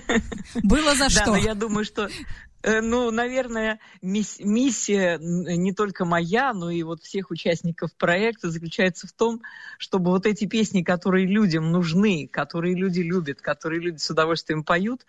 Было 0.63 0.95
за 0.95 1.09
что. 1.09 1.33
Да, 1.33 1.37
я 1.37 1.55
думаю, 1.55 1.83
что 1.83 2.07
ну, 2.63 3.11
наверное, 3.11 3.79
миссия 4.01 5.17
не 5.19 5.73
только 5.73 6.05
моя, 6.05 6.53
но 6.53 6.69
и 6.71 6.83
вот 6.83 7.03
всех 7.03 7.29
участников 7.29 7.93
проекта 7.95 8.49
заключается 8.49 9.07
в 9.07 9.11
том, 9.11 9.41
чтобы 9.77 10.11
вот 10.11 10.25
эти 10.25 10.45
песни, 10.45 10.81
которые 10.81 11.27
людям 11.27 11.71
нужны, 11.71 12.27
которые 12.31 12.75
люди 12.75 13.01
любят, 13.01 13.41
которые 13.41 13.81
люди 13.81 13.97
с 13.97 14.09
удовольствием 14.09 14.63
поют, 14.63 15.05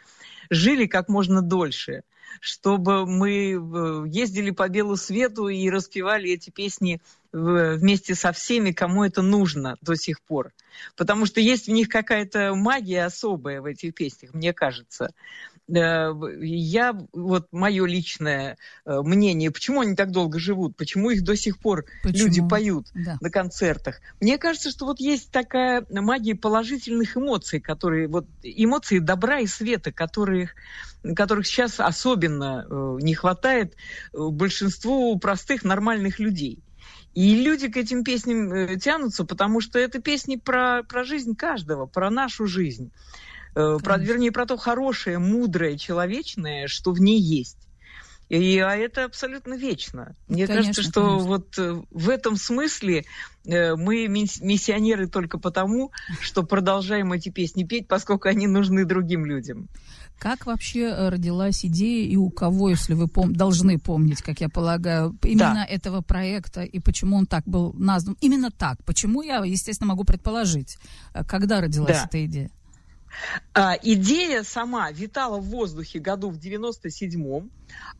жили 0.50 0.86
как 0.86 1.08
можно 1.08 1.42
дольше 1.42 2.02
чтобы 2.40 3.06
мы 3.06 3.52
э, 3.52 4.04
ездили 4.08 4.50
по 4.50 4.68
белу 4.68 4.96
свету 4.96 5.48
и 5.48 5.70
распевали 5.70 6.30
эти 6.30 6.50
песни 6.50 7.00
вместе 7.32 8.14
со 8.14 8.32
всеми, 8.32 8.70
кому 8.70 9.04
это 9.04 9.20
нужно 9.20 9.76
до 9.80 9.96
сих 9.96 10.22
пор. 10.22 10.52
Потому 10.96 11.26
что 11.26 11.40
есть 11.40 11.66
в 11.66 11.72
них 11.72 11.88
какая-то 11.88 12.54
магия 12.54 13.04
особая 13.04 13.60
в 13.60 13.64
этих 13.64 13.94
песнях, 13.94 14.34
мне 14.34 14.52
кажется. 14.52 15.10
Я, 15.66 16.96
вот 17.12 17.48
мое 17.52 17.86
личное 17.86 18.58
мнение, 18.84 19.50
почему 19.50 19.80
они 19.80 19.96
так 19.96 20.10
долго 20.10 20.38
живут, 20.38 20.76
почему 20.76 21.10
их 21.10 21.24
до 21.24 21.36
сих 21.36 21.58
пор 21.58 21.86
почему? 22.02 22.26
люди 22.26 22.46
поют 22.46 22.86
да. 22.94 23.16
на 23.20 23.30
концертах. 23.30 24.00
Мне 24.20 24.36
кажется, 24.38 24.70
что 24.70 24.84
вот 24.86 25.00
есть 25.00 25.30
такая 25.30 25.86
магия 25.88 26.34
положительных 26.34 27.16
эмоций, 27.16 27.60
которые, 27.60 28.08
вот 28.08 28.26
эмоции 28.42 28.98
добра 28.98 29.40
и 29.40 29.46
света, 29.46 29.92
которых, 29.92 30.54
которых 31.16 31.46
сейчас 31.46 31.80
особенно 31.80 32.66
не 33.00 33.14
хватает 33.14 33.74
большинству 34.12 35.18
простых 35.18 35.64
нормальных 35.64 36.18
людей. 36.18 36.62
И 37.14 37.42
люди 37.42 37.68
к 37.68 37.76
этим 37.76 38.02
песням 38.02 38.52
э, 38.52 38.76
тянутся, 38.76 39.24
потому 39.24 39.60
что 39.60 39.78
это 39.78 40.00
песни 40.00 40.36
про, 40.36 40.82
про 40.82 41.04
жизнь 41.04 41.36
каждого, 41.36 41.86
про 41.86 42.10
нашу 42.10 42.46
жизнь. 42.46 42.90
Э, 43.54 43.78
про, 43.82 43.98
вернее, 43.98 44.32
про 44.32 44.46
то 44.46 44.56
хорошее, 44.56 45.18
мудрое, 45.18 45.78
человечное, 45.78 46.66
что 46.66 46.92
в 46.92 47.00
ней 47.00 47.20
есть. 47.20 47.58
И, 48.30 48.58
а 48.58 48.74
это 48.74 49.04
абсолютно 49.04 49.54
вечно. 49.54 50.16
Мне 50.28 50.46
конечно, 50.46 50.72
кажется, 50.72 50.82
что 50.82 51.02
конечно. 51.02 51.28
вот 51.28 51.58
э, 51.58 51.82
в 51.90 52.08
этом 52.08 52.36
смысле 52.36 53.04
мы 53.44 54.08
миссионеры 54.08 55.06
только 55.06 55.38
потому, 55.38 55.92
что 56.20 56.44
продолжаем 56.44 57.12
эти 57.12 57.28
песни 57.28 57.64
петь, 57.64 57.86
поскольку 57.86 58.28
они 58.28 58.46
нужны 58.46 58.86
другим 58.86 59.26
людям. 59.26 59.68
Как 60.18 60.46
вообще 60.46 60.84
э, 60.84 61.08
родилась 61.08 61.64
идея 61.64 62.08
и 62.08 62.16
у 62.16 62.30
кого, 62.30 62.70
если 62.70 62.94
вы 62.94 63.06
пом- 63.06 63.32
должны 63.32 63.78
помнить, 63.78 64.22
как 64.22 64.40
я 64.40 64.48
полагаю, 64.48 65.16
именно 65.22 65.54
да. 65.54 65.66
этого 65.66 66.00
проекта 66.00 66.62
и 66.62 66.78
почему 66.78 67.16
он 67.16 67.26
так 67.26 67.44
был 67.44 67.72
назван? 67.74 68.16
Именно 68.20 68.50
так. 68.50 68.82
Почему 68.84 69.22
я, 69.22 69.44
естественно, 69.44 69.88
могу 69.88 70.04
предположить, 70.04 70.78
э, 71.12 71.24
когда 71.24 71.60
родилась 71.60 71.98
да. 71.98 72.04
эта 72.06 72.24
идея? 72.24 72.50
А, 73.52 73.74
идея 73.82 74.42
сама 74.42 74.90
витала 74.90 75.38
в 75.38 75.44
воздухе 75.44 75.98
году 75.98 76.30
в 76.30 76.38
97-м, 76.38 77.50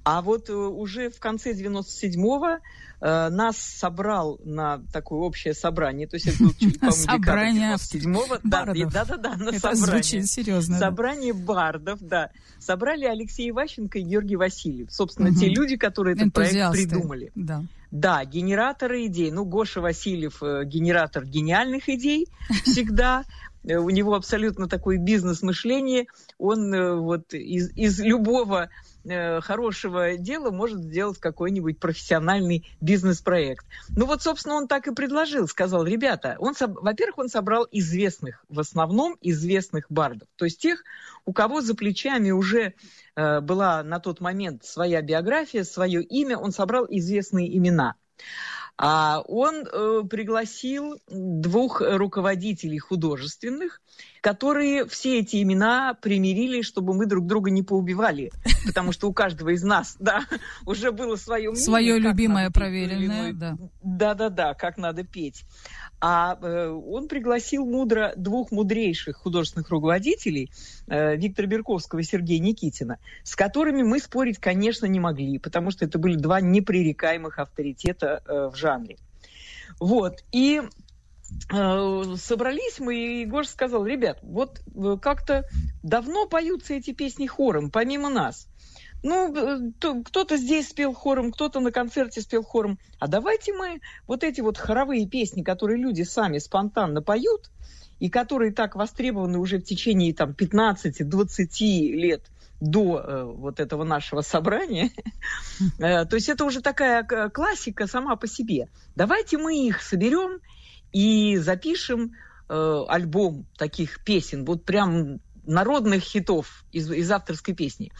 а 0.04 0.20
вот 0.20 0.50
э, 0.50 0.52
уже 0.52 1.10
в 1.10 1.18
конце 1.18 1.52
97-го 1.52 2.58
э, 3.00 3.28
нас 3.30 3.56
собрал 3.56 4.38
на 4.44 4.82
такое 4.92 5.20
общее 5.20 5.54
собрание, 5.54 6.06
то 6.06 6.16
есть 6.16 6.26
это 6.26 6.38
было, 6.38 6.50
по-моему, 6.80 7.74
97-го. 7.76 8.38
Да, 8.44 8.66
да, 8.66 9.04
да, 9.04 9.16
да, 9.16 9.36
на 9.36 9.48
это 9.50 9.74
собрание. 9.74 10.02
звучит 10.02 10.26
серьезно. 10.26 10.78
Собрание 10.78 11.32
бардов, 11.32 12.00
да. 12.00 12.30
Собрали 12.58 13.04
Алексей 13.06 13.50
Иващенко 13.50 13.98
и 13.98 14.02
Георгий 14.02 14.36
Васильев. 14.36 14.92
Собственно, 14.92 15.30
угу. 15.30 15.38
те 15.38 15.48
люди, 15.48 15.76
которые 15.76 16.16
этот 16.16 16.32
проект 16.32 16.72
придумали. 16.72 17.32
Да. 17.34 17.64
Да, 17.90 18.24
генераторы 18.24 19.06
идей. 19.06 19.30
Ну, 19.30 19.44
Гоша 19.44 19.80
Васильев 19.80 20.42
э, 20.42 20.64
генератор 20.64 21.24
гениальных 21.24 21.88
идей 21.88 22.26
всегда. 22.64 23.24
Э, 23.64 23.76
у 23.76 23.90
него 23.90 24.14
абсолютно 24.14 24.68
такое 24.68 24.98
бизнес-мышление. 24.98 26.06
Он 26.38 26.72
э, 26.72 26.94
вот 26.96 27.32
из, 27.34 27.70
из 27.76 28.00
любого 28.00 28.70
э, 29.04 29.40
хорошего 29.40 30.16
дела 30.16 30.50
может 30.50 30.80
сделать 30.82 31.18
какой-нибудь 31.18 31.78
профессиональный 31.78 32.66
бизнес-проект. 32.80 33.64
Ну 33.90 34.06
вот, 34.06 34.22
собственно, 34.22 34.56
он 34.56 34.68
так 34.68 34.86
и 34.86 34.94
предложил, 34.94 35.48
сказал, 35.48 35.84
ребята, 35.84 36.36
он, 36.38 36.54
во-первых, 36.58 37.18
он 37.18 37.28
собрал 37.28 37.66
известных, 37.70 38.44
в 38.48 38.60
основном 38.60 39.16
известных 39.20 39.86
бардов, 39.88 40.28
то 40.36 40.44
есть 40.44 40.60
тех, 40.60 40.82
у 41.24 41.32
кого 41.32 41.60
за 41.60 41.74
плечами 41.74 42.30
уже 42.30 42.74
э, 43.16 43.40
была 43.40 43.82
на 43.82 43.98
тот 43.98 44.20
момент 44.20 44.64
своя 44.64 45.00
биография, 45.02 45.64
свое 45.64 46.02
имя, 46.02 46.36
он 46.36 46.52
собрал 46.52 46.86
известные 46.88 47.56
имена. 47.56 47.94
А 48.76 49.20
он 49.28 49.66
э, 49.66 50.02
пригласил 50.10 51.00
двух 51.08 51.80
руководителей 51.80 52.78
художественных, 52.78 53.80
которые 54.20 54.86
все 54.86 55.20
эти 55.20 55.42
имена 55.42 55.94
примирили, 55.94 56.62
чтобы 56.62 56.94
мы 56.94 57.06
друг 57.06 57.26
друга 57.26 57.50
не 57.50 57.62
поубивали, 57.62 58.32
потому 58.66 58.90
что 58.90 59.08
у 59.08 59.12
каждого 59.12 59.50
из 59.50 59.62
нас, 59.62 59.96
да, 60.00 60.24
уже 60.66 60.90
было 60.90 61.16
свое 61.16 61.50
мнение. 61.50 61.64
Свое 61.64 61.98
любимое, 61.98 62.50
проверенное, 62.50 63.32
да. 63.32 63.56
Да-да-да, 63.82 64.54
как 64.54 64.76
надо 64.76 65.04
петь. 65.04 65.44
А 66.00 66.36
э, 66.40 66.68
он 66.68 67.08
пригласил 67.08 67.64
мудро 67.64 68.12
двух 68.16 68.50
мудрейших 68.50 69.16
художественных 69.16 69.70
руководителей, 69.70 70.50
э, 70.86 71.16
Виктора 71.16 71.46
Берковского 71.48 72.00
и 72.00 72.02
Сергея 72.02 72.40
Никитина, 72.40 72.98
с 73.22 73.36
которыми 73.36 73.82
мы 73.82 74.00
спорить, 74.00 74.38
конечно, 74.38 74.86
не 74.86 75.00
могли, 75.00 75.38
потому 75.38 75.70
что 75.70 75.84
это 75.84 75.98
были 75.98 76.16
два 76.16 76.40
непререкаемых 76.40 77.38
авторитета 77.38 78.22
э, 78.26 78.50
в 78.52 78.56
жанре. 78.64 78.96
Вот. 79.78 80.24
И 80.32 80.62
собрались 81.50 82.78
мы, 82.78 82.96
и 82.96 83.20
Егор 83.22 83.46
сказал, 83.46 83.84
ребят, 83.86 84.18
вот 84.22 84.60
как-то 85.00 85.44
давно 85.82 86.26
поются 86.26 86.74
эти 86.74 86.92
песни 86.92 87.26
хором, 87.26 87.70
помимо 87.70 88.08
нас. 88.08 88.46
Ну, 89.02 89.34
э, 89.34 89.72
кто-то 90.04 90.38
здесь 90.38 90.68
спел 90.68 90.94
хором, 90.94 91.30
кто-то 91.30 91.60
на 91.60 91.70
концерте 91.70 92.22
спел 92.22 92.42
хором. 92.42 92.78
А 92.98 93.06
давайте 93.06 93.52
мы 93.52 93.80
вот 94.06 94.24
эти 94.24 94.40
вот 94.40 94.56
хоровые 94.56 95.06
песни, 95.06 95.42
которые 95.42 95.78
люди 95.78 96.02
сами 96.02 96.38
спонтанно 96.38 97.02
поют, 97.02 97.50
и 98.00 98.08
которые 98.08 98.52
так 98.52 98.76
востребованы 98.76 99.38
уже 99.38 99.58
в 99.58 99.64
течение 99.64 100.14
там 100.14 100.30
15-20 100.30 101.92
лет 101.92 102.22
до 102.64 102.98
э, 102.98 103.24
вот 103.24 103.60
этого 103.60 103.84
нашего 103.84 104.22
собрания. 104.22 104.90
э, 105.78 106.04
то 106.04 106.16
есть 106.16 106.28
это 106.28 106.44
уже 106.44 106.60
такая 106.60 107.04
классика 107.30 107.86
сама 107.86 108.16
по 108.16 108.26
себе. 108.26 108.68
Давайте 108.96 109.38
мы 109.38 109.66
их 109.66 109.82
соберем 109.82 110.40
и 110.92 111.36
запишем 111.36 112.12
э, 112.48 112.80
альбом 112.88 113.46
таких 113.56 114.02
песен, 114.04 114.44
вот 114.44 114.64
прям 114.64 115.20
народных 115.46 116.02
хитов 116.02 116.64
из, 116.72 116.90
из 116.90 117.10
авторской 117.10 117.54
песни. 117.54 117.92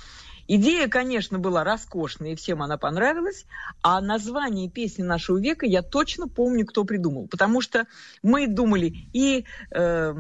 Идея, 0.47 0.89
конечно, 0.89 1.39
была 1.39 1.65
роскошная, 1.65 2.33
и 2.33 2.35
всем 2.35 2.63
она 2.63 2.77
понравилась, 2.77 3.47
а 3.83 4.01
название 4.01 4.69
песни 4.69 5.03
нашего 5.03 5.39
века 5.39 5.65
я 5.67 5.83
точно 5.83 6.29
помню, 6.29 6.67
кто 6.67 6.85
придумал, 6.85 7.27
потому 7.29 7.61
что 7.61 7.87
мы 8.23 8.47
думали 8.47 9.09
и, 9.13 9.45
э, 9.71 10.15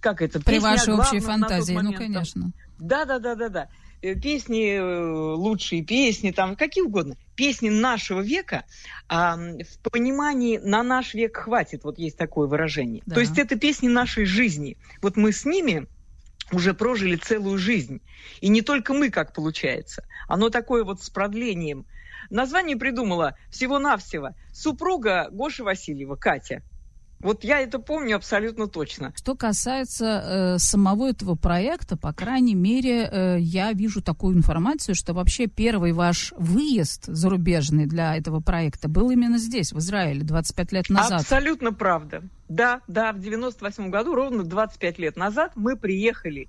как 0.00 0.22
это, 0.22 0.40
При 0.40 0.58
вашей 0.58 0.94
общей 0.94 1.20
фантазии, 1.20 1.74
ну, 1.74 1.92
конечно. 1.92 2.50
Да-да-да-да-да 2.78 3.68
э, 4.00 4.14
песни, 4.14 4.74
э, 4.74 5.34
лучшие 5.34 5.84
песни, 5.84 6.30
там 6.30 6.56
какие 6.56 6.84
угодно. 6.84 7.16
Песни 7.36 7.68
нашего 7.68 8.20
века 8.20 8.64
а, 9.08 9.36
в 9.36 9.90
понимании 9.90 10.58
на 10.58 10.82
наш 10.82 11.14
век 11.14 11.36
хватит, 11.36 11.84
вот 11.84 11.98
есть 11.98 12.16
такое 12.16 12.46
выражение. 12.46 13.02
Да. 13.06 13.14
То 13.14 13.20
есть 13.20 13.38
это 13.38 13.56
песни 13.56 13.88
нашей 13.88 14.24
жизни. 14.24 14.76
Вот 15.00 15.16
мы 15.16 15.32
с 15.32 15.44
ними 15.44 15.86
уже 16.52 16.74
прожили 16.74 17.16
целую 17.16 17.58
жизнь. 17.58 18.00
И 18.40 18.48
не 18.48 18.62
только 18.62 18.92
мы, 18.94 19.10
как 19.10 19.32
получается. 19.32 20.04
Оно 20.28 20.50
такое 20.50 20.84
вот 20.84 21.02
с 21.02 21.10
продлением. 21.10 21.86
Название 22.30 22.76
придумала 22.76 23.36
всего-навсего 23.50 24.30
супруга 24.52 25.28
Гоши 25.30 25.64
Васильева, 25.64 26.16
Катя. 26.16 26.62
Вот 27.22 27.44
я 27.44 27.60
это 27.60 27.78
помню 27.78 28.16
абсолютно 28.16 28.66
точно. 28.66 29.12
Что 29.16 29.36
касается 29.36 30.54
э, 30.56 30.58
самого 30.58 31.08
этого 31.08 31.36
проекта, 31.36 31.96
по 31.96 32.12
крайней 32.12 32.56
мере, 32.56 33.08
э, 33.10 33.36
я 33.38 33.72
вижу 33.72 34.02
такую 34.02 34.36
информацию, 34.36 34.96
что 34.96 35.14
вообще 35.14 35.46
первый 35.46 35.92
ваш 35.92 36.34
выезд 36.36 37.04
зарубежный 37.06 37.86
для 37.86 38.16
этого 38.16 38.40
проекта 38.40 38.88
был 38.88 39.10
именно 39.10 39.38
здесь, 39.38 39.72
в 39.72 39.78
Израиле, 39.78 40.24
25 40.24 40.72
лет 40.72 40.90
назад. 40.90 41.20
Абсолютно 41.20 41.72
правда. 41.72 42.22
Да, 42.48 42.80
да, 42.88 43.12
в 43.12 43.20
98 43.20 43.90
году, 43.90 44.14
ровно 44.14 44.42
25 44.42 44.98
лет 44.98 45.16
назад, 45.16 45.52
мы 45.54 45.76
приехали 45.76 46.48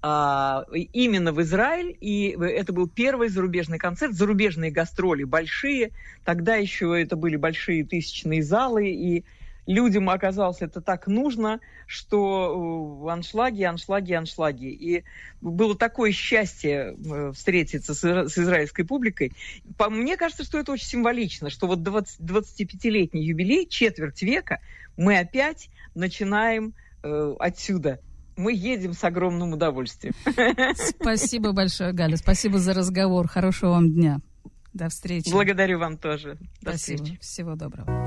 а, 0.00 0.64
именно 0.92 1.32
в 1.32 1.42
Израиль, 1.42 1.96
и 2.00 2.36
это 2.40 2.72
был 2.72 2.88
первый 2.88 3.28
зарубежный 3.28 3.78
концерт, 3.78 4.14
зарубежные 4.14 4.70
гастроли 4.70 5.24
большие, 5.24 5.90
тогда 6.24 6.54
еще 6.56 7.00
это 7.00 7.16
были 7.16 7.36
большие 7.36 7.84
тысячные 7.84 8.42
залы, 8.42 8.90
и 8.90 9.24
людям 9.68 10.08
оказалось 10.08 10.62
это 10.62 10.80
так 10.80 11.06
нужно, 11.06 11.60
что 11.86 13.04
э, 13.06 13.10
аншлаги, 13.10 13.62
аншлаги, 13.62 14.14
аншлаги. 14.14 14.68
И 14.68 15.04
было 15.42 15.76
такое 15.76 16.10
счастье 16.10 16.96
э, 16.96 17.32
встретиться 17.34 17.94
с, 17.94 18.02
с 18.02 18.38
израильской 18.38 18.86
публикой. 18.86 19.32
По, 19.76 19.90
мне 19.90 20.16
кажется, 20.16 20.42
что 20.42 20.58
это 20.58 20.72
очень 20.72 20.86
символично, 20.86 21.50
что 21.50 21.66
вот 21.66 21.82
20, 21.82 22.20
25-летний 22.20 23.22
юбилей, 23.22 23.68
четверть 23.68 24.22
века, 24.22 24.60
мы 24.96 25.18
опять 25.18 25.68
начинаем 25.94 26.72
э, 27.02 27.34
отсюда 27.38 28.00
мы 28.36 28.52
едем 28.54 28.92
с 28.92 29.02
огромным 29.02 29.52
удовольствием. 29.52 30.14
Спасибо 30.76 31.50
большое, 31.50 31.92
Галя. 31.92 32.16
Спасибо 32.16 32.58
за 32.58 32.72
разговор. 32.72 33.26
Хорошего 33.26 33.70
вам 33.70 33.90
дня. 33.90 34.20
До 34.72 34.88
встречи. 34.88 35.28
Благодарю 35.28 35.80
вам 35.80 35.98
тоже. 35.98 36.38
До 36.62 36.70
Спасибо. 36.70 36.98
встречи. 36.98 37.20
Всего 37.20 37.56
доброго. 37.56 38.06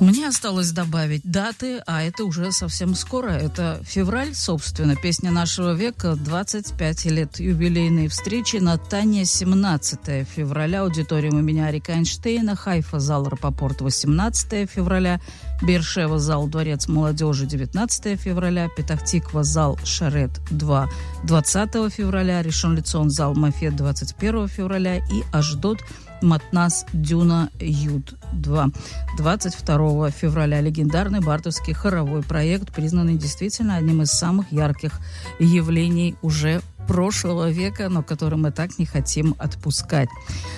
Мне 0.00 0.28
осталось 0.28 0.72
добавить 0.72 1.22
даты, 1.22 1.80
а 1.86 2.02
это 2.02 2.24
уже 2.24 2.50
совсем 2.50 2.96
скоро. 2.96 3.30
Это 3.30 3.80
февраль, 3.84 4.34
собственно, 4.34 4.96
песня 4.96 5.30
нашего 5.30 5.72
века, 5.72 6.16
25 6.16 7.04
лет 7.06 7.38
юбилейной 7.38 8.08
встречи 8.08 8.56
на 8.56 8.76
Тане 8.76 9.24
17 9.24 10.26
февраля, 10.26 10.82
аудиториум 10.82 11.38
имени 11.38 11.60
Арика 11.60 11.92
Эйнштейна, 11.92 12.56
Хайфа, 12.56 12.98
зал 12.98 13.28
Рапопорт, 13.28 13.80
18 13.82 14.68
февраля, 14.68 15.20
Бершева, 15.66 16.18
зал 16.18 16.46
Дворец 16.46 16.88
молодежи 16.88 17.46
19 17.46 18.20
февраля, 18.20 18.68
Петахтиква, 18.76 19.44
зал 19.44 19.78
Шарет 19.82 20.30
2 20.50 20.88
20 21.24 21.92
февраля, 21.92 22.42
Решен 22.42 22.76
Лицон, 22.76 23.08
зал 23.08 23.34
Мафет 23.34 23.74
21 23.74 24.48
февраля 24.48 24.98
и 24.98 25.22
Аждот 25.32 25.78
Матнас 26.20 26.84
Дюна 26.92 27.50
Ют 27.60 28.14
2. 28.32 28.70
22 29.16 30.10
февраля 30.10 30.60
легендарный 30.60 31.20
бартовский 31.20 31.72
хоровой 31.72 32.22
проект, 32.22 32.72
признанный 32.72 33.16
действительно 33.16 33.76
одним 33.76 34.02
из 34.02 34.10
самых 34.10 34.52
ярких 34.52 35.00
явлений 35.38 36.16
уже 36.22 36.60
прошлого 36.86 37.50
века, 37.50 37.88
но 37.88 38.02
который 38.02 38.38
мы 38.38 38.50
так 38.50 38.78
не 38.78 38.86
хотим 38.86 39.34
отпускать. 39.38 40.08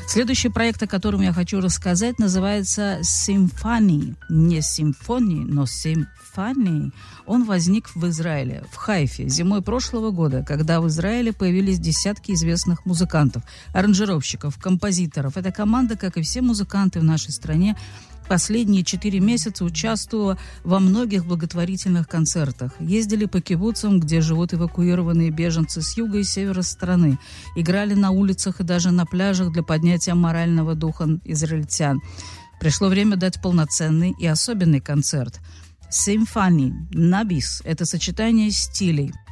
Следующий 0.09 0.49
проект, 0.49 0.83
о 0.83 0.87
котором 0.87 1.23
я 1.23 1.33
хочу 1.33 1.61
рассказать, 1.61 2.19
называется 2.19 2.99
«Симфонии». 3.03 4.15
Не 4.29 4.61
симфонии, 4.61 5.45
но 5.45 5.67
симфонии. 5.67 6.93
Он 7.27 7.45
возник 7.45 7.95
в 7.95 8.07
Израиле, 8.09 8.65
в 8.71 8.77
Хайфе, 8.77 9.29
зимой 9.29 9.63
прошлого 9.63 10.11
года, 10.11 10.45
когда 10.47 10.81
в 10.81 10.89
Израиле 10.89 11.33
появились 11.33 11.79
десятки 11.79 12.33
известных 12.33 12.85
музыкантов, 12.87 13.43
аранжировщиков, 13.73 14.59
композиторов. 14.59 15.37
Эта 15.37 15.51
команда, 15.51 15.97
как 15.97 16.17
и 16.17 16.23
все 16.23 16.43
музыканты 16.43 17.01
в 17.01 17.05
нашей 17.05 17.33
стране, 17.33 17.77
последние 18.27 18.85
четыре 18.85 19.21
месяца 19.21 19.65
участвовала 19.65 20.39
во 20.65 20.81
многих 20.81 21.25
благотворительных 21.27 22.09
концертах. 22.09 22.73
Ездили 22.81 23.27
по 23.27 23.41
кибуцам, 23.41 24.01
где 24.01 24.21
живут 24.21 24.55
эвакуированные 24.55 25.31
беженцы 25.31 25.83
с 25.83 25.97
юга 25.97 26.19
и 26.19 26.25
севера 26.25 26.63
страны. 26.63 27.19
Играли 27.57 27.95
на 27.95 28.11
улицах 28.11 28.61
и 28.61 28.65
даже 28.65 28.91
на 28.91 29.07
пляжах 29.07 29.53
для 29.53 29.63
поднятия 29.63 30.15
морального 30.15 30.75
духа 30.75 31.19
израильтян. 31.25 32.01
Пришло 32.61 32.89
время 32.89 33.17
дать 33.17 33.41
полноценный 33.41 34.15
и 34.19 34.27
особенный 34.27 34.81
концерт. 34.81 35.41
Симфони, 35.91 36.75
набис– 36.91 37.63
это 37.65 37.85
сочетание 37.85 38.51
стилей– 38.51 39.13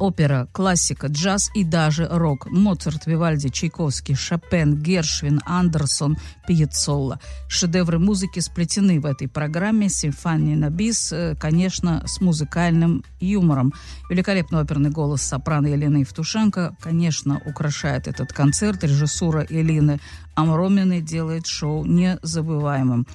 опера, 0.00 0.48
классика, 0.52 1.06
джаз 1.06 1.50
и 1.54 1.62
даже 1.62 2.08
рок. 2.10 2.50
Моцарт, 2.50 3.06
Вивальди, 3.06 3.50
Чайковский, 3.50 4.14
Шопен, 4.14 4.76
Гершвин, 4.76 5.40
Андерсон, 5.46 6.16
Пьецолла. 6.48 7.20
Шедевры 7.48 7.98
музыки 7.98 8.40
сплетены 8.40 8.98
в 8.98 9.06
этой 9.06 9.28
программе. 9.28 9.88
Симфония 9.88 10.56
на 10.56 10.70
бис, 10.70 11.12
э, 11.12 11.36
конечно, 11.38 12.02
с 12.06 12.20
музыкальным 12.20 13.04
юмором. 13.20 13.72
Великолепный 14.08 14.60
оперный 14.60 14.90
голос 14.90 15.22
сопрано 15.22 15.68
Елены 15.68 15.98
Евтушенко, 15.98 16.76
конечно, 16.80 17.40
украшает 17.44 18.08
этот 18.08 18.32
концерт. 18.32 18.82
Режиссура 18.82 19.46
Елины 19.48 20.00
Амроминой 20.34 21.02
делает 21.02 21.46
шоу 21.46 21.84
незабываемым. 21.84 23.06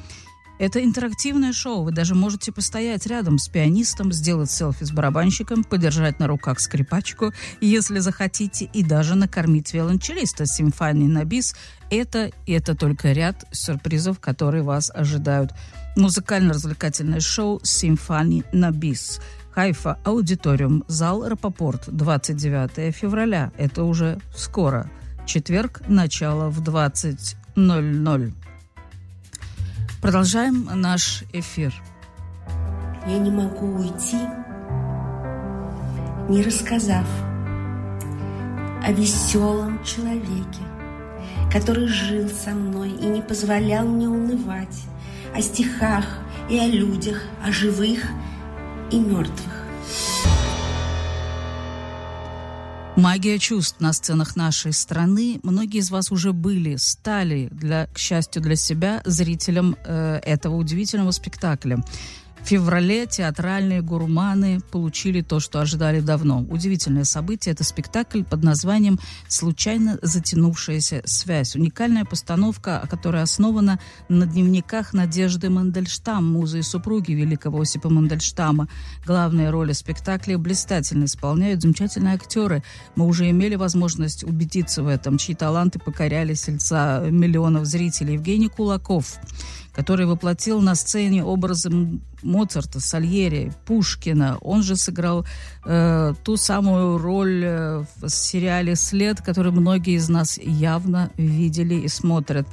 Это 0.58 0.84
интерактивное 0.84 1.52
шоу. 1.52 1.84
Вы 1.84 1.92
даже 1.92 2.16
можете 2.16 2.52
постоять 2.52 3.06
рядом 3.08 3.38
с 3.40 3.50
пианистом, 3.50 4.14
сделать 4.14 4.50
селфи 4.50 4.86
с 4.86 4.92
барабанщиком, 4.92 5.64
подержать 5.64 6.20
на 6.20 6.28
руках 6.28 6.60
скрипачку, 6.60 7.34
если 7.60 8.00
захотите, 8.00 8.70
и 8.72 8.84
даже 8.84 9.16
накормить 9.16 9.74
виолончелиста 9.74 10.46
симфонии 10.46 11.08
на 11.08 11.26
бис. 11.26 11.56
Это, 11.90 12.32
это 12.48 12.76
только 12.76 13.12
ряд 13.12 13.46
сюрпризов, 13.52 14.20
которые 14.20 14.64
вас 14.64 14.92
ожидают. 14.94 15.52
Музыкально-развлекательное 15.98 17.20
шоу 17.20 17.60
«Симфони 17.64 18.44
на 18.52 18.72
бис». 18.72 19.20
Хайфа, 19.52 19.98
аудиториум, 20.04 20.84
зал 20.90 21.28
Рапопорт, 21.28 21.84
29 21.88 22.94
февраля. 22.94 23.54
Это 23.58 23.84
уже 23.86 24.20
скоро. 24.36 24.92
Четверг, 25.26 25.82
начало 25.88 26.50
в 26.50 26.62
20.00. 26.62 28.34
Продолжаем 30.06 30.70
наш 30.72 31.24
эфир. 31.34 31.74
Я 33.08 33.18
не 33.18 33.32
могу 33.32 33.66
уйти, 33.66 34.20
не 36.30 36.44
рассказав 36.44 37.08
о 38.84 38.92
веселом 38.92 39.84
человеке, 39.84 40.62
который 41.52 41.88
жил 41.88 42.30
со 42.30 42.52
мной 42.52 42.92
и 42.92 43.08
не 43.08 43.24
позволял 43.24 43.88
мне 43.88 44.08
унывать, 44.08 44.84
о 45.36 45.42
стихах 45.42 46.06
и 46.52 46.60
о 46.60 46.68
людях, 46.68 47.24
о 47.44 47.52
живых 47.52 48.04
и 48.92 49.00
мертвых. 49.00 49.65
Магия 52.96 53.40
чувств 53.40 53.82
на 53.82 53.92
сценах 53.92 54.38
нашей 54.38 54.72
страны. 54.72 55.42
Многие 55.44 55.80
из 55.80 55.92
вас 55.92 56.12
уже 56.12 56.32
были, 56.32 56.78
стали, 56.78 57.50
для, 57.52 57.88
к 57.88 57.98
счастью 57.98 58.42
для 58.42 58.56
себя, 58.56 59.02
зрителем 59.04 59.76
э, 59.84 60.20
этого 60.24 60.56
удивительного 60.56 61.12
спектакля 61.12 61.84
феврале 62.46 63.08
театральные 63.08 63.82
гурманы 63.82 64.60
получили 64.72 65.22
то, 65.22 65.40
что 65.40 65.60
ожидали 65.60 66.00
давно. 66.00 66.42
Удивительное 66.42 67.04
событие– 67.04 67.54
это 67.54 67.64
спектакль 67.64 68.24
под 68.24 68.44
названием 68.44 69.00
«Случайно 69.28 69.98
затянувшаяся 70.02 71.02
связь». 71.06 71.56
Уникальная 71.56 72.06
постановка, 72.06 72.86
которая 72.90 73.24
основана 73.24 73.80
на 74.10 74.28
дневниках 74.28 74.94
Надежды 74.94 75.50
Мандельштам, 75.50 76.32
музы 76.32 76.60
и 76.60 76.62
супруги 76.62 77.14
великого 77.14 77.62
Осипа 77.62 77.90
Мандельштама. 77.90 78.68
Главные 79.06 79.50
роли 79.50 79.74
спектакля 79.74 80.38
блистательно 80.38 81.06
исполняют 81.06 81.64
замечательные 81.64 82.14
актеры. 82.14 82.62
Мы 82.96 83.08
уже 83.08 83.30
имели 83.30 83.56
возможность 83.56 84.24
убедиться 84.24 84.84
в 84.84 84.88
этом, 84.88 85.18
чьи 85.18 85.34
таланты 85.34 85.80
покоряли 85.80 86.36
сельца 86.36 87.00
миллионов 87.10 87.66
зрителей. 87.66 88.14
Евгений 88.14 88.50
Кулаков– 88.50 89.18
который 89.76 90.06
воплотил 90.06 90.62
на 90.62 90.76
сцене 90.76 91.24
образы 91.24 91.70
Моцарта, 92.24 92.80
Сальери, 92.80 93.52
Пушкина. 93.66 94.38
Он 94.42 94.64
же 94.64 94.76
сыграл 94.76 95.26
э, 95.66 96.14
ту 96.24 96.38
самую 96.38 96.98
роль 96.98 97.44
э, 97.44 97.84
в 98.02 98.10
сериале 98.10 98.76
«След», 98.76 99.22
который 99.22 99.52
многие 99.52 99.96
из 99.96 100.10
нас 100.10 100.38
явно 100.38 101.12
видели 101.18 101.76
и 101.76 101.88
смотрят. 101.88 102.48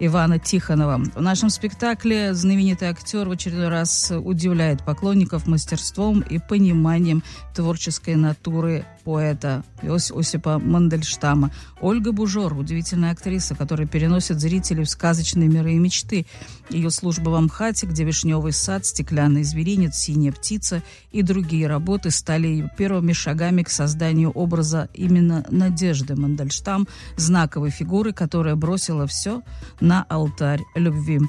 Ивана 0.00 0.38
Тихонова. 0.38 1.02
В 1.16 1.20
нашем 1.20 1.50
спектакле 1.50 2.32
знаменитый 2.32 2.88
актер 2.88 3.28
в 3.28 3.32
очередной 3.32 3.68
раз 3.68 4.12
удивляет 4.12 4.84
поклонников 4.84 5.48
мастерством 5.48 6.20
и 6.20 6.38
пониманием 6.38 7.24
творческой 7.54 8.14
натуры 8.14 8.84
поэта 9.08 9.64
Ос 9.82 10.12
Осипа 10.14 10.58
Мандельштама. 10.58 11.50
Ольга 11.80 12.12
Бужор, 12.12 12.52
удивительная 12.52 13.12
актриса, 13.12 13.54
которая 13.54 13.86
переносит 13.86 14.38
зрителей 14.38 14.84
в 14.84 14.90
сказочные 14.90 15.48
миры 15.48 15.72
и 15.72 15.78
мечты. 15.78 16.26
Ее 16.68 16.90
служба 16.90 17.30
в 17.30 17.34
Амхате, 17.34 17.86
где 17.86 18.04
«Вишневый 18.04 18.52
сад», 18.52 18.84
«Стеклянный 18.84 19.44
зверинец», 19.44 19.94
«Синяя 19.94 20.30
птица» 20.30 20.82
и 21.10 21.22
другие 21.22 21.68
работы 21.68 22.10
стали 22.10 22.70
первыми 22.76 23.14
шагами 23.14 23.62
к 23.62 23.70
созданию 23.70 24.30
образа 24.30 24.90
именно 24.92 25.42
Надежды 25.48 26.14
Мандельштам, 26.14 26.86
знаковой 27.16 27.70
фигуры, 27.70 28.12
которая 28.12 28.56
бросила 28.56 29.06
все 29.06 29.40
на 29.80 30.02
алтарь 30.02 30.60
любви. 30.74 31.20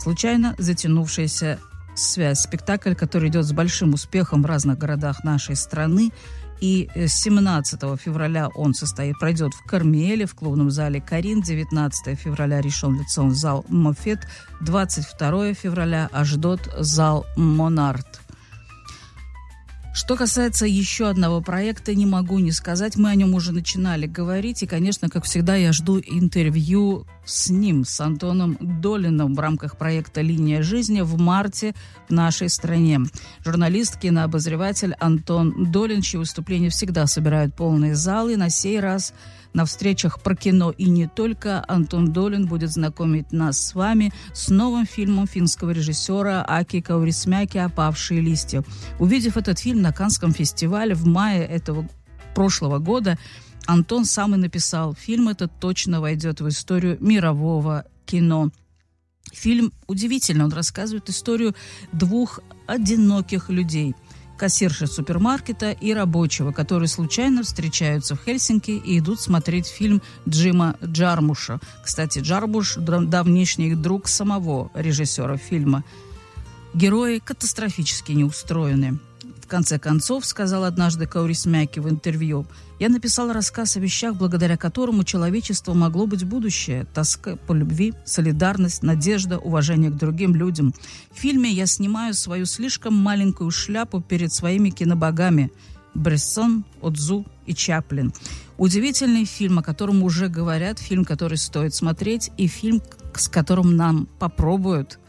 Случайно 0.00 0.56
затянувшаяся 0.58 1.60
связь. 1.94 2.40
Спектакль, 2.40 2.94
который 2.94 3.28
идет 3.28 3.44
с 3.44 3.52
большим 3.52 3.94
успехом 3.94 4.42
в 4.42 4.46
разных 4.46 4.78
городах 4.78 5.24
нашей 5.24 5.56
страны. 5.56 6.10
И 6.60 6.90
17 6.94 7.80
февраля 7.98 8.48
он 8.54 8.74
состоит, 8.74 9.18
пройдет 9.18 9.54
в 9.54 9.64
Кармеле, 9.64 10.26
в 10.26 10.34
клубном 10.34 10.70
зале 10.70 11.00
Карин. 11.00 11.40
19 11.40 12.18
февраля 12.18 12.60
решен 12.60 12.98
лицом 12.98 13.30
зал 13.30 13.64
Мофет. 13.68 14.26
22 14.60 15.54
февраля 15.54 16.08
Аждот 16.12 16.60
зал 16.78 17.26
Монарт. 17.36 18.09
Что 19.92 20.14
касается 20.16 20.66
еще 20.66 21.08
одного 21.08 21.40
проекта, 21.40 21.94
не 21.96 22.06
могу 22.06 22.38
не 22.38 22.52
сказать. 22.52 22.96
Мы 22.96 23.10
о 23.10 23.14
нем 23.16 23.34
уже 23.34 23.52
начинали 23.52 24.06
говорить. 24.06 24.62
И, 24.62 24.66
конечно, 24.66 25.08
как 25.08 25.24
всегда, 25.24 25.56
я 25.56 25.72
жду 25.72 25.98
интервью 25.98 27.06
с 27.24 27.50
ним, 27.50 27.84
с 27.84 28.00
Антоном 28.00 28.56
Долиным 28.60 29.34
в 29.34 29.40
рамках 29.40 29.76
проекта 29.76 30.20
«Линия 30.20 30.62
жизни» 30.62 31.00
в 31.00 31.18
марте 31.18 31.74
в 32.08 32.12
нашей 32.12 32.48
стране. 32.48 33.00
Журналист, 33.44 33.98
кинообозреватель 33.98 34.94
Антон 35.00 35.72
Долин, 35.72 36.02
чьи 36.02 36.18
выступления 36.18 36.70
всегда 36.70 37.06
собирают 37.06 37.56
полные 37.56 37.96
залы, 37.96 38.36
на 38.36 38.48
сей 38.48 38.78
раз– 38.78 39.12
на 39.52 39.64
встречах 39.64 40.20
про 40.20 40.34
кино 40.34 40.70
и 40.70 40.88
не 40.88 41.06
только 41.08 41.64
Антон 41.68 42.12
Долин 42.12 42.46
будет 42.46 42.70
знакомить 42.70 43.32
нас 43.32 43.68
с 43.68 43.74
вами 43.74 44.12
с 44.32 44.48
новым 44.48 44.86
фильмом 44.86 45.26
финского 45.26 45.70
режиссера 45.70 46.44
Аки 46.46 46.80
Каурисмяки 46.80 47.58
«Опавшие 47.58 48.20
листья». 48.20 48.64
Увидев 48.98 49.36
этот 49.36 49.58
фильм 49.58 49.82
на 49.82 49.92
Канском 49.92 50.32
фестивале 50.32 50.94
в 50.94 51.06
мае 51.06 51.44
этого 51.44 51.88
прошлого 52.34 52.78
года, 52.78 53.18
Антон 53.66 54.04
сам 54.04 54.34
и 54.34 54.38
написал, 54.38 54.94
фильм 54.94 55.28
этот 55.28 55.52
точно 55.60 56.00
войдет 56.00 56.40
в 56.40 56.48
историю 56.48 56.96
мирового 57.00 57.84
кино. 58.06 58.50
Фильм 59.32 59.72
удивительный, 59.86 60.44
он 60.44 60.52
рассказывает 60.52 61.08
историю 61.08 61.54
двух 61.92 62.40
одиноких 62.66 63.50
людей– 63.50 63.94
кассирши 64.40 64.86
супермаркета 64.86 65.72
и 65.72 65.92
рабочего, 65.92 66.50
которые 66.50 66.88
случайно 66.88 67.42
встречаются 67.42 68.14
в 68.14 68.24
Хельсинки 68.24 68.70
и 68.70 68.98
идут 68.98 69.20
смотреть 69.20 69.66
фильм 69.66 70.00
Джима 70.26 70.76
Джармуша. 70.82 71.60
Кстати, 71.84 72.20
Джармуш– 72.20 72.76
давнишний 72.78 73.74
друг 73.74 74.08
самого 74.08 74.70
режиссера 74.72 75.36
фильма. 75.36 75.84
Герои 76.72 77.18
катастрофически 77.18 78.12
неустроены. 78.12 78.92
В 78.92 79.09
конце 79.50 79.78
концов, 79.78 80.24
сказал 80.24 80.64
однажды 80.64 81.06
Каурисмяки 81.06 81.80
в 81.80 81.88
интервью, 81.90 82.46
я 82.78 82.88
написал 82.88 83.32
рассказ 83.32 83.76
о 83.76 83.80
вещах, 83.80 84.14
благодаря 84.14 84.56
которым 84.56 85.00
у 85.00 85.04
человечества 85.04 85.74
могло 85.74 86.06
быть 86.06 86.24
будущее. 86.24 86.86
Тоска 86.94 87.36
по 87.36 87.52
любви, 87.52 87.92
солидарность, 88.06 88.82
надежда, 88.82 89.38
уважение 89.38 89.90
к 89.90 89.96
другим 89.96 90.34
людям. 90.34 90.72
В 91.10 91.18
фильме 91.18 91.50
я 91.50 91.66
снимаю 91.66 92.14
свою 92.14 92.46
слишком 92.46 92.94
маленькую 92.94 93.50
шляпу 93.50 94.00
перед 94.00 94.32
своими 94.32 94.70
кинобогами– 94.70 95.50
Брессон, 95.94 96.64
Отзу 96.80 97.26
и 97.46 97.54
Чаплин. 97.54 98.12
Удивительный 98.58 99.24
фильм, 99.24 99.58
о 99.58 99.62
котором 99.62 100.02
уже 100.02 100.28
говорят, 100.28 100.78
фильм, 100.78 101.04
который 101.04 101.38
стоит 101.38 101.74
смотреть, 101.74 102.30
и 102.36 102.46
фильм, 102.46 102.82
с 103.14 103.28
которым 103.28 103.76
нам 103.76 104.06
попробуют 104.18 105.00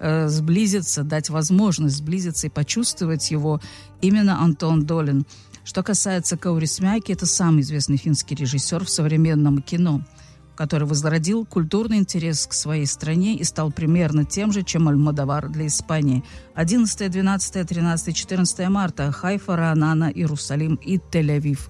э, 0.00 0.28
сблизиться, 0.28 1.04
дать 1.04 1.30
возможность 1.30 1.96
сблизиться 1.96 2.48
и 2.48 2.50
почувствовать 2.50 3.30
его 3.30 3.60
именно 4.00 4.42
Антон 4.42 4.84
Долин. 4.84 5.26
Что 5.62 5.82
касается 5.82 6.36
Каурисмяки, 6.36 7.12
это 7.12 7.26
самый 7.26 7.60
известный 7.60 7.96
финский 7.96 8.34
режиссер 8.34 8.84
в 8.84 8.90
современном 8.90 9.62
кино– 9.62 10.02
который 10.60 10.86
возродил 10.86 11.46
культурный 11.46 11.96
интерес 11.96 12.46
к 12.46 12.52
своей 12.52 12.84
стране 12.84 13.34
и 13.34 13.44
стал 13.44 13.72
примерно 13.72 14.26
тем 14.26 14.52
же, 14.52 14.62
чем 14.62 14.88
Альмадавар 14.88 15.48
для 15.48 15.68
Испании. 15.68 16.22
11, 16.54 17.10
12, 17.10 17.66
13, 17.66 18.14
14 18.14 18.68
марта. 18.68 19.10
Хайфа, 19.10 19.56
Ранана, 19.56 20.12
Иерусалим 20.14 20.74
и 20.74 20.98
Тель-Авив. 20.98 21.60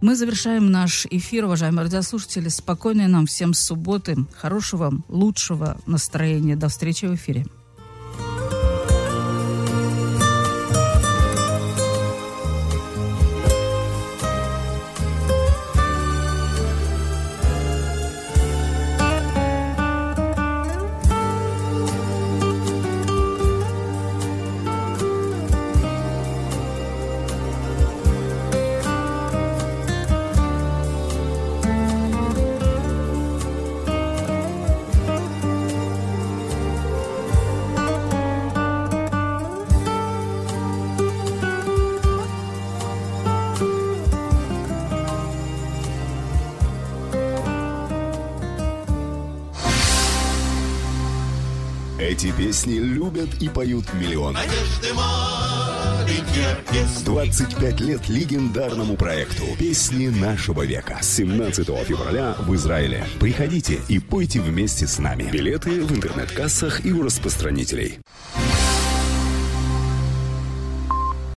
Мы 0.00 0.16
завершаем 0.16 0.72
наш 0.72 1.06
эфир, 1.08 1.44
уважаемые 1.44 1.84
радиослушатели. 1.84 2.48
Спокойной 2.48 3.06
нам 3.06 3.26
всем 3.26 3.54
субботы, 3.54 4.16
хорошего, 4.36 4.92
лучшего 5.06 5.78
настроения. 5.86 6.56
До 6.56 6.66
встречи 6.66 7.06
в 7.06 7.14
эфире. 7.14 7.46
И 53.40 53.48
поют 53.48 53.92
миллионы. 53.94 54.38
25 57.04 57.80
лет 57.80 58.08
легендарному 58.08 58.96
проекту 58.96 59.44
«Песни 59.58 60.08
нашего 60.08 60.64
века» 60.64 60.98
с 61.00 61.16
17 61.16 61.66
февраля 61.84 62.36
в 62.38 62.54
Израиле. 62.54 63.06
Приходите 63.18 63.80
и 63.88 63.98
пойте 63.98 64.40
вместе 64.40 64.86
с 64.86 64.98
нами. 64.98 65.30
Билеты 65.30 65.82
в 65.82 65.92
интернет-кассах 65.92 66.84
и 66.84 66.92
у 66.92 67.02
распространителей. 67.02 67.98